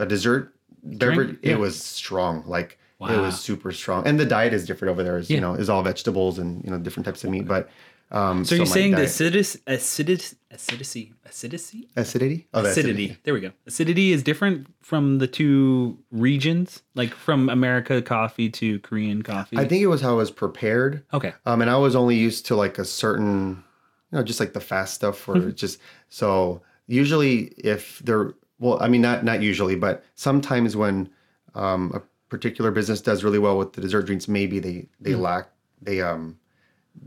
a 0.00 0.06
dessert 0.06 0.54
beverage, 0.82 1.38
yeah. 1.42 1.52
it 1.52 1.58
was 1.58 1.80
strong. 1.80 2.42
Like 2.46 2.78
it 3.00 3.18
was 3.20 3.40
super 3.40 3.72
strong. 3.72 4.06
And 4.06 4.18
the 4.20 4.26
diet 4.26 4.52
is 4.52 4.66
different 4.66 4.90
over 4.92 5.02
there. 5.02 5.18
Is 5.18 5.30
Yeah. 5.30 5.36
you 5.36 5.40
know, 5.40 5.54
is 5.54 5.68
all 5.70 5.82
vegetables 5.82 6.38
and 6.38 6.62
you 6.64 6.70
know 6.70 6.78
different 6.78 7.06
types 7.06 7.24
of 7.24 7.30
meat. 7.30 7.46
But 7.46 7.68
um, 8.12 8.44
So, 8.44 8.56
you're 8.56 8.64
my 8.66 8.70
saying 8.72 8.90
the 8.90 8.96
diet- 8.98 9.08
acidity, 9.10 9.60
acidity, 9.68 10.36
acidity, 10.50 11.12
acidity, 11.24 11.88
acidity? 11.96 12.48
Oh, 12.52 12.62
the 12.62 12.68
acidity. 12.70 13.16
There 13.22 13.32
we 13.32 13.40
go. 13.40 13.52
Acidity 13.68 14.10
is 14.12 14.22
different 14.24 14.66
from 14.82 15.18
the 15.18 15.28
two 15.28 15.96
regions, 16.10 16.82
like 16.94 17.14
from 17.14 17.48
America 17.48 18.02
coffee 18.02 18.50
to 18.50 18.80
Korean 18.80 19.22
coffee. 19.22 19.56
I 19.56 19.64
think 19.68 19.80
it 19.82 19.86
was 19.86 20.00
how 20.00 20.14
it 20.14 20.16
was 20.16 20.30
prepared. 20.32 21.04
Okay. 21.14 21.32
Um, 21.46 21.62
and 21.62 21.70
I 21.70 21.76
was 21.76 21.94
only 21.94 22.16
used 22.16 22.46
to 22.46 22.56
like 22.56 22.78
a 22.78 22.84
certain, 22.84 23.62
you 24.10 24.18
know, 24.18 24.24
just 24.24 24.40
like 24.40 24.52
the 24.54 24.60
fast 24.60 24.94
stuff 24.94 25.28
or 25.28 25.36
Mm-hmm. 25.36 25.50
just 25.54 25.78
so 26.08 26.62
usually 26.88 27.52
if 27.58 28.00
they're 28.04 28.34
well, 28.60 28.78
I 28.80 28.86
mean 28.88 29.00
not 29.02 29.24
not 29.24 29.42
usually, 29.42 29.74
but 29.76 30.04
sometimes 30.14 30.76
when 30.76 31.08
um, 31.54 31.90
a 31.94 32.00
particular 32.28 32.70
business 32.70 33.00
does 33.00 33.24
really 33.24 33.38
well 33.40 33.58
with 33.58 33.72
the 33.72 33.80
dessert 33.80 34.02
drinks, 34.06 34.28
maybe 34.28 34.58
they 34.60 34.86
they 35.00 35.12
Mm. 35.12 35.20
lack 35.20 35.48
they 35.82 36.00
um 36.00 36.36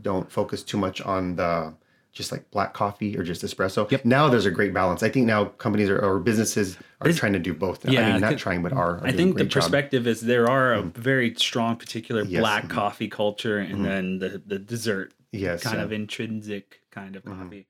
don't 0.02 0.30
focus 0.30 0.62
too 0.62 0.76
much 0.78 1.00
on 1.00 1.36
the 1.36 1.74
just 2.12 2.30
like 2.30 2.48
black 2.52 2.74
coffee 2.74 3.16
or 3.18 3.22
just 3.24 3.42
espresso. 3.42 3.90
Yep. 3.90 4.04
Now 4.04 4.28
there's 4.28 4.46
a 4.46 4.50
great 4.50 4.72
balance. 4.72 5.02
I 5.02 5.08
think 5.08 5.26
now 5.26 5.46
companies 5.46 5.90
are, 5.90 5.98
or 5.98 6.20
businesses 6.20 6.78
are 7.00 7.12
trying 7.12 7.32
to 7.32 7.40
do 7.40 7.52
both. 7.52 7.88
I 7.88 7.90
Yeah, 7.90 8.12
mean, 8.12 8.20
not 8.20 8.38
trying, 8.38 8.62
but 8.62 8.72
are. 8.72 8.98
are 8.98 9.06
I 9.06 9.10
think 9.12 9.36
the 9.36 9.44
job. 9.44 9.50
Mm. 9.50 9.64
perspective 9.64 10.06
is 10.06 10.20
there 10.20 10.48
are 10.48 10.74
a 10.74 10.82
very 10.82 11.34
strong 11.34 11.74
particular 11.76 12.22
Yes, 12.22 12.40
black 12.40 12.64
mhm. 12.66 12.70
coffee 12.70 13.08
culture 13.08 13.58
and 13.58 13.84
then 13.84 14.18
the, 14.20 14.40
the 14.46 14.58
dessert 14.60 15.12
Yes, 15.32 15.64
kind 15.64 15.78
yeah. 15.78 15.84
Of 15.84 15.90
intrinsic 15.92 16.82
kind 16.92 17.16
of 17.16 17.24
coffee. 17.24 17.66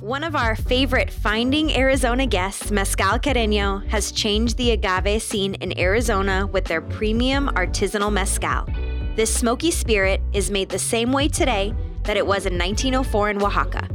One 0.00 0.24
of 0.24 0.36
our 0.36 0.54
favorite 0.54 1.10
Finding 1.10 1.74
Arizona 1.74 2.26
guests, 2.26 2.70
Mezcal 2.70 3.18
Carreño, 3.18 3.86
has 3.88 4.12
changed 4.12 4.58
the 4.58 4.72
agave 4.72 5.22
scene 5.22 5.54
in 5.54 5.78
Arizona 5.78 6.46
with 6.46 6.66
their 6.66 6.82
premium 6.82 7.48
artisanal 7.54 8.12
mezcal. 8.12 8.68
This 9.16 9.34
smoky 9.34 9.70
spirit 9.70 10.20
is 10.34 10.50
made 10.50 10.68
the 10.68 10.78
same 10.78 11.12
way 11.12 11.28
today 11.28 11.74
that 12.02 12.18
it 12.18 12.26
was 12.26 12.44
in 12.44 12.58
1904 12.58 13.30
in 13.30 13.42
Oaxaca. 13.42 13.88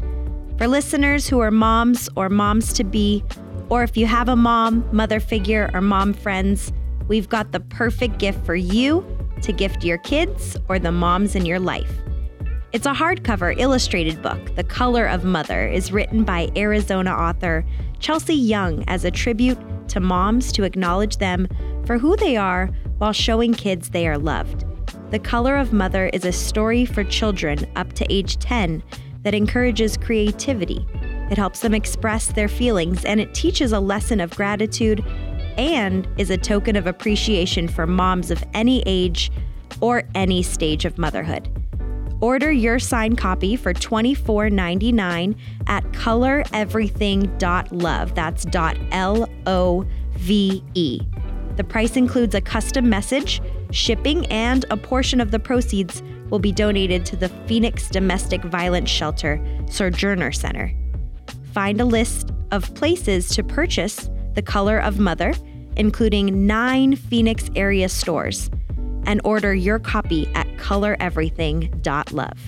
For 0.58 0.68
listeners 0.68 1.30
who 1.30 1.38
are 1.38 1.52
moms 1.52 2.10
or 2.16 2.28
moms 2.28 2.74
to 2.74 2.84
be, 2.84 3.24
or 3.70 3.84
if 3.84 3.96
you 3.96 4.08
have 4.08 4.28
a 4.28 4.36
mom, 4.36 4.90
mother 4.92 5.20
figure, 5.20 5.70
or 5.72 5.82
mom 5.82 6.16
friends, 6.16 6.74
we've 7.08 7.30
got 7.30 7.52
the 7.52 7.60
perfect 7.60 8.18
gift 8.18 8.44
for 8.44 8.56
you 8.56 9.06
to 9.44 9.54
gift 9.54 9.84
your 9.84 10.00
kids 10.00 10.58
or 10.68 10.80
the 10.80 10.92
moms 10.92 11.36
in 11.36 11.46
your 11.46 11.60
life. 11.60 11.94
It's 12.72 12.88
a 12.88 12.94
hardcover 12.94 13.56
illustrated 13.60 14.20
book. 14.24 14.56
The 14.56 14.64
Color 14.64 15.06
of 15.06 15.24
Mother 15.24 15.68
is 15.68 15.92
written 15.92 16.24
by 16.24 16.50
Arizona 16.58 17.12
author 17.12 17.64
Chelsea 18.00 18.34
Young 18.34 18.84
as 18.88 19.06
a 19.06 19.12
tribute 19.12 19.60
to 19.90 20.00
moms 20.00 20.52
to 20.54 20.64
acknowledge 20.64 21.18
them 21.18 21.48
for 21.90 21.98
who 21.98 22.16
they 22.18 22.38
are 22.38 22.70
while 23.00 23.12
showing 23.12 23.52
kids 23.52 23.90
they 23.90 24.08
are 24.08 24.20
loved. 24.20 24.64
The 25.10 25.18
Color 25.18 25.58
of 25.58 25.74
Mother 25.74 26.12
is 26.14 26.24
a 26.24 26.32
story 26.32 26.86
for 26.86 27.04
children 27.04 27.68
up 27.76 27.94
to 27.94 28.06
age 28.14 28.38
10 28.38 28.84
that 29.24 29.34
encourages 29.34 29.98
creativity, 29.98 30.86
It 31.32 31.40
helps 31.40 31.62
them 31.62 31.74
express 31.74 32.28
their 32.28 32.48
feelings 32.48 33.04
and 33.06 33.20
it 33.20 33.34
teaches 33.34 33.72
a 33.72 33.80
lesson 33.80 34.22
of 34.22 34.36
gratitude 34.36 35.04
and 35.58 36.08
is 36.20 36.30
a 36.30 36.38
token 36.38 36.76
of 36.76 36.86
appreciation 36.86 37.68
for 37.68 37.88
moms 37.88 38.30
of 38.30 38.44
any 38.54 38.84
age 38.86 39.32
or 39.82 40.04
any 40.14 40.44
stage 40.44 40.86
of 40.86 41.00
motherhood. 41.00 41.50
Order 42.22 42.52
your 42.52 42.78
signed 42.78 43.18
copy 43.18 43.56
for 43.56 43.74
$24.99 43.74 45.36
at 45.66 45.84
coloreverything.love. 45.94 48.14
That's 48.14 48.46
dot 48.46 48.78
L 48.92 49.28
O 49.48 49.88
V 50.18 50.64
E. 50.76 51.02
The 51.60 51.66
price 51.66 51.98
includes 51.98 52.34
a 52.36 52.40
custom 52.40 52.88
message, 52.90 53.42
shipping, 53.72 54.26
and 54.28 54.64
a 54.72 54.78
portion 54.78 55.20
of 55.20 55.32
the 55.32 55.40
proceeds 55.40 56.02
will 56.30 56.40
be 56.40 56.54
donated 56.54 57.06
to 57.08 57.18
the 57.18 57.28
Phoenix 57.48 57.90
Domestic 57.90 58.42
Violence 58.46 58.90
Shelter 58.90 59.46
Sojourner 59.70 60.32
Center. 60.32 60.74
Find 61.52 61.82
a 61.82 61.86
list 61.86 62.32
of 62.52 62.74
places 62.76 63.28
to 63.32 63.44
purchase 63.44 64.10
The 64.36 64.42
Color 64.42 64.80
of 64.80 65.00
Mother, 65.00 65.34
including 65.76 66.48
nine 66.48 66.96
Phoenix 66.96 67.52
area 67.58 67.90
stores 67.90 68.50
and 69.06 69.20
order 69.26 69.54
your 69.54 69.80
copy 69.80 70.28
at 70.36 70.48
coloreverything.love. 70.56 72.40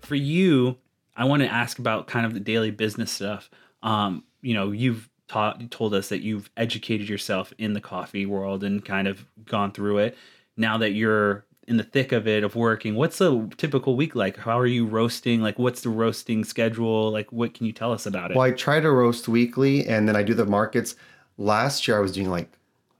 For 0.00 0.14
you, 0.14 0.78
I 1.14 1.24
want 1.26 1.42
to 1.42 1.52
ask 1.52 1.78
about 1.78 2.06
kind 2.06 2.24
of 2.24 2.32
the 2.32 2.40
daily 2.40 2.70
business 2.70 3.12
stuff. 3.12 3.50
Um, 3.82 4.24
you 4.42 4.54
know, 4.54 4.70
you've 4.70 5.08
taught 5.28 5.70
told 5.70 5.94
us 5.94 6.08
that 6.08 6.22
you've 6.22 6.50
educated 6.56 7.08
yourself 7.08 7.52
in 7.58 7.72
the 7.72 7.80
coffee 7.80 8.26
world 8.26 8.62
and 8.62 8.84
kind 8.84 9.08
of 9.08 9.24
gone 9.44 9.72
through 9.72 9.98
it. 9.98 10.16
Now 10.56 10.78
that 10.78 10.92
you're 10.92 11.44
in 11.66 11.76
the 11.76 11.82
thick 11.82 12.12
of 12.12 12.28
it 12.28 12.44
of 12.44 12.54
working, 12.54 12.94
what's 12.94 13.20
a 13.20 13.48
typical 13.56 13.96
week 13.96 14.14
like? 14.14 14.36
How 14.36 14.58
are 14.58 14.66
you 14.66 14.86
roasting? 14.86 15.42
Like 15.42 15.58
what's 15.58 15.82
the 15.82 15.88
roasting 15.88 16.44
schedule? 16.44 17.10
Like 17.10 17.32
what 17.32 17.54
can 17.54 17.66
you 17.66 17.72
tell 17.72 17.92
us 17.92 18.06
about 18.06 18.30
it? 18.30 18.36
Well, 18.36 18.46
I 18.46 18.52
try 18.52 18.80
to 18.80 18.90
roast 18.90 19.28
weekly 19.28 19.86
and 19.86 20.08
then 20.08 20.16
I 20.16 20.22
do 20.22 20.34
the 20.34 20.46
markets. 20.46 20.94
Last 21.38 21.86
year 21.86 21.96
I 21.96 22.00
was 22.00 22.12
doing 22.12 22.30
like 22.30 22.52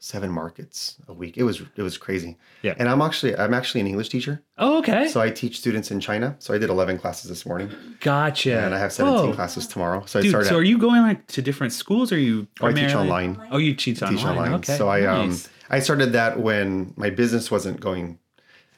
seven 0.06 0.30
markets 0.30 0.96
a 1.08 1.12
week. 1.12 1.36
It 1.36 1.42
was 1.42 1.60
it 1.76 1.82
was 1.82 1.98
crazy. 1.98 2.36
Yeah. 2.62 2.74
And 2.78 2.88
I'm 2.88 3.02
actually 3.02 3.36
I'm 3.36 3.52
actually 3.52 3.80
an 3.82 3.88
English 3.88 4.08
teacher. 4.08 4.34
oh, 4.58 4.78
okay. 4.78 5.08
So 5.08 5.20
I 5.20 5.30
teach 5.30 5.58
students 5.58 5.90
in 5.90 5.98
China. 6.00 6.36
So 6.38 6.54
I 6.54 6.58
did 6.58 6.70
11 6.70 6.98
classes 6.98 7.28
this 7.28 7.44
morning 7.44 7.68
gotcha. 8.00 8.56
and 8.64 8.74
I 8.74 8.78
have 8.78 8.92
17 8.92 9.30
Oh. 9.30 9.32
classes 9.34 9.66
tomorrow. 9.66 10.04
So 10.06 10.20
I 10.20 10.22
started 10.28 10.48
so 10.48 10.56
are 10.56 10.62
you 10.72 10.78
going 10.78 11.02
like 11.02 11.26
to 11.36 11.42
different 11.42 11.72
schools 11.72 12.12
or 12.12 12.14
are 12.14 12.18
you 12.18 12.46
Oh, 12.60 12.68
I 12.68 12.72
teach 12.72 12.94
online. 12.94 13.32
Oh, 13.50 13.58
you 13.58 13.74
teach 13.74 14.00
online. 14.02 14.16
teach 14.16 14.26
online. 14.26 14.52
Okay. 14.54 14.76
So 14.76 14.88
I 14.88 15.06
um. 15.06 15.36
I 15.68 15.80
started 15.80 16.12
that 16.12 16.38
when 16.38 16.94
my 16.96 17.10
business 17.10 17.50
wasn't 17.50 17.80
going. 17.80 18.18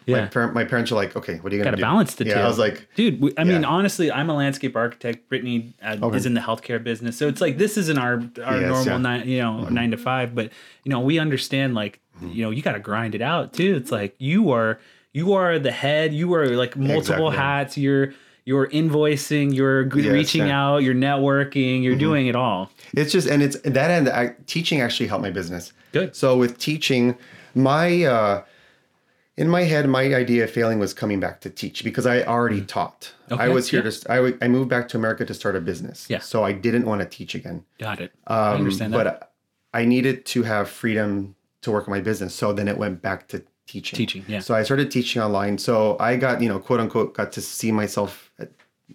My, 0.09 0.29
yeah. 0.35 0.47
my 0.53 0.64
parents 0.64 0.90
are 0.90 0.94
like, 0.94 1.14
okay, 1.16 1.37
what 1.38 1.53
are 1.53 1.57
you 1.57 1.62
gonna 1.62 1.77
do? 1.77 1.81
Got 1.83 1.87
to 1.87 1.92
balance 1.92 2.14
the 2.14 2.25
yeah, 2.25 2.35
two. 2.35 2.40
I 2.40 2.49
was 2.49 2.59
like, 2.59 2.88
dude. 2.94 3.21
We, 3.21 3.33
I 3.37 3.44
mean, 3.44 3.64
honestly, 3.64 4.11
I'm 4.11 4.31
a 4.31 4.35
landscape 4.35 4.75
architect. 4.75 5.29
Brittany 5.29 5.75
uh, 5.83 5.97
Okay. 6.03 6.16
is 6.16 6.27
in 6.27 6.35
the 6.35 6.40
healthcare 6.40 6.83
business, 6.83 7.16
so 7.16 7.29
it's 7.29 7.40
like 7.40 7.59
this 7.59 7.77
isn't 7.77 7.99
our 7.99 8.14
our 8.44 8.61
Yes, 8.61 8.68
normal 8.71 8.87
yeah. 8.87 8.97
nine, 8.99 9.29
you 9.29 9.38
know, 9.38 9.68
nine 9.68 9.90
to 9.90 9.97
five. 9.99 10.35
But 10.35 10.51
you 10.85 10.90
know, 10.90 11.01
we 11.01 11.18
understand 11.18 11.75
like 11.75 12.01
Mm-hmm. 12.18 12.33
you 12.33 12.42
know, 12.42 12.51
you 12.51 12.62
got 12.62 12.73
to 12.73 12.81
grind 12.81 13.14
it 13.14 13.23
out 13.23 13.53
too. 13.53 13.77
It's 13.77 13.92
like 13.92 14.16
you 14.18 14.51
are 14.51 14.81
you 15.12 15.35
are 15.35 15.59
the 15.61 15.71
head. 15.71 16.12
You 16.12 16.35
are 16.35 16.49
like 16.57 16.77
multiple 16.77 17.29
Exactly. 17.29 17.37
hats. 17.37 17.79
You're 17.79 18.12
you're 18.44 18.66
invoicing. 18.71 19.55
You're 19.55 19.87
Yes, 19.97 20.07
reaching 20.12 20.47
yeah. 20.49 20.61
out. 20.64 20.79
You're 20.83 20.94
networking. 20.97 21.85
You're 21.85 21.94
doing 21.97 22.27
it 22.27 22.35
all. 22.35 22.71
it's 22.92 23.12
just 23.12 23.29
and 23.29 23.40
it's 23.42 23.57
that 23.61 23.90
end. 23.92 24.09
I, 24.09 24.35
teaching 24.47 24.81
actually 24.81 25.07
helped 25.07 25.23
my 25.23 25.31
business. 25.31 25.73
Good. 25.92 26.16
So 26.16 26.37
with 26.37 26.59
teaching, 26.59 27.16
my 27.55 28.03
uh, 28.05 28.42
in 29.38 29.48
my 29.48 29.62
head, 29.62 29.88
my 29.88 30.03
idea 30.14 30.44
of 30.44 30.51
failing 30.51 30.79
was 30.79 30.92
coming 30.92 31.20
back 31.20 31.40
to 31.42 31.51
teach 31.51 31.85
because 31.85 32.07
I 32.07 32.22
already 32.24 32.62
taught. 32.62 33.12
I 33.31 33.48
Mm. 33.48 33.55
Was 33.55 33.70
here 33.70 33.85
yeah. 33.85 33.90
to. 33.90 34.12
I, 34.12 34.16
w- 34.16 34.38
I 34.42 34.48
moved 34.48 34.68
back 34.68 34.88
to 34.88 34.96
America 34.96 35.24
to 35.24 35.35
start 35.35 35.55
a 35.57 35.61
business. 35.61 36.07
Yeah. 36.11 36.18
So 36.18 36.44
I 36.44 36.53
didn't 36.53 36.87
want 36.87 37.01
to 37.03 37.07
teach 37.18 37.35
again. 37.35 37.64
Got 37.79 38.01
it. 38.01 38.12
I 38.27 38.51
Um, 38.53 38.57
understand 38.61 38.92
that. 38.94 39.05
But 39.05 39.33
I 39.72 39.85
needed 39.85 40.27
to 40.27 40.42
have 40.42 40.68
freedom 40.68 41.37
to 41.62 41.70
work 41.70 41.87
on 41.88 41.92
my 41.94 42.01
business. 42.01 42.35
So 42.35 42.53
then 42.53 42.66
it 42.68 42.77
went 42.79 43.01
back 43.03 43.29
to 43.29 43.42
teaching. 43.66 43.96
Teaching, 43.96 44.24
yeah. 44.27 44.40
So 44.40 44.55
I 44.55 44.62
started 44.64 44.90
teaching 44.90 45.22
online. 45.22 45.59
So 45.59 45.96
I 46.01 46.16
got, 46.16 46.40
you 46.42 46.48
know, 46.48 46.59
quote 46.59 46.81
unquote, 46.81 47.14
got 47.14 47.31
to 47.33 47.40
see 47.40 47.70
myself, 47.70 48.31
uh, 48.40 48.46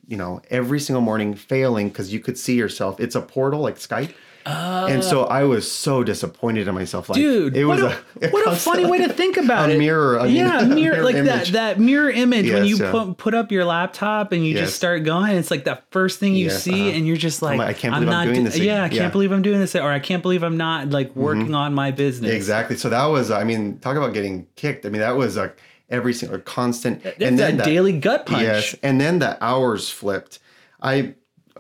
you 0.08 0.18
know, 0.18 0.42
every 0.50 0.80
single 0.80 1.02
morning 1.02 1.36
failing 1.36 1.88
because 1.90 2.12
you 2.12 2.20
could 2.20 2.38
see 2.38 2.56
yourself. 2.56 3.00
It's 3.00 3.16
a 3.16 3.22
portal 3.22 3.62
like 3.62 3.76
Skype. 3.76 4.14
And 4.46 5.04
so 5.04 5.26
I 5.26 5.44
was 5.44 5.72
so 5.72 6.04
disappointed 6.04 6.68
in 6.68 6.76
myself. 6.76 7.10
Like, 7.10 7.18
Dude, 7.18 7.56
it 7.56 7.66
was 7.66 7.82
what 7.84 7.92
a, 8.22 8.28
a, 8.28 8.30
what 8.32 8.48
a 8.48 8.56
funny 8.56 8.86
way 8.86 9.00
to 9.00 9.10
think 9.12 9.38
about 9.38 9.70
a 9.70 9.74
it. 9.74 9.78
mirror. 9.80 10.20
I 10.20 10.26
mean, 10.26 10.36
yeah, 10.36 10.60
a 10.64 10.66
mirror, 10.66 11.04
like 11.04 11.16
that 11.16 11.26
image. 11.26 11.52
that 11.52 11.80
mirror 11.80 12.10
image 12.10 12.50
when 12.52 12.66
you 12.66 12.78
yeah. 12.78 12.92
put 12.92 13.18
put 13.18 13.34
up 13.34 13.52
your 13.52 13.66
laptop 13.66 14.32
and 14.32 14.46
you 14.46 14.54
Yes. 14.54 14.66
just 14.66 14.76
start 14.76 15.04
going. 15.04 15.32
It's 15.38 15.52
like 15.52 15.64
that 15.66 15.86
first 15.92 16.20
thing 16.20 16.36
you 16.36 16.46
Yes, 16.48 16.64
see, 16.64 16.90
uh-huh. 16.90 16.98
and 16.98 17.08
you're 17.08 17.18
just 17.18 17.42
like, 17.42 17.58
like, 17.58 17.70
I 17.70 17.74
can't 17.74 17.94
believe 17.94 18.10
I'm 18.10 18.12
not 18.14 18.26
doing 18.26 18.44
do- 18.46 18.50
this. 18.50 18.58
Yeah, 18.60 18.84
I 18.84 18.90
can't 18.90 18.94
Yeah. 19.02 19.10
believe 19.10 19.32
I'm 19.32 19.42
doing 19.42 19.60
this, 19.60 19.76
or 19.76 19.90
I 19.92 20.00
can't 20.00 20.22
believe 20.22 20.44
I'm 20.44 20.58
not 20.58 20.90
like 20.90 21.16
working 21.16 21.56
on 21.56 21.74
my 21.74 21.92
business. 21.92 22.32
Exactly. 22.32 22.76
So 22.76 22.90
that 22.90 23.06
was, 23.06 23.32
I 23.32 23.44
mean, 23.44 23.80
talk 23.80 23.96
about 23.98 24.14
getting 24.14 24.48
kicked. 24.56 24.86
I 24.86 24.90
mean, 24.90 25.02
that 25.02 25.16
was 25.16 25.38
like 25.38 25.58
every 25.90 26.14
single 26.14 26.40
constant. 26.40 27.06
It's 27.06 27.38
that 27.38 27.64
daily 27.64 27.98
gut 28.00 28.26
punch. 28.26 28.42
Yes. 28.44 28.76
And 28.84 29.00
then 29.00 29.20
the 29.20 29.42
hours 29.44 29.90
flipped. 29.90 30.40
I 30.82 31.14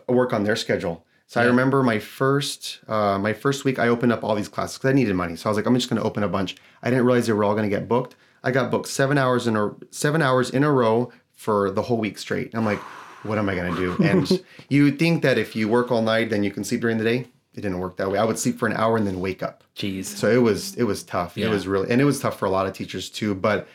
work 0.07 0.33
on 0.33 0.43
their 0.43 0.55
schedule. 0.55 1.05
So 1.27 1.41
I 1.41 1.45
remember 1.45 1.81
my 1.81 1.99
first 1.99 2.79
uh, 2.87 3.17
my 3.17 3.33
first 3.33 3.65
week, 3.65 3.79
I 3.79 3.87
opened 3.87 4.11
up 4.11 4.23
all 4.23 4.35
these 4.35 4.49
classes 4.49 4.77
because 4.77 4.91
I 4.91 4.93
needed 4.93 5.15
money. 5.15 5.35
So 5.35 5.49
I 5.49 5.51
was 5.51 5.57
like, 5.57 5.65
I'm 5.65 5.73
just 5.73 5.89
going 5.89 6.01
to 6.01 6.07
open 6.07 6.23
a 6.23 6.27
bunch. 6.27 6.55
I 6.83 6.89
didn't 6.89 7.05
realize 7.05 7.27
they 7.27 7.33
were 7.33 7.43
all 7.43 7.55
going 7.55 7.69
to 7.69 7.75
get 7.75 7.87
booked. 7.87 8.15
I 8.43 8.51
got 8.51 8.69
booked 8.69 8.87
seven 8.87 9.17
hours 9.17 9.47
in 9.47 9.55
a 9.55 9.71
seven 9.89 10.21
hours 10.21 10.49
in 10.49 10.63
a 10.63 10.71
row 10.71 11.11
for 11.31 11.71
the 11.71 11.81
whole 11.81 11.97
week 11.97 12.17
straight. 12.17 12.53
I'm 12.53 12.65
like, 12.65 12.79
what 13.23 13.37
am 13.37 13.49
I 13.49 13.55
going 13.55 13.73
to 13.73 13.79
do? 13.79 14.03
And 14.03 14.43
you 14.69 14.83
would 14.83 14.99
think 14.99 15.23
that 15.23 15.37
if 15.37 15.55
you 15.55 15.67
work 15.67 15.91
all 15.91 16.01
night, 16.01 16.29
then 16.29 16.43
you 16.43 16.51
can 16.51 16.63
sleep 16.63 16.81
during 16.81 16.97
the 16.97 17.03
day. 17.03 17.27
It 17.55 17.61
didn't 17.61 17.79
work 17.79 17.97
that 17.97 18.11
way. 18.11 18.17
I 18.17 18.25
would 18.25 18.39
sleep 18.39 18.57
for 18.57 18.67
an 18.67 18.73
hour 18.73 18.97
and 18.97 19.05
then 19.05 19.19
wake 19.19 19.43
up. 19.43 19.63
Jeez. 19.75 20.05
So 20.05 20.29
it 20.29 20.41
was 20.41 20.75
it 20.75 20.83
was 20.83 21.03
tough. 21.03 21.37
Yeah. 21.37 21.47
It 21.47 21.49
was 21.49 21.67
really 21.67 21.89
and 21.89 22.01
it 22.01 22.05
was 22.05 22.19
tough 22.19 22.37
for 22.37 22.45
a 22.45 22.49
lot 22.49 22.67
of 22.67 22.73
teachers 22.73 23.09
too. 23.09 23.35
But 23.35 23.67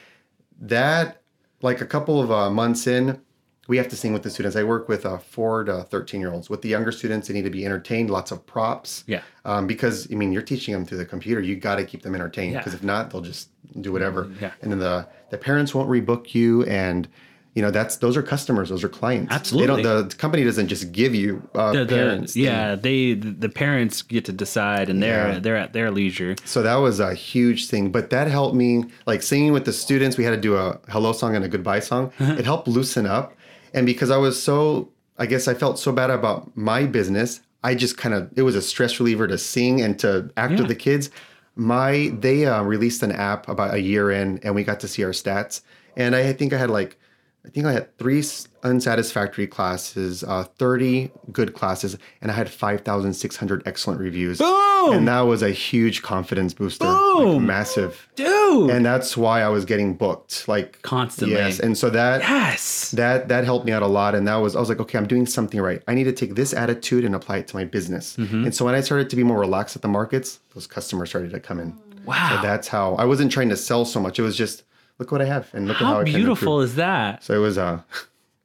that 0.61 1.23
like 1.63 1.81
a 1.81 1.87
couple 1.87 2.21
of 2.21 2.31
uh, 2.31 2.51
months 2.51 2.87
in, 2.87 3.21
we 3.69 3.77
have 3.77 3.87
to 3.89 3.97
sing 3.97 4.13
with 4.13 4.23
the 4.25 4.31
students. 4.31 4.57
I 4.57 4.65
work 4.65 4.89
with 4.89 5.07
uh, 5.07 5.19
four 5.19 5.63
to 5.65 5.85
thirteen 5.85 6.21
year 6.21 6.33
olds. 6.33 6.51
With 6.51 6.63
the 6.63 6.69
younger 6.69 6.91
students, 6.91 7.29
they 7.29 7.35
need 7.35 7.45
to 7.45 7.51
be 7.51 7.65
entertained. 7.65 8.11
Lots 8.11 8.33
of 8.33 8.45
props. 8.47 9.05
Yeah. 9.07 9.21
Um, 9.45 9.67
because 9.69 10.09
I 10.11 10.17
mean, 10.17 10.33
you're 10.33 10.43
teaching 10.43 10.75
them 10.75 10.85
through 10.85 10.99
the 10.99 11.07
computer. 11.07 11.41
You 11.41 11.55
got 11.55 11.77
to 11.77 11.85
keep 11.85 12.03
them 12.03 12.15
entertained. 12.15 12.53
Yeah. 12.55 12.59
Because 12.59 12.75
if 12.75 12.83
not, 12.83 13.11
they'll 13.11 13.21
just 13.21 13.51
do 13.81 13.93
whatever. 13.93 14.31
Yeah. 14.41 14.51
And 14.63 14.73
then 14.73 14.79
the 14.81 15.07
the 15.31 15.39
parents 15.39 15.75
won't 15.75 15.89
rebook 15.89 16.35
you 16.35 16.65
and. 16.65 17.07
You 17.55 17.63
know 17.63 17.73
that's 17.73 17.97
those 17.97 18.17
are 18.17 18.23
customers, 18.23 18.69
those 18.69 18.85
are 18.85 18.89
clients. 18.89 19.33
Absolutely. 19.33 19.77
they 19.77 19.83
don't. 19.83 20.09
The 20.11 20.15
company 20.15 20.45
doesn't 20.45 20.69
just 20.69 20.93
give 20.93 21.13
you 21.13 21.43
uh, 21.57 21.73
The, 21.73 21.85
the- 21.87 21.97
parents. 21.97 22.37
Yeah, 22.37 22.77
they 22.77 23.15
the 23.15 23.49
parents 23.49 24.03
get 24.03 24.27
to 24.27 24.33
decide, 24.33 24.89
and 24.89 25.03
they're 25.03 25.33
Yeah. 25.33 25.39
they're 25.41 25.57
at 25.57 25.73
their 25.73 25.91
leisure. 25.91 26.37
So 26.45 26.63
that 26.63 26.77
was 26.77 27.01
a 27.01 27.15
huge 27.15 27.67
thing, 27.67 27.91
but 27.91 28.11
that 28.11 28.29
helped 28.29 28.55
me 28.55 28.85
like 29.07 29.23
singing 29.23 29.53
with 29.53 29.65
the 29.65 29.73
students. 29.73 30.17
We 30.17 30.23
had 30.23 30.31
to 30.33 30.37
do 30.41 30.57
a 30.57 30.79
hello 30.89 31.13
song 31.13 31.35
and 31.35 31.45
a 31.45 31.49
goodbye 31.49 31.81
song. 31.81 32.13
it 32.21 32.45
helped 32.45 32.69
loosen 32.69 33.07
up. 33.07 33.35
And 33.75 33.87
because 33.87 34.11
I 34.11 34.17
was 34.17 34.41
so, 34.43 34.91
I 35.19 35.27
guess 35.27 35.49
I 35.49 35.55
felt 35.55 35.79
so 35.79 35.93
bad 35.93 36.11
about 36.11 36.57
my 36.57 36.85
business, 36.87 37.41
I 37.65 37.75
just 37.75 37.97
kind 37.99 38.15
of, 38.15 38.31
it 38.37 38.43
was 38.43 38.55
a 38.55 38.63
stress 38.63 38.99
reliever 39.01 39.27
to 39.29 39.39
sing 39.39 39.81
and 39.81 39.99
to 40.01 40.31
act 40.37 40.53
Yeah. 40.53 40.59
with 40.61 40.69
the 40.69 40.75
kids. 40.75 41.11
My, 41.57 42.13
they 42.19 42.47
uh, 42.47 42.63
released 42.63 43.03
an 43.03 43.13
app 43.13 43.49
about 43.49 43.75
a 43.75 43.81
year 43.81 44.11
in 44.11 44.39
and 44.43 44.55
we 44.55 44.65
got 44.65 44.81
to 44.81 44.89
see 44.89 45.03
our 45.05 45.11
stats. 45.11 45.61
And 45.97 46.15
I 46.15 46.33
think 46.33 46.53
I 46.53 46.59
had 46.59 46.71
like, 46.71 46.98
I 47.47 47.51
think 47.51 47.67
I 47.67 47.73
had 47.73 47.97
three 47.97 48.23
unsatisfactory 48.63 49.47
classes, 49.47 50.23
uh, 50.23 50.45
30 50.59 51.11
good 51.33 51.55
classes, 51.55 51.97
and 52.21 52.31
I 52.31 52.35
had 52.35 52.51
5,600 52.51 53.63
excellent 53.65 54.01
reviews. 54.01 54.39
Boom! 54.39 54.93
And 54.93 55.09
that 55.09 55.21
was 55.23 55.43
a 55.43 55.51
huge 55.51 56.03
confidence 56.03 56.53
booster. 56.53 56.85
like, 56.85 56.99
Boom! 56.99 57.47
massive. 57.47 58.09
Dude. 58.17 58.71
And 58.71 58.85
that's 58.85 59.17
why 59.17 59.43
I 59.43 59.49
was 59.49 59.65
getting 59.65 59.95
booked 59.95 60.47
like 60.49 60.83
Constantly. 60.83 61.37
Yes. 61.37 61.61
And 61.61 61.79
so 61.79 61.89
that 61.91 62.21
yes. 62.21 62.91
that 62.93 63.29
that 63.29 63.45
helped 63.45 63.65
me 63.65 63.73
out 63.73 63.83
a 63.83 63.87
lot. 63.87 64.15
And 64.15 64.27
that 64.29 64.37
was 64.37 64.55
I 64.57 64.61
was 64.61 64.69
like, 64.69 64.81
okay, 64.81 64.99
I'm 64.99 65.07
doing 65.07 65.25
something 65.25 65.61
right. 65.61 65.83
I 65.89 65.95
need 65.95 66.05
to 66.05 66.13
take 66.13 66.35
this 66.35 66.53
attitude 66.53 67.05
and 67.05 67.15
apply 67.15 67.39
it 67.39 67.49
to 67.49 67.57
my 67.57 67.65
business. 67.65 68.17
Mm-hmm. 68.17 68.45
And 68.45 68.55
so 68.55 68.65
when 68.65 68.75
I 68.75 68.81
started 68.81 69.09
to 69.11 69.17
be 69.17 69.23
more 69.23 69.39
relaxed 69.39 69.77
at 69.77 69.83
the 69.83 69.89
markets, 69.89 70.41
those 70.55 70.67
customers 70.67 71.09
started 71.09 71.31
to 71.31 71.41
come 71.41 71.61
in. 71.61 71.79
Wow. 72.05 72.37
So 72.37 72.43
that's 72.43 72.69
how 72.69 72.95
I 72.95 73.05
wasn't 73.05 73.31
trying 73.31 73.51
to 73.51 73.57
sell 73.57 73.85
so 73.85 74.01
much. 74.01 74.19
It 74.19 74.23
was 74.23 74.37
just 74.37 74.65
look 74.99 75.13
what 75.13 75.23
I 75.23 75.27
have 75.27 75.49
and 75.55 75.67
look 75.69 75.77
at 75.77 75.83
how 75.83 75.95
How 75.95 76.01
I 76.01 76.05
can 76.05 76.15
beautiful 76.15 76.61
is 76.61 76.77
that? 76.77 77.23
So 77.23 77.35
it 77.35 77.39
was 77.39 77.59
uh 77.59 77.81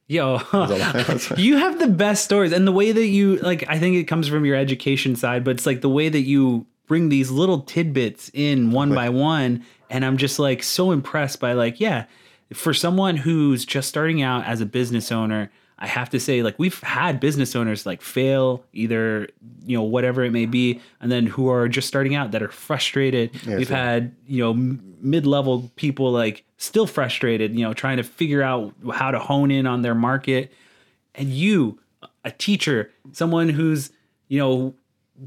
Yo, 0.06 0.40
you 1.36 1.56
have 1.56 1.78
the 1.78 1.88
best 1.88 2.24
stories, 2.24 2.52
and 2.52 2.66
the 2.66 2.72
way 2.72 2.92
that 2.92 3.06
you 3.06 3.36
like, 3.36 3.64
I 3.68 3.78
think 3.78 3.96
it 3.96 4.04
comes 4.04 4.28
from 4.28 4.44
your 4.44 4.56
education 4.56 5.16
side, 5.16 5.44
but 5.44 5.52
it's 5.52 5.66
like 5.66 5.80
the 5.80 5.88
way 5.88 6.08
that 6.08 6.20
you 6.20 6.66
bring 6.86 7.08
these 7.08 7.30
little 7.30 7.60
tidbits 7.60 8.30
in 8.34 8.70
one 8.70 8.94
by 8.94 9.08
one, 9.08 9.64
and 9.88 10.04
I'm 10.04 10.18
just 10.18 10.38
like 10.38 10.62
so 10.62 10.90
impressed 10.90 11.40
by 11.40 11.54
like, 11.54 11.80
yeah, 11.80 12.04
for 12.52 12.74
someone 12.74 13.16
who's 13.16 13.64
just 13.64 13.88
starting 13.88 14.20
out 14.20 14.44
as 14.44 14.60
a 14.60 14.66
business 14.66 15.10
owner, 15.10 15.50
I 15.78 15.86
have 15.86 16.10
to 16.10 16.20
say, 16.20 16.42
like 16.42 16.58
we've 16.58 16.78
had 16.80 17.18
business 17.18 17.56
owners 17.56 17.86
like 17.86 18.02
fail 18.02 18.62
either, 18.74 19.28
you 19.64 19.76
know, 19.76 19.82
whatever 19.82 20.22
it 20.22 20.32
may 20.32 20.44
be, 20.44 20.82
and 21.00 21.10
then 21.10 21.26
who 21.26 21.48
are 21.48 21.66
just 21.66 21.88
starting 21.88 22.14
out 22.14 22.32
that 22.32 22.42
are 22.42 22.50
frustrated. 22.50 23.30
We've 23.46 23.70
had 23.70 24.14
you 24.26 24.44
know 24.44 24.78
mid 25.04 25.26
level 25.26 25.70
people 25.76 26.10
like 26.10 26.44
still 26.56 26.86
frustrated, 26.86 27.54
you 27.56 27.62
know, 27.64 27.72
trying 27.74 27.98
to 27.98 28.02
figure 28.02 28.42
out 28.42 28.74
how 28.92 29.10
to 29.12 29.18
hone 29.20 29.50
in 29.52 29.66
on 29.66 29.82
their 29.82 29.94
market. 29.94 30.50
And 31.14 31.28
you, 31.28 31.78
a 32.24 32.30
teacher, 32.32 32.90
someone 33.12 33.48
whose 33.50 33.90
you 34.28 34.38
know 34.40 34.74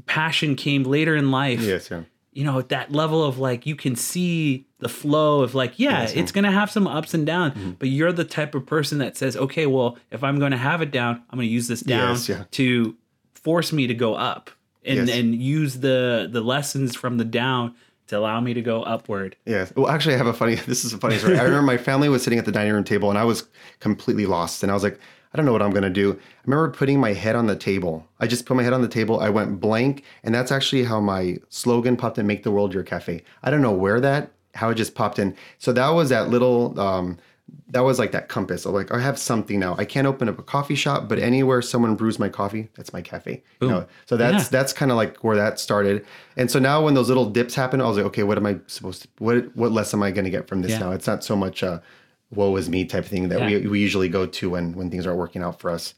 passion 0.06 0.54
came 0.56 0.82
later 0.82 1.16
in 1.16 1.30
life 1.30 1.60
Yes, 1.62 1.90
yeah. 1.90 2.02
you 2.32 2.44
know 2.44 2.60
that 2.60 2.92
level 2.92 3.24
of 3.24 3.38
like 3.38 3.64
you 3.64 3.74
can 3.74 3.96
see 3.96 4.66
the 4.80 4.88
flow 4.88 5.40
of 5.40 5.54
like 5.54 5.78
yeah 5.78 6.06
it's 6.14 6.30
gonna 6.30 6.50
have 6.52 6.70
some 6.70 6.86
ups 6.86 7.14
and 7.14 7.24
downs 7.24 7.54
Mm-hmm. 7.54 7.70
but 7.78 7.88
you're 7.88 8.12
the 8.12 8.24
type 8.24 8.54
of 8.54 8.66
person 8.66 8.98
that 8.98 9.16
says 9.16 9.34
okay 9.34 9.64
well 9.64 9.96
if 10.10 10.22
i'm 10.22 10.38
gonna 10.38 10.58
have 10.58 10.82
it 10.82 10.90
down 10.90 11.22
i'm 11.30 11.38
gonna 11.38 11.44
use 11.44 11.68
this 11.68 11.80
down 11.80 12.10
Yes, 12.10 12.28
yeah. 12.28 12.44
to 12.50 12.96
force 13.32 13.72
me 13.72 13.86
to 13.86 13.94
go 13.94 14.14
up 14.14 14.50
and 14.84 15.08
Yes. 15.08 15.16
and 15.16 15.34
use 15.34 15.78
the 15.80 16.28
the 16.30 16.42
lessons 16.42 16.94
from 16.94 17.16
the 17.16 17.24
down 17.24 17.74
to 18.08 18.18
allow 18.18 18.40
me 18.40 18.54
to 18.54 18.62
go 18.62 18.82
upward 18.82 19.36
Yeah. 19.44 19.66
Well, 19.76 19.88
actually, 19.88 20.14
I 20.14 20.18
have 20.18 20.26
a 20.26 20.32
funny. 20.32 20.56
This 20.66 20.84
is 20.84 20.92
a 20.92 20.98
funny 20.98 21.18
story. 21.18 21.38
I 21.38 21.42
remember 21.44 21.62
my 21.62 21.78
family 21.78 22.08
was 22.08 22.22
sitting 22.22 22.38
at 22.38 22.44
the 22.44 22.52
dining 22.52 22.72
room 22.72 22.84
table, 22.84 23.08
and 23.10 23.18
I 23.18 23.24
was 23.24 23.46
completely 23.80 24.26
lost. 24.26 24.62
And 24.62 24.70
I 24.70 24.74
was 24.74 24.82
like, 24.82 24.98
I 25.32 25.36
don't 25.36 25.46
know 25.46 25.52
what 25.52 25.62
I'm 25.62 25.70
gonna 25.70 25.90
do. 25.90 26.12
I 26.12 26.40
remember 26.44 26.70
putting 26.70 27.00
my 27.00 27.12
head 27.12 27.36
on 27.36 27.46
the 27.46 27.56
table. 27.56 28.06
I 28.18 28.26
just 28.26 28.46
put 28.46 28.56
my 28.56 28.62
head 28.62 28.72
on 28.72 28.82
the 28.82 28.88
table. 28.88 29.20
I 29.20 29.28
went 29.28 29.60
blank, 29.60 30.04
and 30.22 30.34
that's 30.34 30.50
actually 30.50 30.84
how 30.84 31.00
my 31.00 31.38
slogan 31.48 31.96
popped 31.96 32.18
in: 32.18 32.26
"Make 32.26 32.42
the 32.42 32.50
world 32.50 32.74
your 32.74 32.82
cafe." 32.82 33.22
I 33.42 33.50
don't 33.50 33.62
know 33.62 33.72
where 33.72 34.00
that, 34.00 34.32
how 34.54 34.70
it 34.70 34.74
just 34.74 34.94
popped 34.94 35.18
in. 35.18 35.36
So 35.58 35.72
that 35.72 35.88
was 35.90 36.08
that 36.08 36.28
little. 36.30 36.78
Um, 36.80 37.18
that 37.70 37.80
was 37.80 37.98
like 37.98 38.12
that 38.12 38.28
compass. 38.28 38.64
of 38.66 38.72
like, 38.72 38.90
I 38.92 38.98
have 39.00 39.18
something 39.18 39.58
now. 39.60 39.74
I 39.78 39.84
can't 39.84 40.06
open 40.06 40.28
up 40.28 40.38
a 40.38 40.42
coffee 40.42 40.74
shop, 40.74 41.08
but 41.08 41.18
anywhere 41.18 41.60
someone 41.62 41.96
brews 41.96 42.18
my 42.18 42.28
coffee, 42.28 42.68
that's 42.76 42.92
my 42.92 43.02
cafe. 43.02 43.42
You 43.60 43.68
know, 43.68 43.86
so 44.06 44.16
that's 44.16 44.44
Yeah. 44.44 44.48
that's 44.50 44.72
kind 44.72 44.90
of 44.90 44.96
like 44.96 45.18
where 45.24 45.36
that 45.36 45.60
started. 45.60 46.04
And 46.36 46.50
so 46.50 46.58
now 46.58 46.82
when 46.84 46.94
those 46.94 47.08
little 47.08 47.26
dips 47.30 47.54
happen, 47.54 47.80
I 47.80 47.86
was 47.86 47.96
like, 47.96 48.06
okay, 48.06 48.22
what 48.22 48.38
am 48.38 48.46
I 48.46 48.58
supposed 48.66 49.02
to 49.02 49.08
what 49.18 49.54
what 49.56 49.72
less 49.72 49.92
am 49.94 50.02
I 50.02 50.10
going 50.10 50.24
to 50.24 50.30
get 50.30 50.48
from 50.48 50.62
this 50.62 50.72
Yeah. 50.72 50.78
now? 50.80 50.90
It's 50.92 51.06
not 51.06 51.22
so 51.24 51.36
much 51.36 51.62
a 51.62 51.82
woe 52.30 52.54
is 52.56 52.68
me 52.68 52.84
type 52.84 53.04
thing 53.06 53.28
that 53.30 53.40
Yeah. 53.40 53.46
we, 53.60 53.66
we 53.68 53.80
usually 53.80 54.08
go 54.08 54.26
to 54.26 54.50
when 54.50 54.72
when 54.74 54.90
things 54.90 55.06
aren't 55.06 55.18
working 55.18 55.42
out 55.42 55.60
for 55.60 55.70
us. 55.70 55.94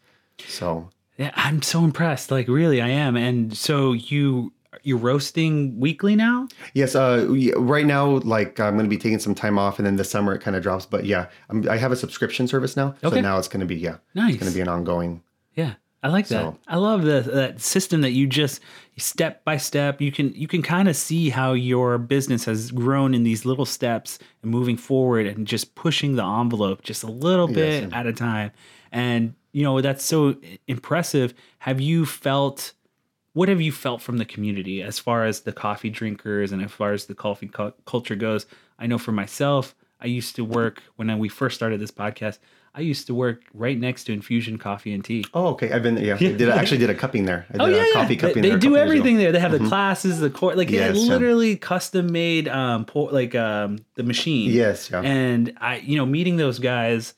So 0.46 0.88
yeah 1.18 1.32
i'm 1.36 1.60
so 1.60 1.84
impressed 1.84 2.30
like 2.30 2.48
really 2.48 2.80
i 2.80 2.88
am 2.88 3.14
and 3.14 3.54
so 3.54 3.92
you 3.92 4.50
you're 4.82 4.98
roasting 4.98 5.78
weekly 5.80 6.14
now 6.14 6.46
yes, 6.74 6.94
uh, 6.94 7.26
right 7.56 7.86
now, 7.86 8.18
like 8.20 8.60
I'm 8.60 8.74
going 8.74 8.86
to 8.86 8.90
be 8.90 8.96
taking 8.98 9.18
some 9.18 9.34
time 9.34 9.58
off, 9.58 9.78
and 9.78 9.86
then 9.86 9.96
the 9.96 10.04
summer 10.04 10.34
it 10.34 10.40
kind 10.40 10.56
of 10.56 10.62
drops. 10.62 10.86
But 10.86 11.04
yeah, 11.06 11.26
I'm, 11.48 11.68
I 11.68 11.76
have 11.76 11.90
a 11.92 11.96
subscription 11.96 12.46
service 12.46 12.76
now, 12.76 12.94
Okay. 13.02 13.16
so 13.16 13.20
now 13.20 13.38
it's 13.38 13.48
going 13.48 13.60
to 13.60 13.66
be 13.66 13.76
yeah, 13.76 13.96
Nice. 14.14 14.34
it's 14.34 14.42
going 14.42 14.52
to 14.52 14.56
be 14.56 14.60
an 14.62 14.68
ongoing. 14.68 15.22
Yeah, 15.54 15.74
I 16.04 16.08
like 16.08 16.28
that. 16.28 16.42
So- 16.42 16.58
I 16.68 16.76
love 16.76 17.02
the, 17.02 17.20
that 17.22 17.60
system 17.60 18.00
that 18.02 18.12
you 18.12 18.26
just 18.28 18.60
step 18.96 19.44
by 19.44 19.56
step. 19.56 20.00
You 20.00 20.12
can 20.12 20.32
you 20.34 20.46
can 20.46 20.62
kind 20.62 20.88
of 20.88 20.94
see 20.94 21.30
how 21.30 21.52
your 21.52 21.98
business 21.98 22.44
has 22.44 22.70
grown 22.70 23.12
in 23.12 23.24
these 23.24 23.44
little 23.44 23.66
steps 23.66 24.18
and 24.42 24.50
moving 24.52 24.76
forward 24.76 25.26
and 25.26 25.46
just 25.48 25.74
pushing 25.74 26.14
the 26.14 26.24
envelope 26.24 26.82
just 26.82 27.02
a 27.02 27.10
little 27.10 27.48
bit 27.48 27.92
at 27.92 28.06
a 28.06 28.12
time. 28.12 28.52
And 28.92 29.34
you 29.52 29.64
know 29.64 29.80
that's 29.80 30.04
so 30.04 30.36
impressive. 30.68 31.34
Have 31.60 31.80
you 31.80 32.06
felt? 32.06 32.72
What 33.32 33.48
have 33.48 33.60
you 33.60 33.70
felt 33.72 34.02
from 34.02 34.18
the 34.18 34.24
community 34.24 34.82
as 34.82 34.98
far 34.98 35.24
as 35.24 35.40
the 35.42 35.52
coffee 35.52 35.90
drinkers 35.90 36.50
and 36.52 36.62
as 36.62 36.70
far 36.72 36.92
as 36.92 37.06
the 37.06 37.14
coffee 37.14 37.46
cu- 37.48 37.72
culture 37.86 38.16
goes? 38.16 38.46
I 38.78 38.86
know 38.86 38.98
for 38.98 39.12
myself, 39.12 39.74
I 40.00 40.06
used 40.06 40.34
to 40.36 40.44
work 40.44 40.82
when 40.96 41.16
we 41.18 41.28
first 41.28 41.54
started 41.56 41.80
this 41.80 41.90
podcast. 41.92 42.38
I 42.74 42.80
used 42.80 43.06
to 43.08 43.14
work 43.14 43.42
right 43.52 43.76
next 43.78 44.04
to 44.04 44.12
Infusion 44.12 44.56
Coffee 44.56 44.92
and 44.92 45.04
Tea. 45.04 45.24
Oh, 45.34 45.48
okay. 45.48 45.72
I've 45.72 45.82
been 45.82 45.96
there. 45.96 46.04
yeah. 46.04 46.14
I 46.14 46.18
did 46.18 46.48
I 46.48 46.56
actually 46.60 46.78
did 46.78 46.88
a 46.90 46.94
cupping 46.94 47.24
there. 47.24 47.44
I 47.50 47.52
did 47.54 47.60
Oh 47.62 47.66
yeah, 47.66 47.82
a 47.82 47.86
yeah. 47.86 47.92
coffee 47.94 48.14
They, 48.14 48.16
cupping 48.16 48.42
they 48.42 48.48
there. 48.50 48.58
do. 48.58 48.68
Mm-hmm. 48.70 48.76
everything 48.76 49.16
there. 49.16 49.32
They 49.32 49.40
have 49.40 49.50
the 49.52 49.58
classes, 49.68 50.20
the 50.20 50.30
court, 50.30 50.56
like 50.56 50.70
Yes, 50.70 50.90
it's 50.96 51.04
yeah. 51.06 51.12
literally 51.12 51.56
custom 51.56 52.10
made, 52.12 52.46
um, 52.48 52.84
pour, 52.84 53.10
like 53.10 53.34
um, 53.34 53.78
the 53.96 54.04
machine. 54.04 54.50
Yes, 54.52 54.88
yeah. 54.90 55.00
And 55.02 55.56
I, 55.60 55.76
you 55.78 55.96
know, 55.96 56.06
meeting 56.06 56.36
those 56.36 56.58
guys, 56.60 57.14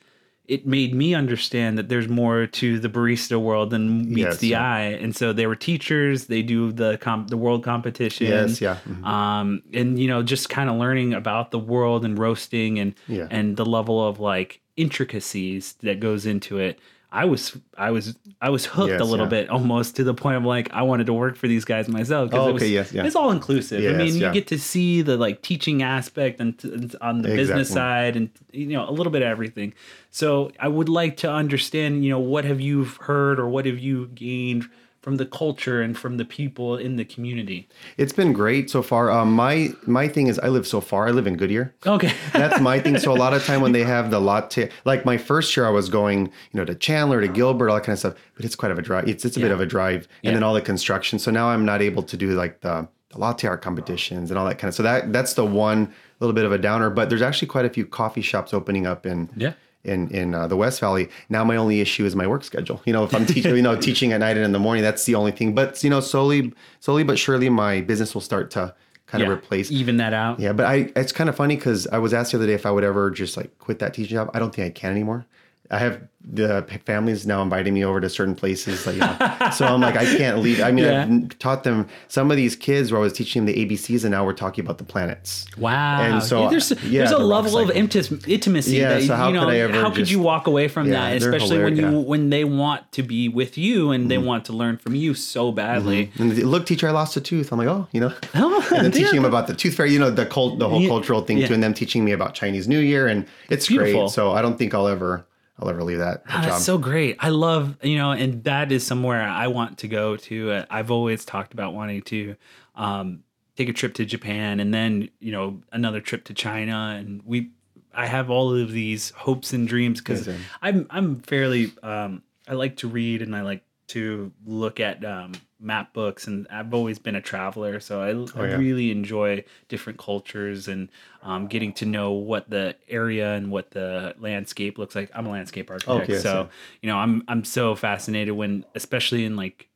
it 0.49 0.67
made 0.67 0.93
me 0.95 1.15
understand 1.15 1.79
that 1.79 1.89
there's 1.89 2.09
more 2.09 2.47
to 2.47 2.79
the 2.81 2.89
barista 2.89 3.41
world 3.41 3.71
than 3.71 4.07
meets 4.09 4.19
Yes, 4.19 4.39
the 4.39 4.49
yeah. 4.49 4.73
eye. 4.75 4.81
And 5.01 5.15
so 5.15 5.33
they 5.33 5.47
were 5.47 5.55
teachers. 5.55 6.27
They 6.27 6.43
do 6.43 6.73
the 6.73 6.99
comp, 6.99 7.29
the 7.31 7.37
world 7.37 7.63
competition. 7.65 8.27
Yes, 8.27 8.61
yeah. 8.61 8.79
Mhm. 8.89 9.05
Um, 9.07 9.63
and 9.73 9.99
you 10.01 10.09
know, 10.09 10.23
just 10.23 10.49
kind 10.51 10.69
of 10.69 10.77
learning 10.77 11.15
about 11.15 11.53
the 11.53 11.59
world 11.61 12.05
and 12.05 12.19
roasting 12.19 12.79
and 12.81 12.95
Yeah. 13.07 13.29
and 13.31 13.57
the 13.57 13.65
level 13.65 14.07
of 14.07 14.19
like 14.21 14.61
intricacies 14.77 15.75
that 15.83 16.01
goes 16.01 16.27
into 16.27 16.59
it. 16.59 16.79
I 17.15 17.27
was 17.27 17.57
I 17.77 17.91
was 17.91 18.17
I 18.41 18.49
was 18.49 18.65
hooked 18.65 18.89
Yes, 18.93 19.01
a 19.01 19.05
little 19.05 19.27
yeah. 19.27 19.31
bit 19.43 19.51
almost 19.51 19.97
to 19.97 20.05
the 20.05 20.15
point 20.15 20.39
of 20.39 20.45
like 20.45 20.73
I 20.73 20.81
wanted 20.83 21.07
to 21.07 21.13
work 21.13 21.37
for 21.37 21.47
these 21.47 21.65
guys 21.67 21.87
myself. 21.87 22.31
'cause 22.31 22.41
Oh, 22.41 22.49
it 22.49 22.53
was, 22.55 22.63
okay, 22.63 22.73
yes, 22.73 22.91
yeah. 22.93 23.05
It's 23.05 23.15
all 23.15 23.31
inclusive. 23.31 23.85
I 23.85 23.99
mean, 23.99 24.17
yeah. 24.17 24.29
you 24.29 24.33
get 24.33 24.47
to 24.47 24.59
see 24.59 25.03
the 25.03 25.19
like 25.19 25.43
teaching 25.43 25.83
aspect 25.83 26.41
and, 26.41 26.59
t- 26.59 26.73
and 26.73 26.97
on 27.03 27.21
the 27.21 27.29
business 27.29 27.69
side 27.69 28.17
and 28.17 28.31
you 28.53 28.69
know 28.69 28.89
a 28.89 28.93
little 28.93 29.13
bit 29.13 29.21
of 29.21 29.29
everything. 29.29 29.75
So 30.11 30.53
I 30.59 30.69
would 30.69 30.89
like 30.89 31.19
to 31.19 31.31
understand, 31.31 32.03
you 32.05 32.11
know, 32.11 32.19
what 32.19 32.45
have 32.47 32.61
you 32.63 32.85
heard 32.85 33.39
or 33.39 33.47
what 33.49 33.67
have 33.67 33.79
you 33.79 34.07
gained 34.15 34.65
from 35.03 35.17
the 35.17 35.27
culture 35.27 35.83
and 35.83 35.99
from 35.99 36.17
the 36.17 36.25
people 36.25 36.77
in 36.77 36.97
the 36.97 37.05
community? 37.05 37.69
It's 37.99 38.13
been 38.13 38.33
great 38.33 38.71
so 38.71 38.83
far. 38.83 39.11
Um, 39.11 39.33
my 39.35 39.71
my 39.87 40.09
thing 40.09 40.29
is 40.29 40.39
I 40.39 40.49
live 40.49 40.67
so 40.67 40.81
far. 40.81 41.07
I 41.09 41.11
live 41.11 41.27
in 41.27 41.37
Goodyear. 41.37 41.75
Okay. 41.87 42.13
That's 42.33 42.61
my 42.61 42.79
thing. 42.81 42.99
So 42.99 43.13
a 43.13 43.19
lot 43.19 43.35
of 43.35 43.45
time 43.45 43.61
when 43.61 43.73
they 43.73 43.83
have 43.85 44.11
the 44.11 44.21
latte, 44.21 44.71
like 44.85 45.05
my 45.05 45.19
first 45.19 45.55
year, 45.57 45.67
I 45.67 45.71
was 45.71 45.89
going, 45.89 46.27
you 46.27 46.59
know, 46.59 46.65
to 46.65 46.75
Chandler, 46.75 47.21
to 47.21 47.29
Gilbert, 47.29 47.69
all 47.69 47.75
that 47.77 47.85
kind 47.85 47.95
of 47.95 47.99
stuff. 47.99 48.15
But 48.37 48.45
it's 48.45 48.55
quite 48.57 48.71
of 48.73 48.79
a 48.79 48.83
drive. 48.83 49.09
It's 49.09 49.25
it's 49.25 49.37
a 49.37 49.41
bit 49.41 49.51
of 49.51 49.61
a 49.61 49.67
drive, 49.67 50.03
and 50.03 50.09
Yeah. 50.23 50.33
then 50.35 50.43
all 50.43 50.55
the 50.55 50.63
construction. 50.63 51.19
So 51.19 51.31
now 51.31 51.49
I'm 51.49 51.65
not 51.65 51.83
able 51.83 52.03
to 52.05 52.17
do 52.17 52.31
like 52.33 52.61
the, 52.61 52.89
the 53.11 53.19
latte 53.19 53.49
art 53.49 53.61
competitions 53.61 54.31
and 54.31 54.39
all 54.39 54.47
that 54.47 54.59
kind 54.59 54.69
of. 54.69 54.75
So 54.75 54.83
that 54.85 55.13
that's 55.13 55.35
the 55.35 55.45
one 55.45 55.93
little 56.21 56.35
bit 56.35 56.45
of 56.45 56.53
a 56.53 56.59
downer. 56.59 56.89
But 56.91 57.09
there's 57.09 57.23
actually 57.23 57.49
quite 57.49 57.65
a 57.65 57.71
few 57.71 57.85
coffee 57.87 58.23
shops 58.23 58.55
opening 58.55 58.87
up 58.87 59.05
in 59.05 59.29
Yeah. 59.37 59.55
In 59.85 60.09
in 60.11 60.35
uh, 60.35 60.47
the 60.47 60.57
West 60.57 60.81
Valley. 60.81 61.09
Now 61.29 61.45
my 61.45 61.57
only 61.57 61.81
issue 61.81 62.05
is 62.05 62.15
my 62.15 62.27
work 62.27 62.45
schedule. 62.45 62.81
You 62.85 62.93
know, 62.93 63.05
if 63.05 63.15
I'm 63.15 63.27
teaching, 63.27 63.57
you 63.57 63.63
know, 63.63 63.77
teaching 63.81 64.13
at 64.13 64.21
night 64.21 64.37
and 64.37 64.45
in 64.45 64.53
the 64.53 64.59
morning, 64.59 64.83
that's 64.83 65.05
the 65.05 65.15
only 65.15 65.33
thing. 65.33 65.55
But 65.55 65.83
you 65.83 65.91
know, 65.91 66.01
slowly 66.01 66.53
slowly 66.81 67.05
but 67.05 67.19
surely, 67.19 67.49
my 67.49 67.81
business 67.81 68.15
will 68.15 68.21
start 68.21 68.51
to 68.53 68.75
kind 69.07 69.23
yeah. 69.23 69.31
of 69.31 69.39
replace. 69.39 69.71
even 69.71 69.99
that 69.99 70.15
out. 70.15 70.41
Yeah, 70.41 70.53
but 70.53 70.67
I 70.67 70.93
it's 70.97 71.13
kind 71.13 71.29
of 71.29 71.37
funny 71.37 71.57
because 71.57 71.87
I 71.89 71.99
was 71.99 72.15
asked 72.15 72.33
the 72.33 72.39
other 72.39 72.47
day 72.47 72.55
if 72.55 72.67
I 72.67 72.71
would 72.71 72.85
ever 72.85 73.11
just 73.11 73.37
like 73.37 73.59
quit 73.59 73.79
that 73.81 73.95
teaching 73.95 74.15
job. 74.15 74.31
I 74.35 74.39
don't 74.39 74.55
think 74.55 74.67
I 74.67 74.71
can 74.71 74.91
anymore. 74.91 75.27
I 75.71 75.79
have 75.79 76.03
the 76.25 76.65
families 76.87 77.27
now 77.27 77.43
inviting 77.43 77.75
me 77.75 77.85
over 77.85 78.01
to 78.01 78.09
certain 78.09 78.35
places, 78.35 78.87
like, 78.87 78.95
you 78.95 79.01
know, 79.01 79.51
so 79.53 79.67
I'm 79.67 79.81
like 79.81 79.97
I 79.97 80.05
can't 80.05 80.39
leave. 80.39 80.61
I 80.61 80.71
mean, 80.71 80.85
Yeah. 80.85 81.05
I've 81.05 81.39
taught 81.39 81.65
them 81.65 81.89
some 82.09 82.31
of 82.31 82.37
these 82.37 82.57
kids 82.57 82.93
where 82.93 83.01
I 83.01 83.05
was 83.05 83.13
teaching 83.13 83.45
them 83.45 83.55
the 83.55 83.67
ABCs, 83.67 84.05
and 84.05 84.13
now 84.13 84.25
we're 84.25 84.33
talking 84.33 84.65
about 84.65 84.79
the 84.79 84.85
planets. 84.85 85.47
Wow. 85.57 86.03
And 86.03 86.23
so, 86.23 86.45
Yeah, 86.45 86.51
there's 86.51 86.73
uh, 86.73 86.77
yeah, 86.85 86.99
there's 87.01 87.13
a 87.13 87.17
the 87.17 87.25
level 87.25 87.59
of 87.59 87.71
intimacy 87.71 88.77
Yeah, 88.77 88.95
that 88.95 89.03
so 89.03 89.17
how 89.17 89.29
you 89.29 89.35
know 89.35 89.41
could 89.45 89.55
I 89.55 89.59
ever 89.59 89.73
how 89.81 89.91
could 89.91 90.11
you 90.11 90.21
walk 90.21 90.47
away 90.47 90.69
from 90.69 90.91
that 90.91 91.17
especially 91.17 91.63
when 91.63 91.77
you 91.77 92.01
when 92.01 92.31
they 92.31 92.45
want 92.45 92.91
to 92.93 93.03
be 93.03 93.29
with 93.29 93.59
you 93.59 93.91
and 93.91 94.11
they 94.11 94.17
mm-hmm. 94.17 94.27
want 94.27 94.45
to 94.47 94.53
learn 94.53 94.77
from 94.77 94.95
you 94.95 95.15
so 95.15 95.53
badly. 95.53 96.07
Mm-hmm. 96.07 96.23
And 96.23 96.33
they, 96.33 96.43
look, 96.43 96.67
teacher, 96.67 96.89
I 96.89 96.93
lost 96.93 97.17
a 97.17 97.21
tooth. 97.21 97.53
I'm 97.53 97.59
like, 97.59 97.69
oh, 97.69 97.89
you 97.93 98.01
know, 98.01 98.15
Oh, 98.35 98.67
and 98.71 98.71
then 98.71 98.81
oh, 98.81 98.85
yeah. 98.85 98.91
teaching 98.91 99.17
them 99.17 99.25
about 99.25 99.47
the 99.47 99.55
tooth 99.55 99.75
fairy, 99.75 99.93
you 99.93 99.99
know, 99.99 100.11
the 100.11 100.27
cult, 100.27 100.59
the 100.59 100.69
whole 100.69 100.87
cultural 100.87 101.23
thing 101.23 101.45
too, 101.47 101.55
and 101.55 101.63
them 101.63 101.75
teaching 101.75 102.05
me 102.05 102.13
about 102.13 102.35
Chinese 102.35 102.69
New 102.69 102.79
Year, 102.79 103.07
and 103.07 103.27
it's 103.49 103.67
Beautiful. 103.69 104.03
great. 104.03 104.11
So 104.11 104.33
I 104.33 104.43
don't 104.43 104.59
think 104.59 104.75
I'll 104.75 104.89
ever, 104.89 105.25
I'll 105.63 105.69
ever 105.69 105.85
leave 105.85 105.99
that, 105.99 106.25
Oh, 106.29 106.41
that's 106.43 106.65
so 106.65 106.77
great. 106.77 107.17
I 107.21 107.29
love, 107.29 107.77
you 107.83 107.97
know, 107.97 108.11
and 108.11 108.43
that 108.45 108.73
is 108.73 108.85
somewhere 108.85 109.23
I 109.23 109.47
want 109.47 109.79
to 109.79 109.89
go 109.89 110.17
to. 110.17 110.65
I've 110.69 110.91
always 110.91 111.25
talked 111.25 111.53
about 111.55 111.73
wanting 111.73 112.03
to 112.03 112.35
um, 112.75 113.23
take 113.57 113.69
a 113.69 113.73
trip 113.73 113.95
to 113.95 114.05
Japan 114.05 114.59
and 114.59 114.75
then, 114.75 115.09
you 115.21 115.31
know, 115.31 115.63
another 115.71 116.01
trip 116.01 116.25
to 116.25 116.35
China. 116.35 116.97
And 116.99 117.23
we, 117.25 117.53
I 117.95 118.07
have 118.07 118.29
all 118.29 118.53
of 118.57 118.73
these 118.73 119.11
hopes 119.11 119.53
and 119.53 119.69
dreams 119.69 120.01
because 120.01 120.27
I'm, 120.61 120.87
I'm 120.91 121.21
fairly, 121.21 121.73
um, 121.85 122.23
I 122.49 122.55
like 122.55 122.79
to 122.79 122.89
read 122.89 123.23
and 123.23 123.37
I 123.37 123.43
like 123.43 123.63
to 123.93 124.33
look 124.47 124.81
at 124.81 125.05
um, 125.05 125.33
map 125.61 125.93
books 125.93 126.27
and 126.27 126.47
I've 126.51 126.73
always 126.75 126.99
been 126.99 127.15
a 127.15 127.21
traveler. 127.21 127.79
So 127.81 128.01
I, 128.03 128.09
I 128.09 128.13
Oh, 128.13 128.25
yeah. 128.47 128.57
really 128.57 128.91
enjoy 128.91 129.45
different 129.69 129.99
cultures 129.99 130.69
and 130.69 130.89
um, 131.23 131.47
getting 131.47 131.73
to 131.75 131.87
know 131.87 132.13
what 132.13 132.51
the 132.51 132.75
area 132.89 133.33
and 133.35 133.51
what 133.51 133.71
the 133.71 134.15
landscape 134.19 134.79
looks 134.79 134.95
like. 134.95 135.11
I'm 135.15 135.27
a 135.27 135.31
landscape 135.31 135.71
architect. 135.71 136.11
Okay, 136.11 136.19
so, 136.19 136.49
you 136.81 136.89
know, 136.89 136.97
I'm, 136.97 137.23
I'm 137.29 137.45
so 137.45 137.75
fascinated 137.75 138.35
when, 138.35 138.65
especially 138.75 139.25
in 139.25 139.37
like 139.37 139.69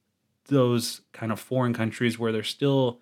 those 0.49 1.03
kind 1.13 1.31
of 1.33 1.39
foreign 1.41 1.75
countries 1.75 2.19
where 2.19 2.33
they're 2.33 2.43
still 2.43 3.01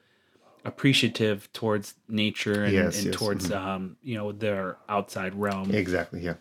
appreciative 0.64 1.52
towards 1.52 1.94
nature 2.08 2.64
and, 2.64 2.74
Yes, 2.74 2.96
and 2.96 3.06
yes, 3.06 3.14
towards, 3.16 3.48
mhm. 3.50 3.56
um, 3.56 3.96
you 4.02 4.16
know, 4.16 4.32
their 4.32 4.76
outside 4.88 5.34
realm. 5.34 5.70
exactly. 5.74 6.20
Yeah. 6.22 6.34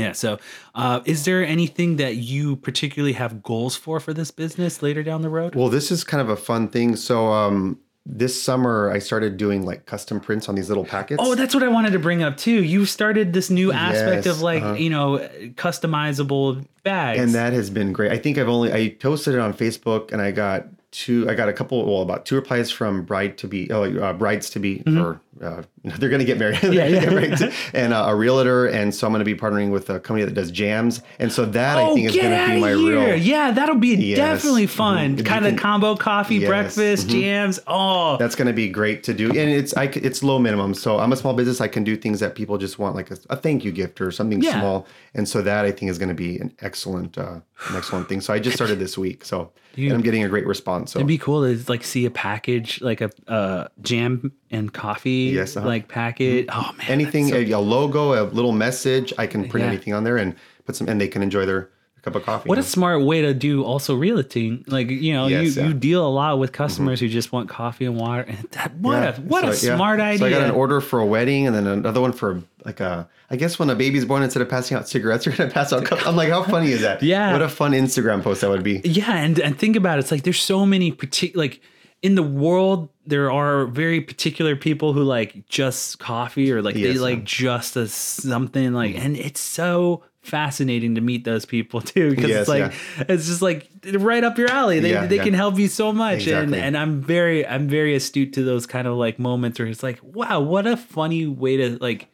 Yeah. 0.00 0.12
So, 0.12 0.38
uh, 0.74 1.00
is 1.04 1.24
there 1.24 1.44
anything 1.44 1.96
that 1.96 2.16
you 2.16 2.56
particularly 2.56 3.12
have 3.14 3.42
goals 3.42 3.76
for 3.76 4.00
for 4.00 4.12
this 4.12 4.30
business 4.30 4.82
later 4.82 5.02
down 5.02 5.22
the 5.22 5.28
road? 5.30 5.54
Well, 5.54 5.68
this 5.68 5.90
is 5.90 6.04
kind 6.04 6.20
of 6.20 6.28
a 6.28 6.36
fun 6.36 6.68
thing. 6.68 6.96
So, 6.96 7.28
um, 7.32 7.78
this 8.06 8.40
summer 8.42 8.90
I 8.90 8.98
started 8.98 9.36
doing 9.36 9.64
like 9.64 9.84
custom 9.86 10.20
prints 10.20 10.48
on 10.48 10.54
these 10.54 10.68
little 10.68 10.84
packets. 10.84 11.20
Oh, 11.22 11.34
that's 11.34 11.54
what 11.54 11.62
I 11.62 11.68
wanted 11.68 11.92
to 11.92 11.98
bring 11.98 12.22
up 12.22 12.36
too. 12.36 12.64
You 12.64 12.86
started 12.86 13.32
this 13.32 13.50
new 13.50 13.72
aspect 13.72 14.24
Yes, 14.26 14.34
of 14.36 14.42
like, 14.42 14.62
uh-huh. 14.62 14.74
you 14.74 14.90
know, 14.90 15.18
customizable 15.54 16.64
bags. 16.82 17.20
and 17.20 17.34
that 17.34 17.52
has 17.52 17.70
been 17.70 17.92
great. 17.92 18.10
I 18.10 18.18
think 18.18 18.38
I've 18.38 18.48
only 18.48 18.72
I 18.72 18.96
posted 18.98 19.34
it 19.34 19.40
on 19.40 19.52
Facebook 19.52 20.12
and 20.12 20.20
I 20.22 20.30
got 20.30 20.66
two. 20.90 21.28
I 21.28 21.34
got 21.34 21.48
a 21.48 21.52
couple. 21.52 21.84
Well, 21.84 22.02
about 22.02 22.24
two 22.26 22.34
replies 22.36 22.70
from 22.70 23.04
bride 23.04 23.38
to 23.38 23.46
be, 23.46 23.70
oh, 23.70 23.84
uh, 23.84 24.12
brides 24.12 24.50
to 24.50 24.58
be, 24.58 24.82
or 24.86 25.20
uh, 25.42 25.62
they're 25.98 26.08
going 26.10 26.18
to 26.20 26.24
get 26.26 26.38
married. 26.38 26.56
Mm-hmm. 26.60 26.72
Yeah, 26.74 26.86
yeah. 26.86 27.00
get 27.00 27.12
married. 27.12 27.52
and 27.72 27.92
uh, 27.94 28.04
a 28.08 28.14
realtor, 28.14 28.66
and 28.66 28.94
so 28.94 29.06
I'm 29.06 29.12
going 29.12 29.20
to 29.20 29.24
be 29.24 29.34
partnering 29.34 29.70
with 29.70 29.88
a 29.88 29.98
company 29.98 30.24
that 30.26 30.34
does 30.34 30.50
jams, 30.50 31.00
and 31.18 31.32
so 31.32 31.46
that 31.46 31.78
I 31.78 31.82
oh, 31.82 31.94
think 31.94 32.08
is 32.10 32.16
going 32.16 32.30
to 32.48 32.54
be 32.54 32.60
my 32.60 32.68
here. 32.68 32.76
real. 33.08 33.16
Yeah, 33.16 33.50
that'll 33.50 33.76
be 33.76 33.94
Yes. 33.96 34.18
definitely 34.18 34.66
fun. 34.66 35.14
Mhm. 35.14 35.18
You 35.18 35.24
Kind 35.24 35.46
of 35.46 35.56
combo 35.56 35.96
coffee, 35.96 36.36
Yes. 36.36 36.48
breakfast, 36.48 37.08
Mhm. 37.08 37.10
jams. 37.12 37.60
Oh, 37.66 38.16
That's 38.18 38.34
going 38.34 38.48
to 38.48 38.52
be 38.52 38.68
great 38.68 39.02
to 39.04 39.14
do, 39.14 39.28
and 39.28 39.50
it's 39.50 39.74
I, 39.76 39.84
it's 39.84 40.22
low 40.22 40.38
minimum. 40.38 40.74
So 40.74 40.98
I'm 40.98 41.12
a 41.12 41.16
small 41.16 41.32
business. 41.34 41.60
I 41.60 41.68
can 41.68 41.82
do 41.84 41.96
things 41.96 42.20
that 42.20 42.34
people 42.34 42.58
just 42.58 42.78
want, 42.78 42.94
like 42.94 43.10
a, 43.10 43.16
a 43.30 43.36
thank 43.36 43.64
you 43.64 43.72
gift 43.72 44.00
or 44.00 44.10
something 44.10 44.42
Yeah. 44.42 44.60
small. 44.60 44.86
And 45.14 45.28
so 45.28 45.40
that 45.42 45.64
I 45.64 45.70
think 45.72 45.90
is 45.90 45.98
going 45.98 46.10
to 46.10 46.14
be 46.14 46.38
an 46.38 46.52
excellent, 46.60 47.16
uh, 47.16 47.40
an 47.68 47.76
excellent 47.76 48.08
thing. 48.08 48.20
So 48.20 48.32
I 48.34 48.38
just 48.38 48.54
started 48.56 48.78
this 48.78 48.96
week, 48.98 49.24
so 49.24 49.50
and 49.76 49.92
I'm 49.92 50.02
getting 50.02 50.24
a 50.24 50.28
great 50.28 50.46
response. 50.46 50.92
So 50.92 50.98
It'd 50.98 51.06
be 51.06 51.16
cool 51.18 51.42
to 51.42 51.70
like 51.70 51.84
see 51.84 52.04
a 52.04 52.10
package 52.10 52.80
like 52.82 53.00
a 53.00 53.10
uh, 53.28 53.68
jam 53.82 54.32
and 54.50 54.72
coffee 54.72 55.30
Yes, 55.34 55.56
uh-huh. 55.56 55.66
Like 55.70 55.88
package. 55.88 56.46
Oh 56.52 56.70
man, 56.78 56.86
anything, 56.88 57.28
so- 57.28 57.36
a, 57.36 57.50
a 57.52 57.58
logo, 57.60 58.12
a 58.12 58.24
little 58.30 58.52
message, 58.52 59.12
I 59.18 59.26
can 59.26 59.48
print 59.48 59.64
Yeah. 59.64 59.72
anything 59.72 59.94
on 59.94 60.04
there 60.04 60.16
and 60.16 60.34
put 60.66 60.76
some, 60.76 60.88
and 60.88 61.00
they 61.00 61.08
can 61.08 61.22
enjoy 61.22 61.46
their 61.46 61.68
cup 62.02 62.14
of 62.14 62.24
coffee. 62.24 62.48
what 62.48 62.56
a 62.56 62.62
smart 62.62 63.02
way 63.02 63.20
to 63.20 63.34
do 63.34 63.62
also 63.62 63.94
realty. 63.94 64.64
Like 64.66 64.88
you 64.88 65.12
know, 65.12 65.26
Yes, 65.26 65.42
you, 65.42 65.48
yeah. 65.50 65.54
Mm-hmm. 65.60 65.68
you 65.68 65.74
deal 65.74 66.06
a 66.06 66.08
lot 66.08 66.38
with 66.38 66.50
customers 66.50 66.98
who 66.98 67.08
just 67.08 67.30
want 67.30 67.50
coffee 67.50 67.84
and 67.84 67.94
water. 67.96 68.22
And 68.22 68.38
that, 68.52 68.74
what 68.76 68.92
Yeah. 69.02 69.16
a 69.16 69.20
what 69.20 69.44
a 69.46 69.52
So, 69.54 69.66
yeah. 69.66 69.76
smart 69.76 70.00
idea. 70.00 70.18
So 70.18 70.24
I 70.26 70.30
got 70.30 70.42
an 70.42 70.52
order 70.52 70.80
for 70.80 70.98
a 71.00 71.04
wedding, 71.06 71.46
and 71.46 71.54
then 71.54 71.66
another 71.66 72.00
one 72.00 72.12
for 72.12 72.42
like 72.64 72.80
a. 72.80 73.06
I 73.32 73.36
guess 73.36 73.58
when 73.58 73.68
a 73.70 73.74
baby's 73.76 74.04
born, 74.06 74.22
instead 74.22 74.40
of 74.42 74.48
passing 74.48 74.76
out 74.78 74.88
cigarettes, 74.88 75.24
you're 75.26 75.36
gonna 75.36 75.50
pass 75.50 75.72
out. 75.74 75.92
I'm 76.06 76.16
like, 76.16 76.30
how 76.30 76.42
funny 76.42 76.72
is 76.72 76.80
that? 76.80 77.02
Yeah. 77.12 77.32
What 77.32 77.42
a 77.42 77.48
fun 77.50 77.72
Instagram 77.72 78.22
post 78.22 78.40
that 78.40 78.48
would 78.50 78.62
be. 78.64 78.80
Yeah, 78.82 79.14
and 79.18 79.38
and 79.38 79.58
think 79.58 79.76
about 79.76 79.98
it. 79.98 80.00
It's 80.00 80.10
like 80.10 80.22
there's 80.22 80.40
so 80.40 80.64
many 80.64 80.90
particular 80.92 81.44
like 81.44 81.60
in 82.02 82.14
the 82.14 82.22
world 82.22 82.88
there 83.06 83.30
are 83.30 83.66
very 83.66 84.00
particular 84.00 84.56
people 84.56 84.92
who 84.92 85.02
like 85.02 85.46
just 85.48 85.98
coffee 85.98 86.50
or 86.52 86.62
like 86.62 86.74
they 86.74 86.80
Yes, 86.80 86.94
Mm-hmm. 86.96 87.02
like 87.02 87.24
just 87.24 87.76
a 87.76 87.88
something 87.88 88.72
like 88.72 88.94
and 88.96 89.16
it's 89.16 89.40
so 89.40 90.02
fascinating 90.22 90.94
to 90.94 91.00
meet 91.00 91.24
those 91.24 91.44
people 91.44 91.80
too 91.92 92.10
because 92.10 92.30
Yes, 92.30 92.40
it's 92.40 92.48
like 92.48 92.72
it's 93.08 93.26
just 93.26 93.42
like 93.42 93.68
right 93.94 94.22
up 94.24 94.38
your 94.38 94.50
alley. 94.50 94.78
They 94.80 94.90
Yeah, 94.92 95.06
they 95.06 95.16
yeah. 95.16 95.24
can 95.24 95.34
help 95.34 95.58
you 95.58 95.68
so 95.68 95.92
much 95.92 96.26
and 96.26 96.42
Exactly. 96.54 96.60
and 96.60 96.76
I'm 96.76 97.00
very 97.02 97.46
I'm 97.46 97.68
very 97.68 97.94
astute 97.94 98.32
to 98.34 98.44
those 98.44 98.66
kind 98.66 98.86
of 98.86 98.96
like 98.96 99.18
moments 99.18 99.58
where 99.58 99.68
it's 99.68 99.82
like 99.82 99.98
wow, 100.02 100.40
what 100.40 100.66
a 100.66 100.76
funny 100.76 101.26
way 101.26 101.56
to 101.58 101.78
like 101.80 102.08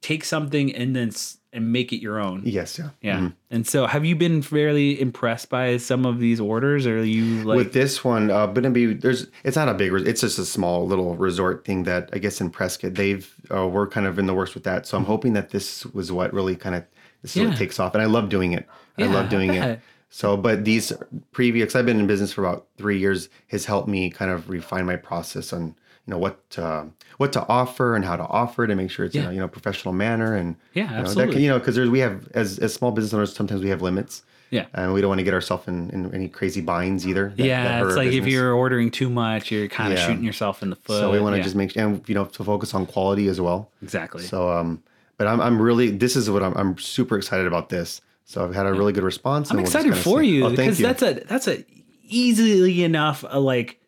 take 0.00 0.24
something 0.24 0.74
and 0.74 0.96
then 0.96 1.08
s- 1.08 1.36
and 1.52 1.72
make 1.72 1.92
it 1.92 2.00
your 2.00 2.20
own. 2.20 2.42
Yes, 2.44 2.78
yeah. 2.78 2.90
Yeah. 3.02 3.18
Mhm. 3.18 3.32
And 3.50 3.66
so 3.66 3.86
have 3.86 4.04
you 4.04 4.14
been 4.14 4.40
fairly 4.42 5.00
impressed 5.00 5.48
by 5.50 5.76
some 5.78 6.06
of 6.06 6.18
these 6.20 6.38
orders 6.40 6.86
or 6.86 6.98
are 7.00 7.02
you 7.02 7.42
like 7.42 7.56
With 7.56 7.72
this 7.72 8.04
one, 8.04 8.30
uh, 8.30 8.46
gonna 8.46 8.70
be 8.70 8.94
there's. 8.94 9.26
It's 9.42 9.56
not 9.56 9.68
a 9.68 9.74
big. 9.74 9.92
It's 10.06 10.20
just 10.20 10.38
a 10.38 10.44
small 10.44 10.86
little 10.86 11.16
resort 11.16 11.64
thing 11.64 11.82
that 11.84 12.10
I 12.12 12.18
guess 12.18 12.40
in 12.40 12.50
Prescott 12.50 12.94
they've 12.94 13.28
uh, 13.52 13.66
we're 13.66 13.88
kind 13.88 14.06
of 14.06 14.18
in 14.18 14.26
the 14.26 14.34
works 14.34 14.54
with 14.54 14.64
that. 14.64 14.86
So 14.86 14.96
I'm 14.96 15.04
hoping 15.04 15.32
that 15.32 15.50
this 15.50 15.84
was 15.86 16.12
what 16.12 16.32
really 16.32 16.54
kind 16.56 16.74
of 16.76 16.84
this 17.22 17.34
Yeah. 17.36 17.52
takes 17.54 17.80
off, 17.80 17.94
and 17.94 18.02
I 18.02 18.06
love 18.06 18.28
doing 18.28 18.52
it. 18.52 18.66
I 18.98 19.06
love 19.06 19.28
doing 19.28 19.50
bet. 19.50 19.68
it. 19.70 19.80
So, 20.12 20.36
but 20.36 20.64
these 20.64 20.92
previous, 21.32 21.76
I've 21.76 21.86
been 21.86 22.00
in 22.00 22.06
business 22.06 22.32
for 22.32 22.44
about 22.44 22.66
three 22.78 22.98
years, 22.98 23.28
has 23.48 23.64
helped 23.64 23.88
me 23.88 24.10
kind 24.10 24.30
of 24.30 24.50
refine 24.50 24.84
my 24.84 24.96
process 24.96 25.52
on 25.52 25.74
you 26.06 26.10
know 26.12 26.18
what 26.18 26.40
uh, 26.58 26.84
what 27.18 27.32
to 27.34 27.46
offer 27.48 27.94
and 27.94 28.04
how 28.04 28.16
to 28.16 28.24
offer 28.24 28.64
it 28.64 28.70
and 28.70 28.78
make 28.78 28.90
sure 28.90 29.04
it's 29.04 29.14
in 29.14 29.24
a 29.26 29.32
you 29.32 29.38
know 29.40 29.48
professional 29.48 29.92
manner 29.94 30.34
and 30.34 30.56
Yeah, 30.74 30.84
you 30.84 30.90
know, 30.90 30.96
absolutely. 31.00 31.32
can, 31.34 31.42
you 31.42 31.48
know 31.50 31.58
because 31.58 31.74
there's 31.76 31.90
we 31.90 32.00
have 32.00 32.28
as 32.34 32.58
as 32.58 32.72
small 32.74 32.90
business 32.92 33.12
owners 33.14 33.34
sometimes 33.34 33.62
we 33.62 33.68
have 33.68 33.82
limits 33.82 34.22
Yeah. 34.50 34.66
and 34.74 34.92
we 34.94 35.00
don't 35.00 35.08
want 35.08 35.18
to 35.20 35.24
get 35.24 35.34
ourselves 35.34 35.68
in, 35.68 35.90
in 35.90 36.12
any 36.14 36.28
crazy 36.28 36.60
binds 36.62 37.06
either. 37.06 37.28
that- 37.36 37.44
yeah, 37.44 37.64
that 37.80 37.86
it's 37.86 37.96
like 37.96 38.12
if 38.12 38.26
you're 38.26 38.52
ordering 38.54 38.90
too 38.90 39.08
much, 39.10 39.50
you're 39.52 39.68
kind 39.68 39.92
of 39.92 39.98
Yeah. 39.98 40.06
shooting 40.06 40.24
yourself 40.24 40.62
in 40.62 40.70
the 40.70 40.76
foot. 40.76 40.98
So 41.00 41.12
we 41.12 41.20
want 41.20 41.34
to 41.34 41.38
Yeah, 41.38 41.44
just 41.44 41.54
make 41.56 41.76
and 41.76 42.02
you 42.08 42.14
know 42.14 42.24
to 42.24 42.42
focus 42.44 42.74
on 42.74 42.86
quality 42.86 43.28
as 43.28 43.40
well. 43.40 43.70
exactly. 43.82 44.22
So 44.24 44.50
um, 44.50 44.82
but 45.18 45.26
I'm 45.28 45.40
I'm 45.40 45.60
really 45.62 45.90
this 45.90 46.16
is 46.16 46.28
what 46.30 46.42
I'm 46.42 46.54
I'm 46.56 46.78
super 46.78 47.16
excited 47.18 47.46
about 47.46 47.68
this. 47.68 48.00
So 48.24 48.44
I've 48.44 48.54
had 48.54 48.66
a 48.66 48.72
really 48.72 48.92
good 48.92 49.04
response. 49.04 49.50
I'm 49.50 49.58
excited 49.58 49.94
for 49.96 50.22
see. 50.22 50.30
you 50.30 50.46
Oh, 50.46 50.50
because 50.50 50.80
you. 50.80 50.86
that's 50.86 51.02
a 51.02 51.12
that's 51.28 51.46
a 51.48 51.64
easily 52.02 52.82
enough 52.84 53.24
uh, 53.24 53.38
like 53.40 53.79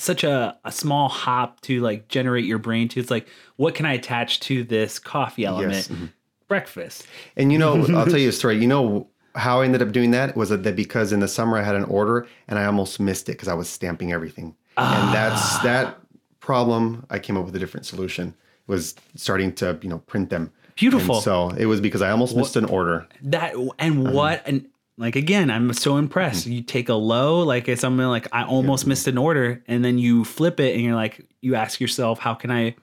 such 0.00 0.24
a, 0.24 0.56
a 0.64 0.72
small 0.72 1.08
hop 1.08 1.60
to 1.62 1.80
like 1.80 2.08
generate 2.08 2.44
your 2.44 2.58
brain 2.58 2.88
to. 2.88 3.00
It's 3.00 3.10
like 3.10 3.28
what 3.56 3.74
can 3.74 3.86
I 3.86 3.92
attach 3.94 4.40
to 4.40 4.64
this 4.64 4.98
coffee 4.98 5.44
element? 5.44 5.72
Yes, 5.74 5.88
mhm. 5.88 6.10
Breakfast. 6.48 7.06
And 7.36 7.52
you 7.52 7.58
know, 7.58 7.84
I'll 7.96 8.06
tell 8.06 8.18
you 8.18 8.28
a 8.28 8.32
story. 8.40 8.58
You 8.58 8.66
know 8.66 9.08
how 9.36 9.60
I 9.60 9.64
ended 9.64 9.82
up 9.82 9.92
doing 9.92 10.10
that 10.10 10.36
was 10.36 10.48
that 10.48 10.74
because 10.74 11.12
in 11.12 11.20
the 11.20 11.28
summer 11.28 11.56
I 11.56 11.62
had 11.62 11.76
an 11.76 11.84
order 11.84 12.26
and 12.48 12.58
I 12.58 12.64
almost 12.64 12.98
missed 12.98 13.28
it 13.28 13.32
because 13.32 13.46
I 13.48 13.54
was 13.54 13.68
stamping 13.68 14.12
everything. 14.12 14.56
And 14.76 15.14
that's 15.14 15.40
Ah. 15.40 15.60
that 15.62 15.98
problem. 16.40 17.06
I 17.10 17.18
came 17.18 17.36
up 17.36 17.44
with 17.44 17.54
a 17.54 17.58
different 17.58 17.86
solution. 17.86 18.34
Was 18.66 18.94
starting 19.16 19.52
to 19.54 19.78
you 19.82 19.88
know 19.88 19.98
print 19.98 20.30
them. 20.30 20.52
Beautiful. 20.76 21.16
And 21.16 21.24
so 21.24 21.48
it 21.50 21.66
was 21.66 21.80
because 21.80 22.02
I 22.02 22.10
almost 22.10 22.36
missed 22.36 22.56
an 22.56 22.64
order. 22.64 23.06
That 23.22 23.54
and 23.78 24.06
Uh-huh. 24.06 24.12
what 24.16 24.42
and 24.46 24.66
like 25.00 25.16
again, 25.16 25.50
I'm 25.50 25.72
so 25.72 25.96
impressed. 25.96 26.44
Mm-hmm. 26.44 26.52
You 26.52 26.62
take 26.62 26.88
a 26.90 26.94
low, 26.94 27.40
like 27.40 27.68
it's 27.68 27.80
something 27.80 28.06
like 28.06 28.28
I 28.32 28.44
almost 28.44 28.86
missed 28.86 29.08
an 29.08 29.16
order, 29.16 29.62
and 29.66 29.82
then 29.82 29.96
you 29.98 30.24
flip 30.26 30.60
it 30.60 30.74
and 30.74 30.84
you're 30.84 30.94
like, 30.94 31.26
you 31.40 31.54
ask 31.54 31.80
yourself, 31.80 32.18
how 32.18 32.34
can 32.34 32.50
I 32.50 32.76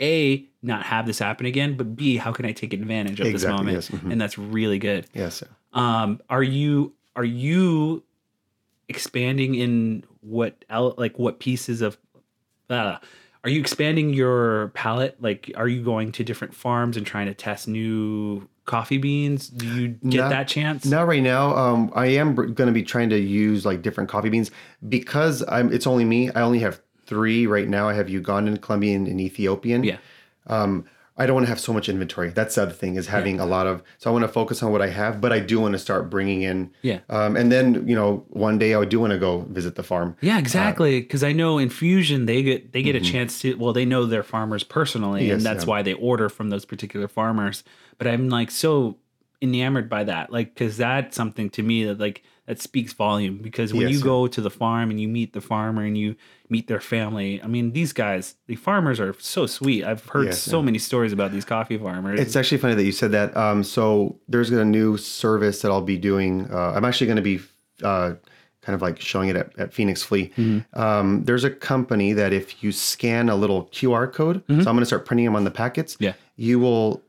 A 0.00 0.44
not 0.60 0.82
have 0.82 1.06
this 1.06 1.20
happen 1.20 1.46
again, 1.46 1.76
but 1.76 1.94
B, 1.94 2.16
how 2.16 2.32
can 2.32 2.46
I 2.46 2.52
take 2.52 2.72
advantage 2.72 3.20
of 3.20 3.32
this 3.32 3.44
moment? 3.44 3.76
yes, 3.76 3.88
mhm. 3.88 4.10
And 4.10 4.20
that's 4.20 4.36
really 4.36 4.80
good. 4.80 5.06
Yes. 5.14 5.44
Um, 5.72 6.20
are 6.28 6.42
you 6.42 6.94
are 7.14 7.24
you 7.24 8.02
expanding 8.88 9.54
in 9.54 10.04
what 10.20 10.64
el- 10.68 10.94
like 10.98 11.16
what 11.16 11.38
pieces 11.38 11.80
of 11.80 11.96
uh, 12.68 12.96
are 13.44 13.50
you 13.50 13.60
expanding 13.60 14.14
your 14.14 14.68
palette? 14.68 15.16
Like, 15.20 15.52
are 15.56 15.68
you 15.68 15.82
going 15.82 16.12
to 16.12 16.24
different 16.24 16.54
farms 16.54 16.96
and 16.96 17.06
trying 17.06 17.26
to 17.26 17.34
test 17.34 17.68
new 17.68 18.48
coffee 18.64 18.98
beans? 18.98 19.48
Do 19.48 19.66
you 19.66 19.88
get 19.88 20.18
Not- 20.20 20.30
that 20.30 20.48
chance? 20.48 20.84
Not 20.84 21.06
right 21.06 21.22
now. 21.22 21.56
Um, 21.56 21.90
I 21.94 22.06
am 22.06 22.34
going 22.34 22.54
to 22.54 22.72
be 22.72 22.82
trying 22.82 23.10
to 23.10 23.18
use 23.18 23.64
like 23.66 23.82
different 23.82 24.08
coffee 24.10 24.28
beans 24.28 24.50
because 24.88 25.42
I'm. 25.48 25.72
It's 25.72 25.86
only 25.86 26.04
me. 26.04 26.30
I 26.30 26.42
only 26.42 26.60
have 26.60 26.80
three 27.06 27.46
right 27.46 27.68
now. 27.68 27.88
I 27.88 27.94
have 27.94 28.06
Ugandan, 28.06 28.60
Colombian, 28.60 29.06
and 29.06 29.20
Ethiopian. 29.20 29.84
Yeah. 29.84 29.96
Um, 30.46 30.84
I 31.16 31.26
don't 31.26 31.34
want 31.34 31.46
to 31.46 31.50
have 31.50 31.60
so 31.60 31.72
much 31.74 31.88
inventory. 31.90 32.30
That's 32.30 32.54
the 32.54 32.62
other 32.62 32.72
thing 32.72 32.96
is 32.96 33.06
having 33.06 33.38
a 33.38 33.44
lot 33.44 33.66
of. 33.66 33.82
So 33.98 34.08
I 34.08 34.12
want 34.12 34.24
to 34.24 34.28
focus 34.28 34.62
on 34.62 34.72
what 34.72 34.80
I 34.80 34.88
have, 34.88 35.20
but 35.20 35.30
I 35.30 35.40
do 35.40 35.60
want 35.60 35.72
to 35.72 35.78
start 35.78 36.08
bringing 36.08 36.40
in. 36.42 36.70
Yeah. 36.80 37.00
Um, 37.10 37.36
and 37.36 37.52
then 37.52 37.86
you 37.86 37.94
know 37.94 38.24
one 38.28 38.58
day 38.58 38.74
I 38.74 38.84
do 38.86 38.98
want 38.98 39.12
to 39.12 39.18
go 39.18 39.40
visit 39.50 39.74
the 39.74 39.82
farm. 39.82 40.16
Yeah, 40.22 40.38
exactly. 40.38 41.00
Because 41.00 41.22
I 41.22 41.32
know 41.32 41.58
Infusion, 41.58 42.24
they 42.26 42.42
get 42.42 42.72
they 42.72 42.82
get 42.82 42.96
a 42.96 43.00
chance 43.00 43.40
to. 43.40 43.54
Well, 43.56 43.72
they 43.72 43.84
know 43.84 44.06
their 44.06 44.22
farmers 44.22 44.64
personally, 44.64 45.22
Mm-hmm. 45.22 45.28
Yes, 45.28 45.36
and 45.36 45.46
that's 45.46 45.64
yeah. 45.64 45.70
why 45.70 45.82
they 45.82 45.94
order 45.94 46.28
from 46.28 46.48
those 46.50 46.64
particular 46.64 47.08
farmers. 47.08 47.64
But 47.98 48.06
I'm 48.06 48.28
like 48.28 48.50
so 48.50 48.96
enamored 49.42 49.90
by 49.90 50.04
that, 50.04 50.32
like 50.32 50.54
because 50.54 50.76
that's 50.78 51.14
something 51.14 51.50
to 51.50 51.62
me 51.62 51.84
that 51.84 51.98
like 51.98 52.22
that 52.46 52.60
speaks 52.60 52.92
volume. 52.92 53.38
Because 53.38 53.72
when 53.72 53.82
Yes, 53.82 53.92
you 53.92 53.98
yeah. 53.98 54.04
go 54.04 54.26
to 54.26 54.40
the 54.40 54.50
farm 54.50 54.90
and 54.90 55.00
you 55.00 55.06
meet 55.08 55.32
the 55.32 55.40
farmer 55.40 55.82
and 55.82 55.96
you 55.96 56.16
meet 56.48 56.66
their 56.66 56.80
family, 56.80 57.40
I 57.42 57.46
mean, 57.46 57.72
these 57.72 57.92
guys, 57.92 58.34
the 58.46 58.56
farmers 58.56 58.98
are 59.00 59.14
so 59.20 59.46
sweet. 59.46 59.84
I've 59.84 60.04
heard 60.06 60.26
Yes, 60.26 60.42
so 60.42 60.58
yeah. 60.58 60.64
many 60.64 60.78
stories 60.78 61.12
about 61.12 61.30
these 61.32 61.44
coffee 61.44 61.78
farmers. 61.78 62.18
It's 62.20 62.34
actually 62.36 62.58
funny 62.58 62.74
that 62.74 62.84
you 62.84 62.92
said 62.92 63.12
that. 63.12 63.36
Um, 63.36 63.62
so 63.62 64.18
there's 64.28 64.50
a 64.50 64.64
new 64.64 64.96
service 64.96 65.62
that 65.62 65.70
I'll 65.70 65.80
be 65.82 65.98
doing. 65.98 66.48
Uh, 66.50 66.72
I'm 66.74 66.84
actually 66.84 67.06
going 67.06 67.16
to 67.16 67.22
be 67.22 67.40
uh, 67.82 68.14
kind 68.60 68.74
of 68.74 68.82
like 68.82 69.00
showing 69.00 69.28
it 69.28 69.36
at, 69.36 69.56
at 69.58 69.72
Phoenix 69.72 70.02
Flea. 70.02 70.30
Mm-hmm. 70.36 70.78
Um, 70.80 71.24
there's 71.24 71.44
a 71.44 71.50
company 71.50 72.12
that 72.12 72.32
if 72.32 72.62
you 72.62 72.72
scan 72.72 73.28
a 73.28 73.36
little 73.36 73.66
QR 73.66 74.12
code, 74.12 74.42
so 74.48 74.54
I'm 74.54 74.64
going 74.64 74.78
to 74.80 74.86
start 74.86 75.04
printing 75.06 75.26
them 75.26 75.36
on 75.36 75.44
the 75.44 75.50
packets. 75.50 75.94
Mm-hmm. 75.94 76.04
Yeah. 76.04 76.12
you 76.36 76.58
will 76.58 77.02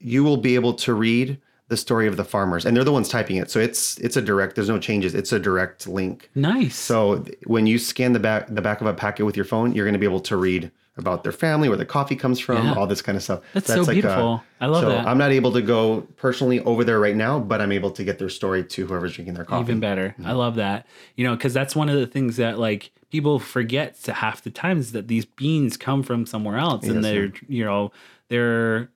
you 0.00 0.24
will 0.24 0.38
be 0.38 0.54
able 0.54 0.72
to 0.74 0.94
read 0.94 1.38
the 1.70 1.76
story 1.78 2.06
of 2.06 2.16
the 2.18 2.24
farmers, 2.24 2.66
and 2.66 2.76
they're 2.76 2.84
the 2.84 2.92
ones 2.92 3.08
typing 3.08 3.36
it. 3.36 3.50
So 3.50 3.58
it's 3.60 3.96
it's 3.98 4.16
a 4.16 4.22
direct. 4.22 4.56
There's 4.56 4.68
no 4.68 4.78
changes. 4.78 5.14
It's 5.14 5.32
a 5.32 5.38
direct 5.38 5.86
link. 5.86 6.28
nice. 6.34 6.76
So 6.76 7.24
when 7.46 7.66
you 7.66 7.78
scan 7.78 8.12
the 8.12 8.18
back 8.20 8.46
the 8.48 8.60
back 8.60 8.80
of 8.82 8.86
a 8.86 8.92
packet 8.94 9.24
with 9.24 9.36
your 9.36 9.46
phone, 9.46 9.72
you're 9.72 9.86
going 9.86 9.94
to 9.94 9.98
be 9.98 10.06
able 10.06 10.20
to 10.20 10.36
read 10.36 10.70
about 10.96 11.22
their 11.22 11.32
family, 11.32 11.68
where 11.68 11.78
the 11.78 11.86
coffee 11.86 12.16
comes 12.16 12.38
from, 12.38 12.66
Yeah. 12.66 12.74
all 12.74 12.86
this 12.86 13.00
kind 13.00 13.16
of 13.16 13.22
stuff. 13.22 13.40
That's 13.54 13.68
so 13.68 13.86
beautiful. 13.86 14.42
I 14.60 14.66
love 14.66 14.82
so 14.82 14.88
that. 14.90 15.06
I'm 15.06 15.16
not 15.16 15.30
able 15.30 15.52
to 15.52 15.62
go 15.62 16.02
personally 16.16 16.60
over 16.60 16.84
there 16.84 17.00
right 17.00 17.16
now, 17.16 17.38
but 17.38 17.62
I'm 17.62 17.72
able 17.72 17.90
to 17.92 18.04
get 18.04 18.18
their 18.18 18.28
story 18.28 18.64
to 18.64 18.86
whoever's 18.86 19.14
drinking 19.14 19.34
their 19.34 19.46
coffee. 19.46 19.62
Even 19.62 19.80
better. 19.80 20.10
Mm-hmm. 20.10 20.26
I 20.26 20.32
love 20.32 20.56
that. 20.56 20.86
You 21.16 21.24
know, 21.24 21.36
because 21.36 21.54
that's 21.54 21.74
one 21.74 21.88
of 21.88 21.98
the 21.98 22.06
things 22.06 22.36
that 22.36 22.58
like 22.58 22.90
people 23.10 23.38
forget 23.38 24.02
to 24.02 24.12
half 24.12 24.42
the 24.42 24.50
times 24.50 24.92
that 24.92 25.08
these 25.08 25.24
beans 25.24 25.76
come 25.78 26.02
from 26.02 26.26
somewhere 26.26 26.58
else 26.58 26.84
and 26.86 27.02
they're 27.02 27.32
you 27.48 27.64
know 27.64 27.92
they're 28.28 28.90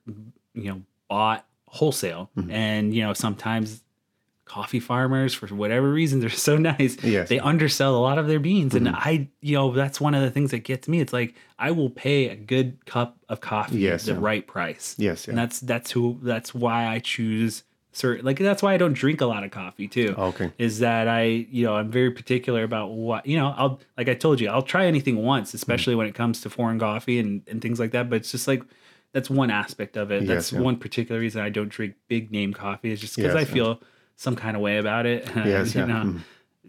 you 0.53 0.69
know 0.69 0.81
bought 1.09 1.44
wholesale 1.75 2.29
Mm-hmm. 2.37 2.51
and 2.51 2.93
you 2.95 3.03
know 3.03 3.13
sometimes 3.13 3.81
coffee 4.45 4.79
farmers 4.79 5.33
for 5.33 5.47
whatever 5.47 5.91
reason 5.91 6.19
they're 6.21 6.29
so 6.29 6.55
nice 6.57 6.97
Yes. 7.03 7.29
they 7.29 7.39
undersell 7.39 7.95
a 7.95 8.03
lot 8.09 8.17
of 8.17 8.27
their 8.27 8.39
beans 8.39 8.75
and 8.75 8.87
i 8.89 9.27
you 9.41 9.55
know 9.57 9.71
that's 9.71 9.99
one 9.99 10.13
of 10.13 10.21
the 10.21 10.29
things 10.31 10.51
that 10.51 10.59
gets 10.59 10.87
me 10.87 10.99
it's 11.01 11.11
like 11.13 11.33
i 11.57 11.71
will 11.71 11.89
pay 11.89 12.29
a 12.29 12.35
good 12.35 12.85
cup 12.85 13.17
of 13.27 13.41
coffee 13.41 13.79
Yes, 13.79 14.05
the 14.05 14.13
yeah. 14.13 14.19
right 14.21 14.45
price 14.45 14.95
Yes, 14.99 15.27
and 15.27 15.37
that's 15.37 15.59
that's 15.61 15.89
who 15.91 16.19
that's 16.21 16.53
why 16.53 16.87
i 16.87 16.99
choose 16.99 17.63
certain 17.91 18.23
like 18.25 18.37
that's 18.37 18.61
why 18.61 18.73
i 18.73 18.77
don't 18.77 18.93
drink 18.93 19.19
a 19.21 19.25
lot 19.25 19.43
of 19.43 19.49
coffee 19.51 19.87
too 19.87 20.13
Okay. 20.17 20.51
is 20.59 20.79
that 20.79 21.07
i 21.07 21.23
you 21.23 21.65
know 21.65 21.75
i'm 21.75 21.89
very 21.89 22.11
particular 22.11 22.63
about 22.63 22.91
what 22.91 23.25
you 23.25 23.37
know 23.37 23.53
i'll 23.57 23.79
like 23.97 24.09
i 24.09 24.13
told 24.13 24.39
you 24.39 24.47
i'll 24.49 24.61
try 24.75 24.85
anything 24.85 25.15
once 25.23 25.53
especially 25.53 25.95
when 25.95 26.05
it 26.05 26.13
comes 26.13 26.41
to 26.41 26.49
foreign 26.49 26.77
coffee 26.77 27.17
and, 27.19 27.41
and 27.47 27.61
things 27.63 27.79
like 27.79 27.91
that 27.91 28.09
but 28.09 28.17
it's 28.17 28.31
just 28.31 28.47
like 28.47 28.61
that's 29.15 29.29
one 29.29 29.49
aspect 29.49 29.95
of 29.97 30.11
it 30.11 30.23
Yes, 30.23 30.27
that's 30.29 30.51
yeah. 30.51 30.59
one 30.59 30.75
particular 30.77 31.19
reason 31.19 31.41
i 31.41 31.49
don't 31.49 31.69
drink 31.69 31.95
big 32.09 32.31
name 32.31 32.53
coffee 32.53 32.91
is 32.91 32.99
just 32.99 33.15
because 33.15 33.33
Yes, 33.33 33.37
i 33.37 33.47
yeah. 33.47 33.53
feel 33.55 33.81
some 34.17 34.35
kind 34.35 34.55
of 34.55 34.61
way 34.61 34.77
about 34.77 35.05
it 35.05 35.25
Yes, 35.35 35.73
you 35.73 35.81
yeah. 35.81 35.87
know 35.87 36.03
Mhm. 36.05 36.19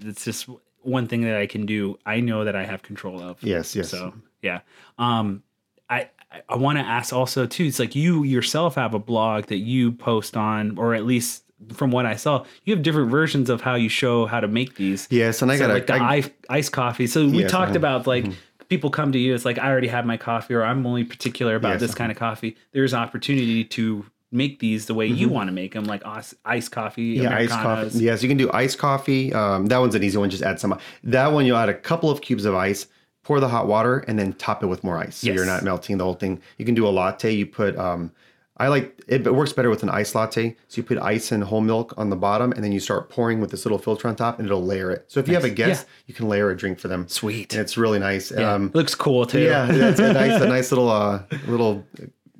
it's 0.09 0.24
just 0.24 0.49
one 0.82 1.07
thing 1.09 1.22
that 1.22 1.36
i 1.36 1.47
can 1.47 1.66
do 1.66 1.99
i 2.07 2.20
know 2.20 2.44
that 2.44 2.55
i 2.57 2.64
have 2.64 2.82
control 2.82 3.20
of 3.20 3.42
Yes, 3.42 3.74
yes. 3.76 3.90
so 3.90 4.14
yeah. 4.42 4.61
Um 4.99 5.42
I 5.90 6.09
I- 6.49 6.57
want 6.57 6.78
to 6.78 6.84
ask 6.84 7.12
also 7.12 7.47
too, 7.47 7.64
it's 7.64 7.78
like 7.78 7.94
you 7.94 8.22
yourself 8.24 8.74
have 8.76 8.94
a 8.94 8.99
blog 8.99 9.47
that 9.47 9.59
you 9.59 9.92
post 9.92 10.36
on, 10.36 10.76
or 10.78 10.94
at 10.94 11.05
least 11.07 11.44
from 11.72 11.90
what 11.90 12.05
I 12.07 12.16
saw, 12.16 12.44
you 12.64 12.74
have 12.74 12.82
different 12.82 13.11
versions 13.11 13.49
of 13.49 13.61
how 13.62 13.76
you 13.76 13.88
show 13.88 14.26
how 14.26 14.40
to 14.40 14.49
make 14.49 14.74
these. 14.76 15.07
Yes, 15.11 15.40
and 15.42 15.51
I 15.51 15.57
So 15.57 15.66
got 15.68 15.72
like 15.74 15.86
the 15.86 15.94
I, 15.94 16.22
ice 16.51 16.68
coffee. 16.68 17.07
So 17.07 17.26
we 17.26 17.42
Yes, 17.42 17.51
talked 17.51 17.70
uh-huh. 17.70 17.78
about 17.78 18.07
like 18.07 18.26
people 18.68 18.90
come 18.90 19.12
to 19.12 19.18
you, 19.18 19.34
it's 19.34 19.44
like 19.44 19.58
I 19.58 19.68
already 19.70 19.88
have 19.88 20.04
my 20.06 20.16
coffee, 20.16 20.54
or 20.54 20.62
I'm 20.64 20.86
only 20.86 21.04
particular 21.04 21.56
about 21.56 21.72
Yes, 21.72 21.80
this 21.80 21.94
kind 21.94 22.10
of 22.12 22.18
coffee. 22.18 22.56
There's 22.72 22.94
opportunity 22.94 23.64
to 23.64 24.06
make 24.32 24.58
these 24.58 24.86
the 24.86 24.94
way 24.94 25.06
you 25.06 25.28
want 25.28 25.48
to 25.48 25.52
make 25.52 25.72
them, 25.72 25.84
like 25.84 26.04
ice, 26.04 26.34
iced 26.44 26.72
coffee, 26.72 27.14
Mm-hmm. 27.16 27.22
yeah, 27.24 27.36
iced 27.36 27.50
coffee. 27.52 27.98
Yes, 27.98 28.22
you 28.22 28.28
can 28.28 28.36
do 28.36 28.50
iced 28.52 28.78
coffee. 28.78 29.32
Um, 29.32 29.66
that 29.66 29.78
one's 29.78 29.94
an 29.94 30.02
easy 30.02 30.18
one. 30.18 30.30
Just 30.30 30.42
add 30.42 30.58
some. 30.60 30.78
That 31.04 31.32
one 31.32 31.46
you'll 31.46 31.56
add 31.56 31.68
a 31.68 31.74
couple 31.74 32.10
of 32.10 32.20
cubes 32.20 32.44
of 32.44 32.54
ice, 32.54 32.86
pour 33.22 33.40
the 33.40 33.48
hot 33.48 33.66
water, 33.66 34.04
and 34.08 34.18
then 34.18 34.32
top 34.34 34.62
it 34.62 34.66
with 34.66 34.82
more 34.84 34.98
ice. 34.98 35.16
So 35.16 35.28
Yes. 35.28 35.36
you're 35.36 35.46
not 35.46 35.62
melting 35.62 35.98
the 35.98 36.04
whole 36.04 36.14
thing. 36.14 36.40
You 36.58 36.64
can 36.64 36.74
do 36.74 36.86
a 36.86 36.90
latte. 36.90 37.32
You 37.32 37.46
put. 37.46 37.76
Um, 37.78 38.10
I 38.59 38.68
like 38.68 38.98
it, 39.07 39.26
it 39.26 39.34
works 39.34 39.52
better 39.52 39.68
with 39.68 39.82
an 39.82 39.90
ice 39.90 40.14
latte. 40.14 40.57
So 40.68 40.78
you 40.78 40.82
put 40.82 40.98
ice 40.98 41.30
and 41.30 41.44
whole 41.44 41.61
milk 41.61 41.92
on 41.98 42.09
the 42.11 42.16
bottom, 42.16 42.52
and 42.52 42.64
then 42.64 42.72
you 42.72 42.80
start 42.80 43.11
pouring 43.11 43.40
with 43.40 43.50
this 43.50 43.64
little 43.66 43.78
filter 43.78 44.09
on 44.09 44.16
top, 44.16 44.38
and 44.38 44.46
it'll 44.46 44.64
layer 44.64 44.90
it. 44.90 45.04
So 45.09 45.20
if 45.20 45.28
you 45.28 45.34
have 45.34 45.44
a 45.44 45.50
guest, 45.50 45.86
you 46.07 46.14
can 46.14 46.28
layer 46.28 46.50
a 46.50 46.57
drink 46.57 46.78
for 46.78 46.88
them. 46.88 47.07
Sweet. 47.09 47.52
And 47.52 47.61
it's 47.61 47.76
really 47.76 47.98
nice. 47.98 48.30
Yeah. 48.30 48.52
Um, 48.54 48.70
Looks 48.72 48.94
cool 48.94 49.26
too. 49.26 49.42
yeah, 49.42 49.66
it's 49.70 50.00
a 50.00 50.12
nice, 50.12 50.40
a 50.40 50.46
nice 50.57 50.70
little, 50.72 50.88
uh, 50.90 51.22
little, 51.46 51.84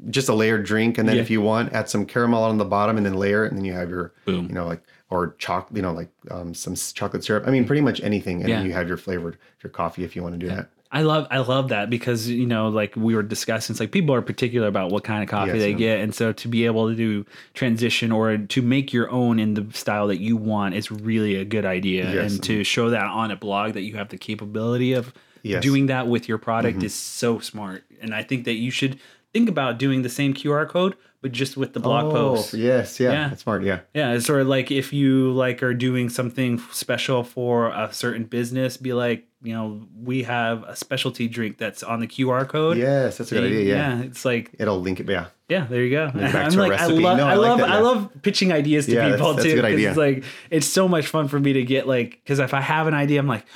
just 0.09 0.29
a 0.29 0.35
layered 0.35 0.65
drink, 0.65 0.97
and 0.99 1.07
then 1.09 1.17
Yeah. 1.17 1.23
if 1.23 1.29
you 1.31 1.41
want, 1.43 1.73
add 1.75 1.91
some 1.91 2.07
caramel 2.07 2.43
on 2.45 2.57
the 2.59 2.65
bottom, 2.65 2.97
and 2.97 3.05
then 3.05 3.15
layer 3.15 3.45
it, 3.45 3.49
and 3.49 3.59
then 3.59 3.65
you 3.67 3.73
have 3.75 3.91
your, 3.91 4.13
Boom. 4.25 4.47
you 4.49 4.55
know, 4.55 4.67
like 4.67 4.83
or 5.11 5.35
choc, 5.39 5.69
you 5.73 5.83
know, 5.83 5.93
like 5.93 6.09
um, 6.33 6.53
some 6.53 6.75
chocolate 6.75 7.23
syrup. 7.23 7.45
I 7.47 7.51
mean, 7.51 7.65
pretty 7.65 7.81
much 7.83 8.01
anything, 8.01 8.41
and 8.41 8.49
Yeah. 8.49 8.57
then 8.59 8.67
you 8.67 8.73
have 8.73 8.89
your 8.89 8.97
flavored 8.97 9.37
your 9.63 9.71
coffee 9.71 10.03
if 10.03 10.17
you 10.17 10.23
want 10.23 10.35
to 10.35 10.39
do 10.39 10.49
that. 10.49 10.69
I 10.93 11.03
love 11.03 11.27
I 11.31 11.39
love 11.39 11.69
that 11.71 11.91
because 11.91 12.29
you 12.29 12.47
know 12.47 12.69
like 12.69 12.95
we 12.97 13.15
were 13.15 13.23
discussing 13.23 13.75
it's 13.75 13.81
like 13.81 13.91
people 13.91 14.15
are 14.15 14.23
particular 14.23 14.69
about 14.69 14.91
what 14.91 15.05
kind 15.05 15.23
of 15.23 15.29
coffee 15.29 15.53
Yes, 15.53 15.59
they 15.59 15.71
yeah. 15.71 15.77
get 15.77 16.01
and 16.01 16.15
so 16.15 16.33
to 16.33 16.49
be 16.49 16.65
able 16.67 16.89
to 16.89 16.95
do 16.95 17.27
transition 17.55 18.13
or 18.13 18.37
to 18.37 18.63
make 18.63 18.93
your 18.93 19.11
own 19.11 19.39
in 19.39 19.55
the 19.55 19.67
style 19.73 20.07
that 20.07 20.19
you 20.21 20.37
want 20.37 20.75
is 20.75 20.91
really 20.91 21.37
a 21.37 21.45
good 21.45 21.65
idea 21.65 22.13
Yes. 22.15 22.33
and 22.33 22.43
to 22.45 22.65
show 22.65 22.91
that 22.91 23.05
on 23.05 23.31
a 23.31 23.37
blog 23.37 23.73
that 23.75 23.83
you 23.83 23.97
have 23.97 24.09
the 24.11 24.19
capability 24.19 24.93
of 24.93 25.13
Yes. 25.43 25.63
doing 25.63 25.87
that 25.87 26.09
with 26.09 26.29
your 26.29 26.39
product 26.39 26.79
mm-hmm. 26.79 26.87
is 26.87 26.95
so 26.95 27.39
smart 27.39 27.85
and 28.01 28.15
I 28.15 28.23
think 28.23 28.45
that 28.45 28.55
you 28.55 28.71
should 28.71 28.99
think 29.33 29.49
about 29.49 29.79
doing 29.79 30.03
the 30.03 30.09
same 30.09 30.35
QR 30.35 30.69
code 30.69 30.97
but 31.23 31.33
just 31.33 31.57
with 31.57 31.73
the 31.73 31.81
blog 31.81 32.13
post. 32.13 32.55
Oh, 32.55 32.59
yes, 32.59 33.01
yeah, 33.01 33.11
Yeah. 33.11 33.29
that's 33.31 33.43
smart. 33.43 33.65
Yeah, 33.65 33.81
Yeah, 33.95 34.13
it's 34.13 34.27
sort 34.27 34.43
of 34.43 34.47
like 34.47 34.71
if 34.71 34.93
you 34.93 35.33
like 35.33 35.61
are 35.63 35.75
doing 35.75 36.09
something 36.09 36.61
special 36.71 37.25
for 37.25 37.69
a 37.71 37.89
certain 37.93 38.25
business, 38.25 38.77
be 38.77 38.93
like, 38.93 39.27
you 39.43 39.53
know, 39.53 39.89
we 40.05 40.23
have 40.25 40.63
a 40.65 40.77
specialty 40.77 41.27
drink 41.27 41.59
that's 41.59 41.83
on 41.83 41.99
the 42.01 42.07
QR 42.07 42.47
code. 42.47 42.77
yes, 42.77 43.19
that's 43.19 43.33
a 43.33 43.37
good 43.37 43.45
idea. 43.45 43.75
Yeah. 43.77 44.03
it's 44.03 44.25
like, 44.25 44.53
it'll 44.59 44.81
link 44.81 45.01
it. 45.01 45.09
Yeah, 45.09 45.27
yeah, 45.49 45.67
there 45.69 45.83
you 45.83 45.91
go. 45.91 46.05
I'm 46.15 46.51
like. 46.53 46.73
I 46.79 46.87
love, 46.87 47.17
No, 47.19 47.27
I, 47.27 47.33
I 47.33 47.35
like 47.35 47.49
love, 47.49 47.59
that, 47.59 47.71
I 47.71 47.79
love 47.81 48.11
pitching 48.23 48.53
ideas 48.53 48.87
to 48.87 48.93
Yeah, 48.93 48.99
that's- 49.09 49.17
people 49.19 49.33
that's 49.35 49.47
a 49.47 49.49
too. 49.49 49.55
good 49.57 49.63
'cause 49.65 49.73
idea. 49.73 49.89
It's 49.89 49.99
like 49.99 50.25
it's 50.51 50.67
so 50.69 50.87
much 50.87 51.09
fun 51.09 51.27
for 51.27 51.41
me 51.41 51.55
to 51.55 51.65
get 51.65 51.89
like, 51.89 52.21
because 52.23 52.39
if 52.39 52.55
I 52.55 52.61
have 52.61 52.87
an 52.87 52.95
idea, 52.95 53.19
I'm 53.19 53.27
like, 53.27 53.47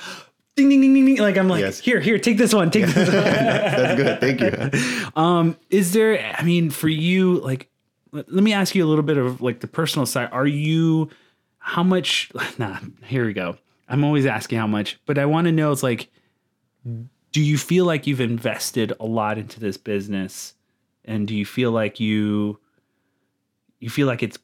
ding, 0.69 0.69
ding, 0.69 0.81
ding, 0.81 0.93
ding, 0.93 1.05
ding. 1.05 1.17
Like 1.17 1.37
I'm 1.37 1.47
like, 1.49 1.61
Yes. 1.61 1.79
here, 1.79 1.99
here, 1.99 2.17
take 2.19 2.37
this 2.37 2.53
one, 2.53 2.71
take 2.71 2.85
this 2.87 2.95
one. 2.95 3.05
that's 3.23 4.01
good. 4.01 4.19
Thank 4.21 4.41
you. 4.41 5.11
Um, 5.21 5.57
is 5.69 5.93
there? 5.93 6.35
I 6.37 6.43
mean, 6.43 6.69
for 6.69 6.87
you, 6.87 7.39
like, 7.39 7.69
let, 8.11 8.31
let 8.31 8.43
me 8.43 8.53
ask 8.53 8.75
you 8.75 8.85
a 8.85 8.87
little 8.89 9.03
bit 9.03 9.17
of 9.17 9.41
like 9.41 9.59
the 9.59 9.67
personal 9.67 10.05
side. 10.05 10.29
Are 10.31 10.47
you? 10.47 11.09
How 11.59 11.83
much? 11.83 12.31
Nah. 12.57 12.77
Here 13.05 13.25
we 13.25 13.33
go. 13.33 13.57
I'm 13.87 14.03
always 14.03 14.25
asking 14.25 14.57
how 14.57 14.67
much, 14.67 14.99
but 15.05 15.17
I 15.17 15.25
want 15.25 15.45
to 15.45 15.51
know. 15.51 15.71
It's 15.71 15.83
like, 15.83 16.09
do 16.85 17.41
you 17.41 17.57
feel 17.57 17.85
like 17.85 18.07
you've 18.07 18.21
invested 18.21 18.93
a 18.99 19.05
lot 19.05 19.37
into 19.37 19.59
this 19.59 19.77
business, 19.77 20.53
and 21.05 21.27
do 21.27 21.35
you 21.35 21.45
feel 21.45 21.71
like 21.71 21.99
you, 21.99 22.57
you 23.79 23.89
feel 23.89 24.07
like 24.07 24.23
it's, 24.23 24.37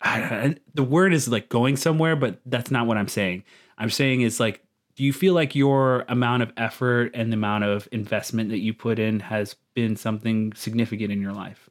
I, 0.00 0.56
the 0.74 0.82
word 0.82 1.12
is 1.12 1.28
like 1.28 1.48
going 1.48 1.76
somewhere, 1.76 2.16
but 2.16 2.40
that's 2.46 2.70
not 2.70 2.86
what 2.86 2.96
I'm 2.96 3.08
saying. 3.08 3.44
I'm 3.76 3.90
saying 3.90 4.22
is 4.22 4.40
like 4.40 4.62
do 4.98 5.04
you 5.04 5.12
feel 5.12 5.32
like 5.32 5.54
your 5.54 6.04
amount 6.08 6.42
of 6.42 6.52
effort 6.56 7.12
and 7.14 7.30
the 7.30 7.36
amount 7.36 7.62
of 7.62 7.86
investment 7.92 8.50
that 8.50 8.58
you 8.58 8.74
put 8.74 8.98
in 8.98 9.20
has 9.20 9.54
been 9.74 9.94
something 9.94 10.52
significant 10.56 11.12
in 11.12 11.22
your 11.22 11.32
life? 11.32 11.70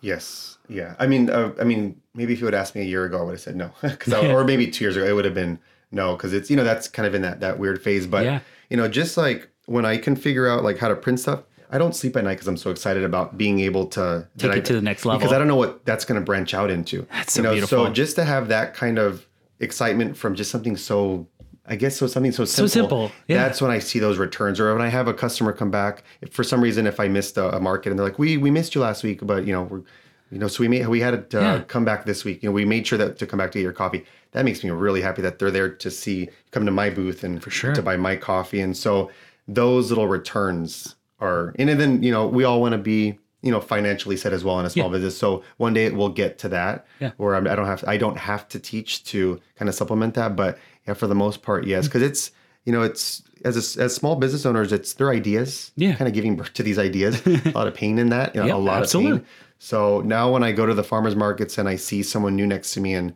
Yes. 0.00 0.58
Yeah. 0.68 0.96
I 0.98 1.06
mean, 1.06 1.30
uh, 1.30 1.52
I 1.60 1.62
mean, 1.62 2.00
maybe 2.14 2.32
if 2.32 2.40
you 2.40 2.46
would 2.46 2.54
ask 2.54 2.74
me 2.74 2.80
a 2.80 2.84
year 2.84 3.04
ago, 3.04 3.20
I 3.20 3.22
would 3.22 3.30
have 3.34 3.40
said 3.40 3.54
no, 3.54 3.70
because 3.82 4.12
or 4.12 4.42
maybe 4.42 4.66
two 4.66 4.84
years 4.84 4.96
ago, 4.96 5.06
it 5.06 5.12
would 5.12 5.24
have 5.24 5.34
been 5.34 5.60
no, 5.92 6.16
because 6.16 6.32
it's 6.32 6.50
you 6.50 6.56
know 6.56 6.64
that's 6.64 6.88
kind 6.88 7.06
of 7.06 7.14
in 7.14 7.22
that 7.22 7.38
that 7.38 7.60
weird 7.60 7.80
phase. 7.80 8.08
But 8.08 8.24
Yeah. 8.24 8.40
you 8.70 8.76
know, 8.76 8.88
just 8.88 9.16
like 9.16 9.48
when 9.66 9.86
I 9.86 9.96
can 9.96 10.16
figure 10.16 10.48
out 10.48 10.64
like 10.64 10.78
how 10.78 10.88
to 10.88 10.96
print 10.96 11.20
stuff, 11.20 11.44
I 11.70 11.78
don't 11.78 11.94
sleep 11.94 12.16
at 12.16 12.24
night 12.24 12.34
because 12.34 12.48
I'm 12.48 12.56
so 12.56 12.72
excited 12.72 13.04
about 13.04 13.38
being 13.38 13.60
able 13.60 13.86
to 13.90 14.26
Take 14.36 14.50
it 14.50 14.56
I- 14.56 14.60
to 14.62 14.72
the 14.72 14.82
next 14.82 15.04
level. 15.04 15.20
Because 15.20 15.32
I 15.32 15.38
don't 15.38 15.46
know 15.46 15.54
what 15.54 15.84
that's 15.84 16.04
going 16.04 16.20
to 16.20 16.24
branch 16.24 16.54
out 16.54 16.70
into. 16.70 17.06
That's 17.12 17.34
so 17.34 17.38
you 17.38 17.44
know, 17.44 17.52
beautiful. 17.52 17.86
So 17.86 17.92
just 17.92 18.16
to 18.16 18.24
have 18.24 18.48
that 18.48 18.74
kind 18.74 18.98
of 18.98 19.24
excitement 19.60 20.16
from 20.16 20.34
just 20.34 20.50
something 20.50 20.76
so. 20.76 21.28
I 21.68 21.76
guess 21.76 21.96
so 21.96 22.06
something 22.06 22.32
so 22.32 22.44
simple. 22.44 22.68
So 22.68 22.80
simple, 22.80 23.12
yeah. 23.28 23.36
That's 23.46 23.60
when 23.60 23.70
I 23.70 23.78
see 23.78 23.98
those 23.98 24.18
returns, 24.18 24.58
or 24.60 24.72
when 24.72 24.82
I 24.82 24.88
have 24.88 25.08
a 25.08 25.14
customer 25.14 25.52
come 25.52 25.70
back. 25.70 26.02
If 26.20 26.32
for 26.32 26.42
some 26.44 26.60
reason, 26.60 26.86
if 26.86 26.98
I 27.00 27.08
missed 27.08 27.36
a, 27.36 27.56
a 27.56 27.60
market 27.60 27.90
and 27.90 27.98
they're 27.98 28.06
like, 28.06 28.18
"We 28.18 28.36
we 28.36 28.50
missed 28.50 28.74
you 28.74 28.80
last 28.80 29.02
week, 29.04 29.20
but 29.22 29.46
you 29.46 29.52
know 29.52 29.62
we're 29.62 29.82
you 30.30 30.38
know, 30.38 30.46
so 30.48 30.62
we 30.62 30.68
made 30.68 30.86
we 30.88 31.00
had 31.00 31.14
it 31.14 31.34
uh, 31.34 31.40
Yeah. 31.40 31.60
come 31.68 31.84
back 31.84 32.04
this 32.04 32.24
week. 32.24 32.42
You 32.42 32.48
know, 32.50 32.52
we 32.52 32.64
made 32.64 32.86
sure 32.86 32.98
that 32.98 33.18
to 33.18 33.26
come 33.26 33.38
back 33.38 33.50
to 33.52 33.58
get 33.58 33.62
your 33.62 33.72
coffee. 33.72 34.04
That 34.32 34.44
makes 34.44 34.62
me 34.62 34.68
really 34.70 35.00
happy 35.00 35.22
that 35.22 35.38
they're 35.38 35.50
there 35.50 35.70
to 35.70 35.90
see 35.90 36.28
come 36.50 36.66
to 36.66 36.70
my 36.72 36.90
booth 36.90 37.24
and 37.24 37.42
for 37.42 37.50
sure. 37.50 37.74
to 37.74 37.80
buy 37.82 37.96
my 37.96 38.14
coffee. 38.16 38.60
And 38.60 38.76
so 38.76 39.10
those 39.46 39.88
little 39.90 40.06
returns 40.06 40.96
are 41.20 41.54
and 41.58 41.68
then 41.80 42.02
you 42.02 42.12
know 42.12 42.26
we 42.28 42.44
all 42.44 42.60
want 42.60 42.72
to 42.72 42.78
be 42.78 43.18
you 43.42 43.50
know 43.52 43.60
financially 43.60 44.16
set 44.16 44.32
as 44.32 44.42
well 44.44 44.58
in 44.60 44.66
a 44.66 44.70
small 44.70 44.86
Yeah. 44.88 44.92
business. 44.92 45.16
So 45.16 45.42
one 45.58 45.72
day 45.74 45.90
we'll 45.90 46.08
get 46.08 46.38
to 46.40 46.48
that 46.50 46.86
Yeah. 47.00 47.12
where 47.18 47.34
I'm, 47.36 47.46
I 47.46 47.54
don't 47.54 47.66
have 47.66 47.84
I 47.86 47.96
don't 47.96 48.18
have 48.18 48.48
to 48.48 48.58
teach 48.58 49.04
to 49.04 49.40
kind 49.56 49.68
of 49.68 49.74
supplement 49.74 50.14
that. 50.14 50.34
But 50.36 50.58
yeah, 50.86 50.94
for 50.94 51.06
the 51.06 51.14
most 51.14 51.42
part, 51.42 51.66
yes, 51.66 51.84
Mm. 51.84 51.88
because 51.88 52.02
it's 52.02 52.30
you 52.64 52.72
know 52.72 52.82
it's 52.82 53.22
as 53.44 53.54
a, 53.76 53.82
as 53.84 53.94
small 53.94 54.16
business 54.16 54.44
owners, 54.44 54.72
it's 54.72 54.94
their 54.94 55.10
ideas. 55.10 55.70
Yeah. 55.76 55.94
kind 55.94 56.08
of 56.08 56.14
giving 56.14 56.34
birth 56.36 56.52
to 56.54 56.62
these 56.64 56.78
ideas. 56.78 57.22
a 57.26 57.52
lot 57.54 57.68
of 57.68 57.74
pain 57.74 57.98
in 57.98 58.08
that. 58.08 58.34
You 58.34 58.40
know, 58.40 58.46
Yeah, 58.48 58.54
a 58.54 58.56
lot 58.56 58.82
absolutely. 58.82 59.12
of 59.12 59.18
pain. 59.18 59.26
So 59.60 60.00
now 60.00 60.30
when 60.32 60.42
I 60.42 60.50
go 60.52 60.66
to 60.66 60.74
the 60.74 60.84
farmers 60.84 61.14
markets 61.16 61.58
and 61.58 61.68
I 61.68 61.76
see 61.76 62.02
someone 62.02 62.34
new 62.36 62.46
next 62.46 62.72
to 62.74 62.80
me 62.80 62.94
and 62.94 63.14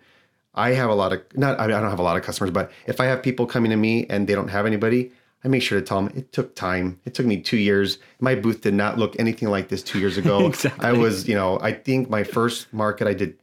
I 0.54 0.70
have 0.74 0.90
a 0.90 0.94
lot 0.94 1.12
of 1.12 1.20
not 1.34 1.58
I 1.58 1.66
don't 1.66 1.82
have 1.90 1.98
a 1.98 2.02
lot 2.02 2.16
of 2.16 2.22
customers, 2.22 2.50
but 2.52 2.70
if 2.86 3.00
I 3.00 3.06
have 3.06 3.22
people 3.22 3.46
coming 3.46 3.70
to 3.70 3.76
me 3.76 4.06
and 4.08 4.28
they 4.28 4.34
don't 4.34 4.48
have 4.48 4.66
anybody, 4.66 5.10
I 5.44 5.48
make 5.48 5.62
sure 5.62 5.80
to 5.80 5.84
tell 5.86 6.02
them 6.02 6.12
it 6.16 6.32
took 6.32 6.54
time. 6.54 7.00
It 7.04 7.14
took 7.14 7.26
me 7.26 7.40
two 7.40 7.56
years. 7.56 7.98
My 8.20 8.34
booth 8.34 8.60
did 8.60 8.74
not 8.74 8.98
look 8.98 9.18
anything 9.18 9.48
like 9.48 9.68
this 9.68 9.82
two 9.82 9.98
years 9.98 10.16
ago. 10.16 10.46
Exactly. 10.52 10.86
I 10.86 10.92
was, 10.92 11.26
you 11.28 11.34
know, 11.34 11.58
I 11.60 11.72
think 11.72 12.08
my 12.08 12.22
first 12.24 12.72
market 12.72 13.06
I 13.08 13.14
did 13.14 13.36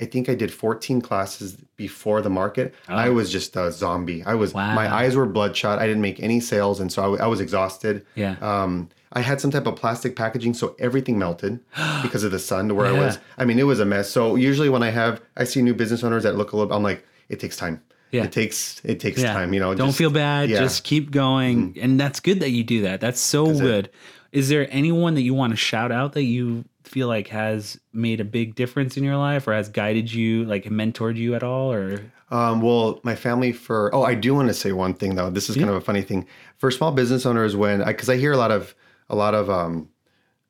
I 0.00 0.04
think 0.06 0.28
I 0.28 0.34
did 0.34 0.52
14 0.52 1.00
classes 1.00 1.56
before 1.76 2.22
the 2.22 2.30
market. 2.30 2.74
I 2.88 3.10
was 3.10 3.30
just 3.30 3.54
a 3.54 3.70
zombie. 3.70 4.24
I 4.24 4.34
was 4.34 4.52
Oh. 4.52 4.56
Wow. 4.56 4.74
my 4.74 4.92
eyes 4.92 5.14
were 5.14 5.26
bloodshot. 5.26 5.78
I 5.78 5.86
didn't 5.86 6.02
make 6.02 6.18
any 6.20 6.40
sales, 6.40 6.80
and 6.80 6.90
so 6.90 7.16
I 7.18 7.26
was 7.28 7.38
exhausted. 7.40 8.04
Yeah. 8.16 8.34
Um, 8.40 8.88
I 9.12 9.20
had 9.20 9.40
some 9.40 9.52
type 9.52 9.66
of 9.66 9.76
plastic 9.76 10.16
packaging, 10.16 10.54
so 10.54 10.74
everything 10.80 11.18
melted 11.20 11.60
because 12.02 12.24
of 12.24 12.32
the 12.32 12.40
sun 12.40 12.66
to 12.68 12.74
where 12.74 12.86
I 12.86 12.92
was. 12.98 13.18
I 13.38 13.44
mean, 13.44 13.60
it 13.60 13.62
was 13.64 13.78
a 13.78 13.84
mess. 13.84 14.10
So 14.10 14.34
usually 14.34 14.68
when 14.70 14.82
I 14.82 14.90
have, 14.90 15.20
I 15.36 15.44
see 15.44 15.62
new 15.62 15.74
business 15.74 16.02
owners 16.02 16.24
that 16.24 16.34
look 16.34 16.50
a 16.52 16.56
little. 16.56 16.72
I'm 16.72 16.82
like, 16.82 17.06
it 17.28 17.38
takes 17.38 17.56
time. 17.56 17.80
Yeah. 18.12 18.24
It 18.24 18.32
takes 18.32 18.80
it 18.84 19.00
takes 19.00 19.20
Yeah. 19.20 19.32
time. 19.32 19.52
You 19.54 19.60
know. 19.60 19.74
don't 19.74 19.88
just- 19.88 19.98
feel 19.98 20.10
bad. 20.10 20.48
yeah. 20.50 20.56
Mm-hmm. 20.56 20.64
Just 20.64 20.84
keep 20.84 21.10
going. 21.10 21.76
And 21.80 21.98
that's 21.98 22.20
good 22.20 22.40
that 22.40 22.50
you 22.50 22.62
do 22.62 22.82
that. 22.82 23.00
That's 23.00 23.20
so 23.20 23.46
good. 23.58 23.90
Is 24.32 24.48
there 24.48 24.66
anyone 24.70 25.14
that 25.14 25.22
you 25.22 25.34
want 25.34 25.50
to 25.52 25.56
shout 25.56 25.90
out 25.92 26.12
that 26.14 26.22
you 26.24 26.64
feel 26.84 27.08
like 27.08 27.28
has 27.28 27.78
made 27.92 28.20
a 28.20 28.24
big 28.24 28.54
difference 28.54 28.96
in 28.96 29.04
your 29.04 29.16
life 29.16 29.46
or 29.48 29.52
has 29.54 29.68
guided 29.68 30.12
you, 30.12 30.44
like 30.44 30.64
mentored 30.64 31.16
you 31.16 31.34
at 31.34 31.42
all? 31.42 31.72
Or 31.72 32.00
Um, 32.30 32.60
well, 32.62 33.00
my 33.02 33.14
family 33.14 33.52
for 33.52 33.94
oh, 33.94 34.02
I 34.04 34.14
do 34.14 34.34
want 34.34 34.48
to 34.48 34.54
say 34.54 34.72
one 34.72 34.94
thing 34.94 35.14
though. 35.16 35.30
This 35.30 35.50
is 35.50 35.56
kind 35.56 35.68
of 35.68 35.76
a 35.76 35.80
funny 35.80 36.02
thing 36.02 36.26
for 36.58 36.70
small 36.70 36.92
business 36.92 37.26
owners 37.26 37.56
when 37.56 37.84
because 37.84 38.08
I, 38.08 38.16
hear 38.16 38.32
a 38.32 38.36
lot 38.38 38.50
of 38.50 38.74
a 39.10 39.14
lot 39.16 39.34
of 39.34 39.48
um, 39.50 39.88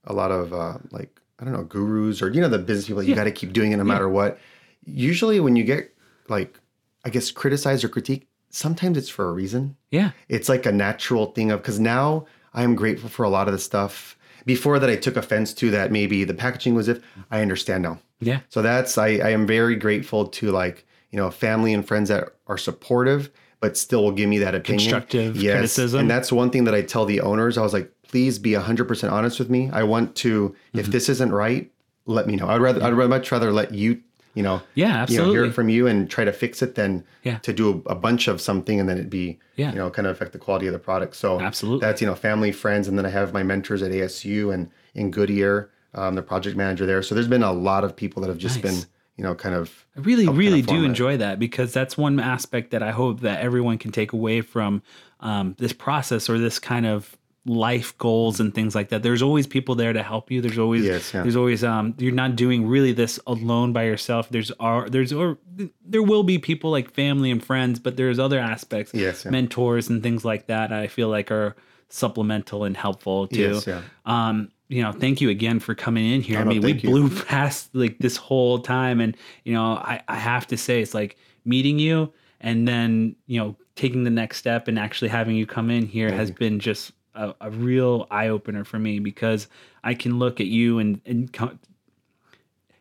a 0.04 0.12
lot 0.12 0.30
of 0.30 0.52
uh, 0.52 0.78
like 0.90 1.20
I 1.40 1.44
don't 1.44 1.52
know 1.54 1.64
gurus 1.64 2.22
or 2.22 2.30
you 2.30 2.40
know 2.40 2.48
the 2.48 2.58
business 2.58 2.86
people. 2.86 3.02
You 3.02 3.14
got 3.16 3.24
to 3.24 3.32
keep 3.32 3.52
doing 3.52 3.72
it 3.72 3.76
no 3.78 3.84
matter 3.84 4.08
what. 4.08 4.38
Usually, 4.84 5.40
when 5.40 5.56
you 5.56 5.64
get 5.64 5.92
like 6.28 6.58
I 7.04 7.10
guess, 7.10 7.30
criticize 7.30 7.82
or 7.84 7.88
critique, 7.88 8.28
sometimes 8.50 8.96
it's 8.98 9.08
for 9.08 9.28
a 9.28 9.32
reason. 9.32 9.76
Yeah. 9.90 10.12
It's 10.28 10.48
like 10.48 10.66
a 10.66 10.72
natural 10.72 11.26
thing 11.32 11.50
of 11.50 11.60
because 11.60 11.80
now 11.80 12.26
I 12.54 12.62
am 12.62 12.74
grateful 12.74 13.08
for 13.08 13.24
a 13.24 13.28
lot 13.28 13.48
of 13.48 13.52
the 13.52 13.58
stuff 13.58 14.16
before 14.44 14.78
that 14.78 14.90
I 14.90 14.96
took 14.96 15.16
offense 15.16 15.54
to 15.54 15.70
that 15.70 15.90
maybe 15.92 16.24
the 16.24 16.34
packaging 16.34 16.74
was 16.74 16.88
if 16.88 17.00
I 17.30 17.40
understand 17.42 17.82
now. 17.84 17.98
Yeah. 18.20 18.40
So 18.48 18.62
that's 18.62 18.98
I, 18.98 19.06
I 19.18 19.30
am 19.30 19.46
very 19.46 19.76
grateful 19.76 20.26
to 20.28 20.50
like, 20.50 20.86
you 21.10 21.16
know, 21.18 21.30
family 21.30 21.72
and 21.74 21.86
friends 21.86 22.08
that 22.08 22.28
are 22.46 22.58
supportive, 22.58 23.30
but 23.60 23.76
still 23.76 24.02
will 24.04 24.12
give 24.12 24.28
me 24.28 24.38
that 24.38 24.54
opinion. 24.54 24.80
Constructive 24.90 25.34
criticism. 25.34 26.00
And 26.00 26.10
that's 26.10 26.30
one 26.32 26.50
thing 26.50 26.64
that 26.64 26.74
I 26.74 26.82
tell 26.82 27.04
the 27.04 27.20
owners. 27.20 27.56
I 27.58 27.62
was 27.62 27.72
like, 27.72 27.90
please 28.02 28.38
be 28.38 28.54
hundred 28.54 28.86
percent 28.86 29.12
honest 29.12 29.38
with 29.38 29.48
me. 29.50 29.70
I 29.72 29.82
want 29.84 30.14
to, 30.16 30.54
if 30.72 30.82
Mm-hmm. 30.82 30.90
this 30.92 31.08
isn't 31.08 31.32
right, 31.32 31.70
let 32.06 32.26
me 32.26 32.36
know. 32.36 32.48
I'd 32.48 32.60
rather 32.60 32.82
I'd 32.82 33.08
much 33.08 33.30
rather 33.30 33.52
let 33.52 33.72
you, 33.72 34.00
you 34.34 34.42
know, 34.42 34.62
Yeah, 34.74 34.86
you 34.88 34.92
know, 34.94 34.98
absolutely. 35.00 35.34
hear 35.34 35.44
it 35.44 35.52
from 35.52 35.68
you 35.68 35.86
and 35.86 36.08
try 36.08 36.24
to 36.24 36.32
fix 36.32 36.62
it 36.62 36.74
than 36.74 37.04
Yeah. 37.22 37.38
to 37.38 37.52
do 37.52 37.82
a, 37.86 37.90
a 37.90 37.94
bunch 37.94 38.28
of 38.28 38.40
something 38.40 38.80
and 38.80 38.88
then 38.88 38.98
it 38.98 39.10
be, 39.10 39.38
Yeah. 39.56 39.70
you 39.72 39.76
know, 39.78 39.90
kind 39.90 40.06
of 40.06 40.12
affect 40.16 40.32
the 40.32 40.38
quality 40.38 40.66
of 40.66 40.72
the 40.72 40.78
product. 40.78 41.16
So 41.16 41.40
Absolutely. 41.40 41.80
that's, 41.86 42.00
you 42.00 42.06
know, 42.06 42.14
family, 42.14 42.52
friends. 42.52 42.88
And 42.88 42.96
then 42.98 43.04
I 43.06 43.10
have 43.10 43.32
my 43.34 43.42
mentors 43.42 43.82
at 43.82 43.90
ASU 43.92 44.52
and 44.54 44.70
in 44.94 45.10
Goodyear, 45.10 45.70
um, 45.94 46.14
the 46.14 46.22
project 46.22 46.56
manager 46.56 46.86
there. 46.86 47.02
So 47.02 47.14
there's 47.14 47.28
been 47.28 47.42
a 47.42 47.52
lot 47.52 47.84
of 47.84 47.94
people 47.94 48.22
that 48.22 48.28
have 48.28 48.38
just 48.38 48.62
Nice. 48.62 48.80
been, 48.80 48.88
you 49.18 49.24
know, 49.24 49.34
kind 49.34 49.54
of, 49.54 49.86
I 49.96 50.00
really, 50.00 50.26
really 50.26 50.62
kinda 50.62 50.62
do 50.62 50.66
form 50.68 50.84
it. 50.84 50.88
enjoy 50.88 51.16
that 51.18 51.38
because 51.38 51.72
that's 51.74 51.98
one 51.98 52.18
aspect 52.18 52.70
that 52.70 52.82
I 52.82 52.90
hope 52.92 53.20
that 53.20 53.40
everyone 53.40 53.76
can 53.76 53.92
take 53.92 54.12
away 54.14 54.40
from 54.40 54.82
um, 55.20 55.54
this 55.58 55.72
process 55.74 56.30
or 56.30 56.38
this 56.38 56.58
kind 56.58 56.86
of 56.86 57.16
life 57.44 57.96
goals 57.98 58.38
and 58.38 58.54
things 58.54 58.74
like 58.74 58.90
that. 58.90 59.02
There's 59.02 59.20
always 59.22 59.46
people 59.48 59.74
there 59.74 59.92
to 59.92 60.02
help 60.02 60.30
you. 60.30 60.40
There's 60.40 60.58
always, 60.58 60.84
Yes, 60.84 61.12
yeah. 61.12 61.22
there's 61.22 61.34
always, 61.34 61.64
um, 61.64 61.94
you're 61.98 62.12
not 62.14 62.36
doing 62.36 62.68
really 62.68 62.92
this 62.92 63.18
alone 63.26 63.72
by 63.72 63.84
yourself. 63.84 64.28
There's, 64.28 64.52
are, 64.60 64.88
there's, 64.88 65.12
or 65.12 65.38
there 65.84 66.02
will 66.04 66.22
be 66.22 66.38
people 66.38 66.70
like 66.70 66.92
family 66.92 67.30
and 67.32 67.44
friends, 67.44 67.80
but 67.80 67.96
there's 67.96 68.18
other 68.20 68.38
aspects, 68.38 68.94
Yes, 68.94 69.24
yeah. 69.24 69.32
mentors 69.32 69.88
and 69.88 70.02
things 70.04 70.24
like 70.24 70.46
that. 70.46 70.72
I 70.72 70.86
feel 70.86 71.08
like 71.08 71.32
are 71.32 71.56
supplemental 71.88 72.64
and 72.64 72.76
helpful 72.76 73.26
too. 73.26 73.40
Yes, 73.54 73.66
yeah. 73.66 73.82
Um, 74.06 74.50
you 74.68 74.82
know, 74.82 74.92
thank 74.92 75.20
you 75.20 75.28
again 75.28 75.58
for 75.58 75.74
coming 75.74 76.10
in 76.10 76.22
here. 76.22 76.38
Oh, 76.38 76.42
I 76.42 76.44
no, 76.44 76.50
mean, 76.50 76.62
we 76.62 76.70
thank 76.72 76.84
you. 76.84 76.90
blew 76.90 77.10
past 77.24 77.74
like 77.74 77.98
this 77.98 78.16
whole 78.16 78.60
time, 78.60 79.00
and 79.00 79.16
you 79.44 79.52
know, 79.52 79.72
I, 79.74 80.00
I 80.08 80.14
have 80.16 80.46
to 80.46 80.56
say, 80.56 80.80
it's 80.80 80.94
like 80.94 81.16
meeting 81.44 81.78
you 81.78 82.12
and 82.40 82.66
then 82.68 83.14
you 83.26 83.38
know 83.40 83.56
taking 83.74 84.04
the 84.04 84.10
next 84.10 84.36
step 84.38 84.68
and 84.68 84.78
actually 84.78 85.08
having 85.08 85.34
you 85.36 85.44
come 85.46 85.70
in 85.70 85.86
here 85.86 86.10
has 86.12 86.30
been 86.30 86.60
just 86.60 86.92
a, 87.14 87.34
a 87.40 87.50
real 87.50 88.06
eye 88.10 88.28
opener 88.28 88.64
for 88.64 88.78
me 88.78 88.98
because 88.98 89.48
I 89.84 89.94
can 89.94 90.18
look 90.18 90.40
at 90.40 90.46
you 90.46 90.78
and 90.78 91.00
and 91.04 91.32
co- 91.32 91.58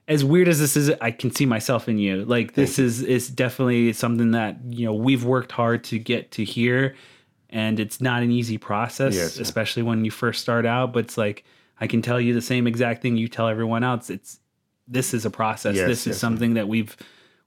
as 0.08 0.26
weird 0.26 0.50
as 0.50 0.60
this 0.60 0.76
is, 0.76 0.92
I 1.00 1.12
can 1.12 1.32
see 1.32 1.46
myself 1.46 1.88
in 1.88 1.98
you. 1.98 2.26
Like 2.26 2.54
this 2.54 2.78
is 2.80 3.02
is 3.02 3.30
definitely 3.30 3.94
something 3.94 4.32
that 4.32 4.58
you 4.68 4.86
know 4.86 4.94
we've 4.94 5.24
worked 5.24 5.52
hard 5.54 5.84
to 5.86 6.00
get 6.00 6.32
to 6.32 6.44
here, 6.44 6.96
and 7.50 7.80
it's 7.80 8.02
not 8.02 8.22
an 8.22 8.32
easy 8.32 8.58
process, 8.58 9.16
Yes, 9.16 9.38
especially 9.40 9.84
when 9.84 10.04
you 10.04 10.12
first 10.12 10.42
start 10.42 10.66
out. 10.66 10.92
But 10.92 11.06
it's 11.06 11.18
like 11.18 11.46
I 11.80 11.88
can 11.88 12.02
tell 12.02 12.20
you 12.20 12.34
the 12.34 12.42
same 12.42 12.68
exact 12.68 13.02
thing 13.02 13.16
you 13.16 13.28
tell 13.28 13.48
everyone 13.48 13.84
else. 13.84 14.10
It's 14.10 14.40
this 14.88 15.14
is 15.14 15.26
a 15.26 15.30
process. 15.30 15.76
Yes, 15.76 15.88
this 15.88 16.02
is 16.02 16.08
yes, 16.08 16.18
something 16.18 16.56
that 16.56 16.68
we've 16.68 16.98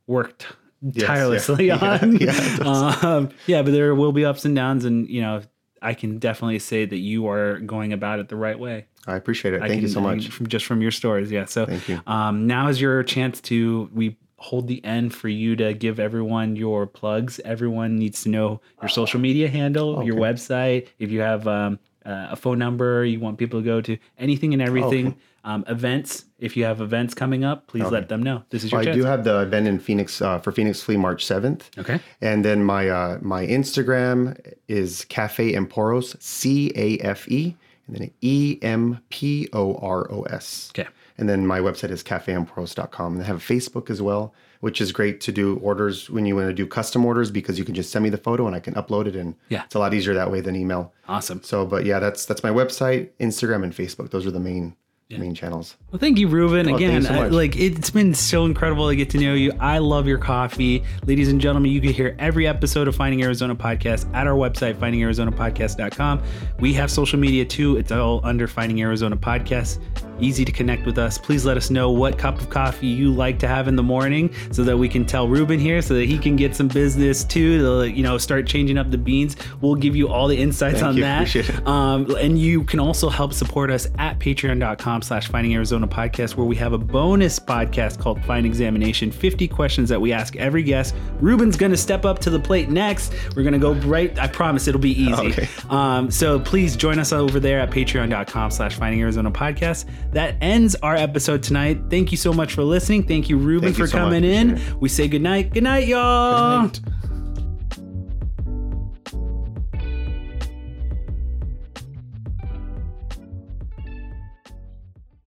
worked 0.06 0.46
yeah. 0.80 1.06
tirelessly 1.06 1.66
Yeah, 1.68 1.98
on. 2.00 2.16
yeah, 2.16 2.56
does. 2.56 3.04
um, 3.04 3.28
yeah, 3.46 3.62
but 3.62 3.72
there 3.72 3.94
will 3.94 4.12
be 4.12 4.24
ups 4.24 4.44
and 4.44 4.56
downs, 4.56 4.84
and 4.84 5.08
you 5.08 5.20
know. 5.20 5.42
I 5.84 5.94
can 5.94 6.18
definitely 6.18 6.58
say 6.58 6.84
that 6.86 6.98
you 6.98 7.28
are 7.28 7.60
going 7.60 7.92
about 7.92 8.18
it 8.18 8.28
the 8.28 8.36
right 8.36 8.58
way. 8.58 8.86
I 9.06 9.16
appreciate 9.16 9.54
it. 9.54 9.62
I 9.62 9.68
Thank 9.68 9.82
you 9.82 9.88
so 9.88 10.00
much. 10.00 10.28
from, 10.28 10.46
just 10.46 10.64
from 10.64 10.80
your 10.80 10.90
stories. 10.90 11.30
Yeah. 11.30 11.44
So 11.44 11.66
Thank 11.66 11.88
you. 11.88 12.00
Um, 12.06 12.46
now 12.46 12.68
is 12.68 12.80
your 12.80 13.02
chance 13.02 13.40
to 13.42 13.90
we 13.92 14.16
hold 14.38 14.66
the 14.68 14.84
end 14.84 15.14
for 15.14 15.28
you 15.28 15.56
to 15.56 15.74
give 15.74 16.00
everyone 16.00 16.56
your 16.56 16.86
plugs. 16.86 17.40
Everyone 17.44 17.96
needs 17.96 18.22
to 18.24 18.28
know 18.28 18.60
your 18.82 18.88
social 18.88 19.20
media 19.20 19.48
handle, 19.48 20.02
your 20.02 20.16
website. 20.16 20.88
If 20.98 21.10
you 21.10 21.20
have 21.20 21.46
um, 21.46 21.78
uh, 22.04 22.28
a 22.30 22.36
phone 22.36 22.58
number 22.58 23.04
you 23.04 23.20
want 23.20 23.38
people 23.38 23.60
to 23.60 23.64
go 23.64 23.80
to, 23.80 23.96
anything 24.18 24.52
and 24.52 24.62
everything. 24.62 25.08
Okay. 25.08 25.16
Um, 25.44 25.62
events. 25.68 26.24
If 26.38 26.56
you 26.56 26.64
have 26.64 26.80
events 26.80 27.12
coming 27.14 27.44
up, 27.44 27.66
please 27.66 27.84
let 27.90 28.08
them 28.08 28.22
know. 28.22 28.44
This 28.50 28.64
is 28.64 28.72
your 28.72 28.80
I 28.80 28.84
chance. 28.84 28.96
do 28.96 29.04
have 29.04 29.24
the 29.24 29.40
event 29.42 29.66
in 29.68 29.78
Phoenix 29.78 30.20
uh, 30.22 30.38
for 30.38 30.52
Phoenix 30.52 30.80
Flea 30.82 30.96
March 30.96 31.24
7th. 31.26 31.62
okay. 31.78 32.00
And 32.22 32.44
then 32.44 32.64
my 32.64 32.88
uh, 32.88 33.18
my 33.20 33.46
Instagram 33.46 34.36
is 34.68 35.04
Cafe 35.06 35.52
Emporos, 35.52 36.20
C 36.22 36.72
A 36.76 36.98
F 36.98 37.28
E, 37.28 37.56
and 37.86 37.96
then 37.96 38.10
E 38.22 38.58
M 38.62 39.00
P 39.10 39.48
O 39.52 39.74
R 39.76 40.10
O 40.10 40.22
S. 40.22 40.72
Okay. 40.78 40.88
And 41.18 41.28
then 41.28 41.46
my 41.46 41.60
website 41.60 41.90
is 41.90 42.02
cafeemporos.com. 42.02 43.14
And 43.14 43.22
I 43.22 43.26
have 43.26 43.38
Facebook 43.40 43.88
as 43.90 44.02
well, 44.02 44.34
which 44.60 44.80
is 44.80 44.92
great 44.92 45.20
to 45.22 45.30
do 45.32 45.58
orders 45.58 46.10
when 46.10 46.26
you 46.26 46.34
want 46.36 46.48
to 46.48 46.54
do 46.54 46.66
custom 46.66 47.04
orders 47.04 47.30
because 47.30 47.58
you 47.58 47.64
can 47.64 47.74
just 47.74 47.90
send 47.92 48.02
me 48.02 48.08
the 48.10 48.16
photo 48.18 48.46
and 48.46 48.56
I 48.56 48.60
can 48.60 48.74
upload 48.74 49.06
it. 49.06 49.14
And 49.14 49.34
Yeah. 49.48 49.64
it's 49.64 49.74
a 49.74 49.78
lot 49.78 49.94
easier 49.94 50.14
that 50.14 50.30
way 50.32 50.40
than 50.40 50.56
email. 50.56 50.92
Awesome. 51.08 51.42
So, 51.42 51.66
but 51.66 51.84
yeah, 51.84 51.98
that's 52.00 52.26
that's 52.26 52.42
my 52.42 52.50
website, 52.50 53.10
Instagram, 53.20 53.62
and 53.62 53.72
Facebook. 53.72 54.10
Those 54.10 54.26
are 54.26 54.30
the 54.32 54.40
main 54.40 54.74
main 55.18 55.34
channels. 55.34 55.76
Well, 55.90 55.98
thank 55.98 56.18
you, 56.18 56.28
Ruben. 56.28 56.68
Oh, 56.68 56.76
Again, 56.76 57.02
thanks 57.02 57.08
so 57.08 57.14
I- 57.24 57.28
like 57.28 57.56
it's 57.56 57.90
been 57.90 58.14
so 58.14 58.44
incredible 58.44 58.88
to 58.88 58.96
get 58.96 59.10
to 59.10 59.18
know 59.18 59.34
you. 59.34 59.52
I 59.60 59.78
love 59.78 60.06
your 60.06 60.18
coffee, 60.18 60.82
ladies 61.06 61.28
and 61.28 61.40
gentlemen. 61.40 61.70
You 61.70 61.80
can 61.80 61.92
hear 61.92 62.16
every 62.18 62.46
episode 62.46 62.88
of 62.88 62.96
Finding 62.96 63.22
Arizona 63.22 63.54
Podcast 63.54 64.12
at 64.14 64.26
our 64.26 64.34
website, 64.34 64.74
findingarizonapodcast.com. 64.76 66.22
We 66.60 66.72
have 66.74 66.90
social 66.90 67.18
media 67.18 67.44
too. 67.44 67.76
It's 67.76 67.92
all 67.92 68.20
under 68.24 68.46
Finding 68.46 68.80
Arizona 68.82 69.16
Podcast. 69.16 69.78
Easy 70.20 70.44
to 70.44 70.52
connect 70.52 70.86
with 70.86 70.98
us. 70.98 71.18
Please 71.18 71.44
let 71.44 71.56
us 71.56 71.70
know 71.70 71.90
what 71.90 72.18
cup 72.18 72.40
of 72.40 72.50
coffee 72.50 72.86
you 72.86 73.12
like 73.12 73.38
to 73.40 73.48
have 73.48 73.68
in 73.68 73.76
the 73.76 73.82
morning, 73.82 74.32
so 74.50 74.62
that 74.64 74.76
we 74.76 74.88
can 74.88 75.04
tell 75.04 75.28
Ruben 75.28 75.58
here, 75.58 75.82
so 75.82 75.94
that 75.94 76.06
he 76.06 76.18
can 76.18 76.36
get 76.36 76.54
some 76.54 76.68
business 76.68 77.24
too. 77.24 77.58
To 77.58 77.90
you 77.90 78.02
know, 78.02 78.18
start 78.18 78.46
changing 78.46 78.78
up 78.78 78.90
the 78.90 78.98
beans. 78.98 79.36
We'll 79.60 79.74
give 79.74 79.94
you 79.96 80.08
all 80.08 80.28
the 80.28 80.36
insights 80.36 80.80
Thank 80.80 80.86
on 80.86 80.96
you. 80.96 81.02
that. 81.02 81.66
Um, 81.66 82.14
and 82.16 82.38
you 82.38 82.64
can 82.64 82.80
also 82.80 83.08
help 83.08 83.32
support 83.32 83.70
us 83.70 83.88
at 83.98 84.18
patreon.com 84.18 85.02
slash 85.02 85.28
finding 85.28 85.54
Arizona 85.54 85.86
podcast, 85.86 86.36
where 86.36 86.46
we 86.46 86.56
have 86.56 86.72
a 86.72 86.78
bonus 86.78 87.38
podcast 87.38 87.98
called 87.98 88.22
Fine 88.24 88.44
Examination 88.44 89.10
50 89.10 89.48
questions 89.48 89.88
that 89.88 90.00
we 90.00 90.12
ask 90.12 90.36
every 90.36 90.62
guest. 90.62 90.94
Ruben's 91.20 91.56
going 91.56 91.72
to 91.72 91.78
step 91.78 92.04
up 92.04 92.18
to 92.20 92.30
the 92.30 92.38
plate 92.40 92.68
next. 92.70 93.12
We're 93.36 93.42
going 93.42 93.52
to 93.52 93.58
go 93.58 93.74
right. 93.88 94.16
I 94.18 94.26
promise 94.28 94.68
it'll 94.68 94.80
be 94.80 95.00
easy. 95.00 95.12
Okay. 95.12 95.48
Um, 95.70 96.10
so 96.10 96.38
please 96.40 96.76
join 96.76 96.98
us 96.98 97.12
over 97.12 97.40
there 97.40 97.60
at 97.60 97.70
patreon.com 97.70 98.50
slash 98.50 98.76
finding 98.76 99.00
Arizona 99.00 99.30
podcast. 99.30 99.86
That 100.14 100.36
ends 100.40 100.74
our 100.76 100.94
episode 100.94 101.42
tonight. 101.42 101.80
Thank 101.90 102.10
you 102.12 102.16
so 102.16 102.32
much 102.32 102.54
for 102.54 102.62
listening. 102.62 103.02
Thank 103.02 103.28
you, 103.28 103.36
Ruben, 103.36 103.68
Thank 103.68 103.78
you 103.78 103.84
for 103.84 103.90
so 103.90 103.98
much. 103.98 104.04
coming 104.06 104.24
in. 104.24 104.60
We 104.80 104.88
say 104.88 105.08
good 105.08 105.22
night. 105.22 105.52
Good 105.52 105.64
night, 105.64 105.86
y'all. 105.88 106.68
Good 106.68 106.82
night. 106.84 107.13